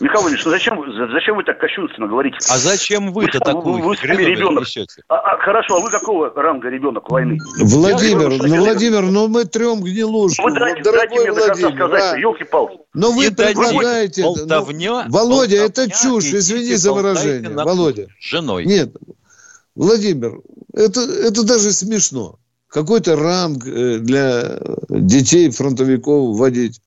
Михаил 0.00 0.20
Владимирович, 0.20 0.44
ну 0.44 0.50
зачем, 0.50 1.12
зачем 1.12 1.36
вы 1.36 1.44
так 1.44 1.58
кощунственно 1.58 2.06
говорите? 2.06 2.36
А 2.50 2.58
зачем 2.58 3.10
вы-то 3.10 3.40
такую 3.40 3.82
вы, 3.82 3.88
вы 3.88 3.94
ребенок? 4.02 4.68
А, 5.08 5.14
а, 5.14 5.38
хорошо, 5.38 5.76
а 5.76 5.80
вы 5.80 5.90
какого 5.90 6.30
ранга 6.30 6.68
ребенок 6.68 7.10
войны? 7.10 7.38
Владимир, 7.58 8.28
ну, 8.28 8.56
Владимир, 8.56 9.02
ну 9.02 9.28
мы 9.28 9.46
трем 9.46 9.80
гнилушку. 9.80 10.42
Вы 10.42 10.58
дайте, 10.58 10.82
дайте 10.82 11.20
мне 11.20 11.32
до 11.32 11.46
конца 11.46 11.70
сказать, 11.70 12.02
а? 12.02 12.18
елки-палки. 12.18 12.78
Но 12.92 13.12
вы 13.12 13.30
предлагаете... 13.30 14.22
Болтовня, 14.22 15.04
ну, 15.04 15.10
Володя, 15.10 15.56
это 15.56 15.88
чушь, 15.90 16.26
извини 16.26 16.74
за 16.74 16.92
выражение. 16.92 17.48
Володя. 17.48 18.08
Женой. 18.20 18.66
Нет, 18.66 18.94
Владимир, 19.74 20.42
это, 20.74 21.00
это 21.00 21.46
даже 21.46 21.72
смешно. 21.72 22.38
Какой-то 22.68 23.16
ранг 23.16 23.66
э, 23.66 23.98
для 23.98 24.58
детей 24.88 25.50
фронтовиков 25.50 26.36
вводить. 26.36 26.80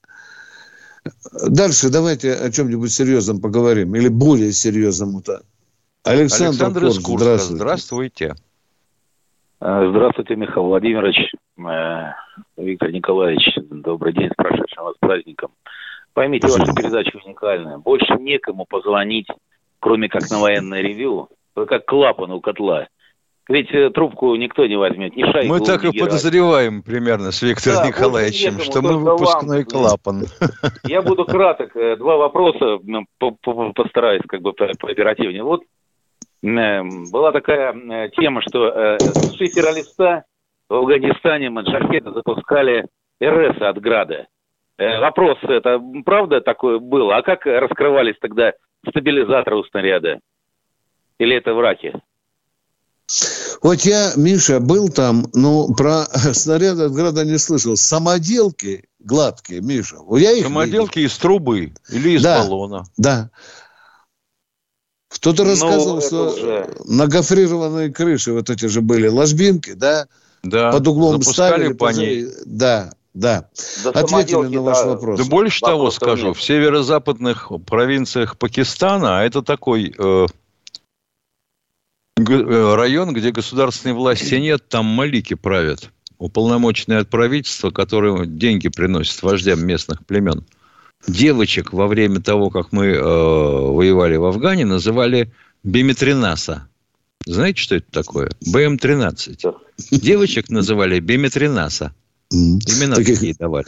Дальше 1.49 1.89
давайте 1.91 2.33
о 2.33 2.51
чем-нибудь 2.51 2.91
серьезном 2.91 3.39
поговорим. 3.39 3.95
Или 3.95 4.07
более 4.07 4.51
серьезном-то. 4.51 5.41
Александр, 6.03 6.65
Александр 6.65 6.79
Корж, 6.81 6.93
здравствуйте. 6.93 7.55
Здравствуйте. 7.55 8.35
А, 9.59 9.89
здравствуйте, 9.89 10.35
Михаил 10.35 10.67
Владимирович, 10.67 11.31
э, 11.57 12.11
Виктор 12.57 12.91
Николаевич. 12.91 13.57
Добрый 13.69 14.13
день, 14.13 14.29
с 14.29 14.35
прошедшим 14.35 14.83
вас 14.83 14.95
праздником. 14.99 15.51
Поймите, 16.13 16.47
ваша 16.47 16.73
передача 16.73 17.17
уникальная. 17.23 17.77
Больше 17.77 18.13
некому 18.19 18.65
позвонить, 18.65 19.27
кроме 19.79 20.07
как 20.09 20.29
на 20.29 20.39
военное 20.39 20.81
ревю. 20.81 21.29
Вы 21.55 21.65
как 21.65 21.85
клапан 21.85 22.31
у 22.31 22.41
котла. 22.41 22.87
Ведь 23.47 23.71
э, 23.71 23.91
трубку 23.91 24.35
никто 24.35 24.65
не 24.65 24.75
возьмет, 24.75 25.15
ни 25.15 25.23
шайку. 25.23 25.53
Мы 25.53 25.59
так 25.59 25.83
и 25.83 25.97
подозреваем 25.97 26.81
примерно 26.81 27.31
с 27.31 27.43
Виктором 27.43 27.83
да, 27.83 27.87
Николаевичем, 27.87 28.59
что 28.59 28.81
мы 28.81 28.97
выпускной 28.97 29.59
вам. 29.59 29.65
клапан. 29.65 30.23
Я 30.83 31.03
буду 31.03 31.25
краток. 31.25 31.75
Э, 31.75 31.95
два 31.95 32.17
вопроса, 32.17 32.79
постараюсь 33.75 34.23
как 34.27 34.41
бы 34.41 34.49
оперативнее. 34.49 35.43
Вот 35.43 35.61
э, 36.41 36.81
была 37.11 37.31
такая 37.31 38.09
тема, 38.17 38.41
что 38.41 38.97
с 38.99 39.35
шифера 39.35 39.71
листа 39.75 40.23
в 40.67 40.73
Афганистане 40.73 41.51
маджахеды 41.51 42.13
запускали 42.13 42.87
РС 43.23 43.61
от 43.61 43.79
Града. 43.79 44.25
Вопрос, 44.77 45.37
это 45.43 45.79
правда 46.03 46.41
такое 46.41 46.79
было? 46.79 47.15
А 47.15 47.21
как 47.21 47.45
раскрывались 47.45 48.15
тогда 48.19 48.53
стабилизаторы 48.89 49.57
у 49.57 49.63
снаряда? 49.65 50.19
Или 51.17 51.37
это 51.37 51.53
враки? 51.53 51.93
Вот 53.61 53.81
я, 53.81 54.13
Миша, 54.15 54.59
был 54.59 54.89
там, 54.89 55.29
но 55.33 55.67
про 55.73 56.05
снаряды 56.33 56.83
от 56.83 56.93
града 56.93 57.23
не 57.23 57.37
слышал. 57.37 57.77
Самоделки 57.77 58.85
гладкие, 58.99 59.61
Миша. 59.61 59.97
Я 60.17 60.31
их 60.31 60.45
Самоделки 60.45 60.99
видел. 60.99 61.11
из 61.11 61.17
трубы 61.17 61.73
или 61.89 62.09
из 62.17 62.23
да, 62.23 62.41
баллона. 62.41 62.85
Да. 62.97 63.29
Кто-то 65.09 65.43
ну, 65.43 65.49
рассказывал, 65.51 66.01
что 66.01 66.33
уже... 66.33 66.69
на 66.85 67.07
гофрированные 67.07 67.91
крыши 67.91 68.33
вот 68.33 68.49
эти 68.49 68.65
же 68.65 68.81
были 68.81 69.07
ложбинки, 69.07 69.73
да? 69.73 70.07
Да. 70.43 70.71
Под 70.71 70.87
углом 70.87 71.21
ставили. 71.21 71.73
по 71.73 71.91
ней. 71.91 72.27
Да, 72.45 72.91
да. 73.13 73.49
да 73.83 73.89
Ответили 73.91 74.55
на 74.55 74.61
ваш 74.61 74.77
да, 74.79 74.85
вопрос. 74.87 75.19
Да 75.19 75.25
больше 75.25 75.61
того 75.61 75.89
скажу. 75.89 76.29
Нет. 76.29 76.37
В 76.37 76.43
северо-западных 76.43 77.51
провинциях 77.65 78.37
Пакистана, 78.37 79.19
а 79.19 79.23
это 79.23 79.41
такой... 79.41 79.93
Э, 79.97 80.25
район, 82.17 83.13
где 83.13 83.31
государственной 83.31 83.93
власти 83.93 84.35
нет, 84.35 84.67
там 84.69 84.85
малики 84.85 85.33
правят. 85.33 85.91
Уполномоченные 86.17 86.99
от 86.99 87.09
правительства, 87.09 87.71
которые 87.71 88.25
деньги 88.25 88.69
приносят 88.69 89.21
вождям 89.21 89.65
местных 89.65 90.05
племен. 90.05 90.45
Девочек 91.07 91.73
во 91.73 91.87
время 91.87 92.21
того, 92.21 92.49
как 92.49 92.71
мы 92.71 92.87
э, 92.87 93.01
воевали 93.01 94.15
в 94.15 94.25
Афгане, 94.25 94.65
называли 94.65 95.31
биметринаса. 95.63 96.67
Знаете, 97.25 97.59
что 97.59 97.75
это 97.75 97.91
такое? 97.91 98.29
БМ-13. 98.47 99.55
Девочек 99.91 100.49
называли 100.49 100.99
биметринаса. 100.99 101.93
Имена 102.31 102.95
таких, 102.95 103.15
такие 103.19 103.35
давали. 103.37 103.67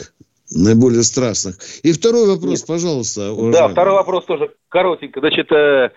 Наиболее 0.49 1.03
страстных. 1.03 1.57
И 1.83 1.91
второй 1.91 2.27
вопрос, 2.27 2.61
Нет. 2.61 2.67
пожалуйста. 2.67 3.35
Да, 3.51 3.67
второй 3.67 3.95
вопрос 3.95 4.25
тоже 4.25 4.53
коротенько. 4.69 5.19
Значит, 5.19 5.51
э, 5.51 5.91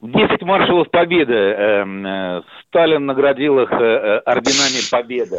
10 0.00 0.42
маршалов 0.42 0.90
Победы. 0.90 1.34
Эм, 1.34 2.06
э, 2.06 2.42
Сталин 2.66 3.04
наградил 3.06 3.60
их 3.60 3.70
э, 3.70 3.76
э, 3.76 4.18
орденами 4.24 4.90
Победы. 4.90 5.38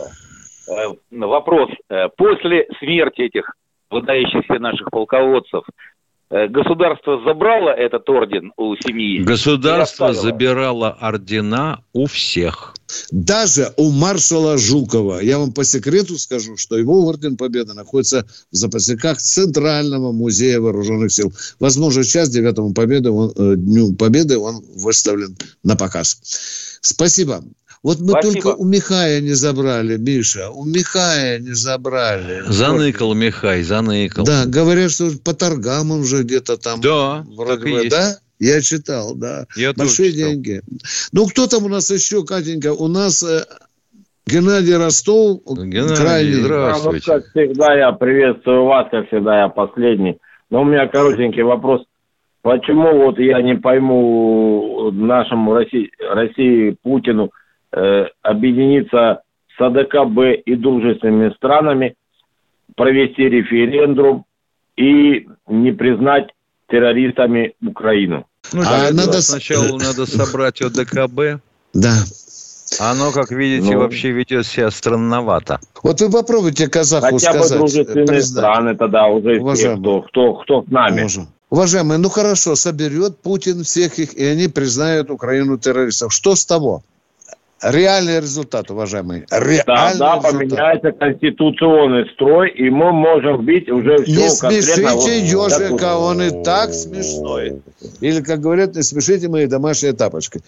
Вопрос. 1.10 1.70
После 2.16 2.68
смерти 2.80 3.22
этих 3.24 3.56
выдающихся 3.90 4.60
наших 4.60 4.90
полководцев, 4.90 5.66
государство 6.32 7.22
забрало 7.26 7.70
этот 7.70 8.08
орден 8.10 8.54
у 8.56 8.76
семьи? 8.78 9.22
Государство 9.22 10.14
забирало 10.14 10.90
ордена 10.90 11.84
у 11.94 12.06
всех. 12.06 12.74
Даже 13.12 13.74
у 13.78 13.92
маршала 13.92 14.58
Жукова. 14.58 15.20
Я 15.22 15.40
вам 15.40 15.52
по 15.52 15.64
секрету 15.64 16.18
скажу, 16.18 16.56
что 16.58 16.78
его 16.78 17.06
орден 17.06 17.36
Победы 17.36 17.74
находится 17.74 18.26
в 18.52 18.56
запасниках 18.56 19.18
Центрального 19.18 20.12
музея 20.12 20.60
вооруженных 20.60 21.12
сил. 21.12 21.34
Возможно, 21.60 22.04
сейчас 22.04 22.30
9 22.30 22.74
Победы 22.74 23.12
он, 23.12 23.32
э, 23.36 23.56
Дню 23.58 23.96
Победы 23.96 24.38
он 24.38 24.64
выставлен 24.76 25.36
на 25.64 25.76
показ. 25.76 26.80
Спасибо. 26.82 27.44
Вот 27.84 27.98
мы 28.00 28.10
Спасибо. 28.10 28.34
только 28.34 28.62
у 28.62 28.66
Михая 28.66 29.22
не 29.22 29.34
забрали, 29.34 29.98
Миша. 29.98 30.52
У 30.52 30.66
Михая 30.66 31.40
не 31.40 31.54
забрали. 31.54 32.44
Заныкал 32.46 33.16
Михай, 33.16 33.64
заныкал. 33.64 34.24
Да, 34.24 34.46
говорят, 34.46 34.92
что 34.92 35.10
по 35.26 35.34
торгам 35.34 35.90
он 35.90 36.02
уже 36.02 36.22
где-то 36.22 36.58
там. 36.58 36.80
Да, 36.80 37.26
вроде 37.36 37.64
бы, 37.64 37.90
да? 37.90 38.18
Я 38.40 38.62
читал, 38.62 39.16
да. 39.16 39.46
Я 39.56 39.74
Большие 39.74 40.12
деньги. 40.12 40.62
Ну, 41.12 41.28
кто 41.28 41.48
там 41.48 41.66
у 41.66 41.70
нас 41.70 41.90
еще, 41.92 42.24
Катенька? 42.24 42.74
У 42.74 42.88
нас 42.88 43.22
э, 43.24 43.46
Геннадий 44.26 44.76
Ростов. 44.76 45.42
Геннадий, 45.46 45.96
крайний. 45.96 46.34
здравствуйте. 46.34 47.12
А, 47.12 47.16
ну, 47.16 47.22
как 47.22 47.30
всегда, 47.32 47.74
я 47.76 47.92
приветствую 47.92 48.66
вас, 48.66 48.88
как 48.90 49.08
всегда, 49.08 49.42
я 49.42 49.50
последний. 49.50 50.18
Но 50.50 50.62
у 50.62 50.66
меня 50.66 50.88
коротенький 50.88 51.44
вопрос. 51.44 51.82
Почему 52.42 53.06
вот 53.06 53.20
я 53.20 53.42
не 53.42 53.56
пойму 53.56 54.90
нашему 54.92 55.54
России, 55.54 55.92
России 56.00 56.76
Путину 56.82 57.30
э, 57.72 58.06
объединиться 58.22 59.22
с 59.58 59.62
АДКБ 59.62 60.44
и 60.46 60.56
дружественными 60.56 61.34
странами, 61.36 61.96
провести 62.76 63.30
референдум 63.30 64.26
и 64.78 65.28
не 65.48 65.72
признать 65.72 66.30
террористами 66.68 67.54
Украину? 67.66 68.26
Ну, 68.54 68.62
а 68.66 68.92
надо... 68.92 69.22
Сначала 69.22 69.78
надо 69.78 70.06
собрать 70.06 70.62
ОДКБ. 70.62 71.42
Да. 71.74 71.94
Оно, 72.80 73.12
как 73.12 73.32
видите, 73.32 73.74
ну, 73.74 73.80
вообще 73.80 74.12
ведет 74.12 74.46
себя 74.46 74.72
странновато. 74.72 75.60
Вот 75.84 76.00
вы 76.00 76.10
попробуйте 76.10 76.70
казаху 76.70 77.06
Хотя 77.06 77.34
сказать. 77.34 77.42
Хотя 77.42 77.54
бы 77.54 77.60
дружественные 77.60 78.08
признать. 78.08 78.46
страны 78.46 78.76
тогда 78.78 79.08
уже 79.08 79.54
все, 79.54 79.78
кто, 79.78 80.02
кто, 80.02 80.34
кто 80.36 80.64
с 80.64 80.68
нами. 80.68 81.08
Уважаемые, 81.50 81.98
ну 81.98 82.10
хорошо, 82.10 82.56
соберет 82.56 83.18
Путин 83.18 83.64
всех 83.64 84.00
их, 84.00 84.14
и 84.14 84.24
они 84.24 84.48
признают 84.48 85.10
Украину 85.10 85.58
террористов. 85.58 86.14
Что 86.14 86.36
с 86.36 86.46
того? 86.46 86.82
Реальный 87.64 88.20
результат, 88.20 88.72
уважаемые. 88.72 89.26
Реальный 89.30 89.64
Тогда 89.64 90.16
результат. 90.16 90.32
поменяется 90.32 90.92
конституционный 90.92 92.10
строй, 92.14 92.50
и 92.50 92.70
мы 92.72 92.92
можем 92.92 93.46
бить 93.46 93.70
уже 93.70 94.04
все 94.04 94.12
Не 94.12 94.30
смешите 94.30 95.20
ежика, 95.20 95.98
он 95.98 96.22
и 96.24 96.44
так 96.44 96.74
смешной. 96.74 97.62
Или, 98.00 98.22
как 98.22 98.40
говорят, 98.40 98.76
не 98.76 98.82
смешите 98.82 99.28
мои 99.28 99.46
домашние 99.46 99.94
тапочки. 99.94 100.42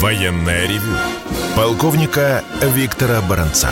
Военная 0.00 0.66
ревю. 0.66 0.96
Полковника 1.56 2.42
Виктора 2.74 3.20
Баранца. 3.28 3.68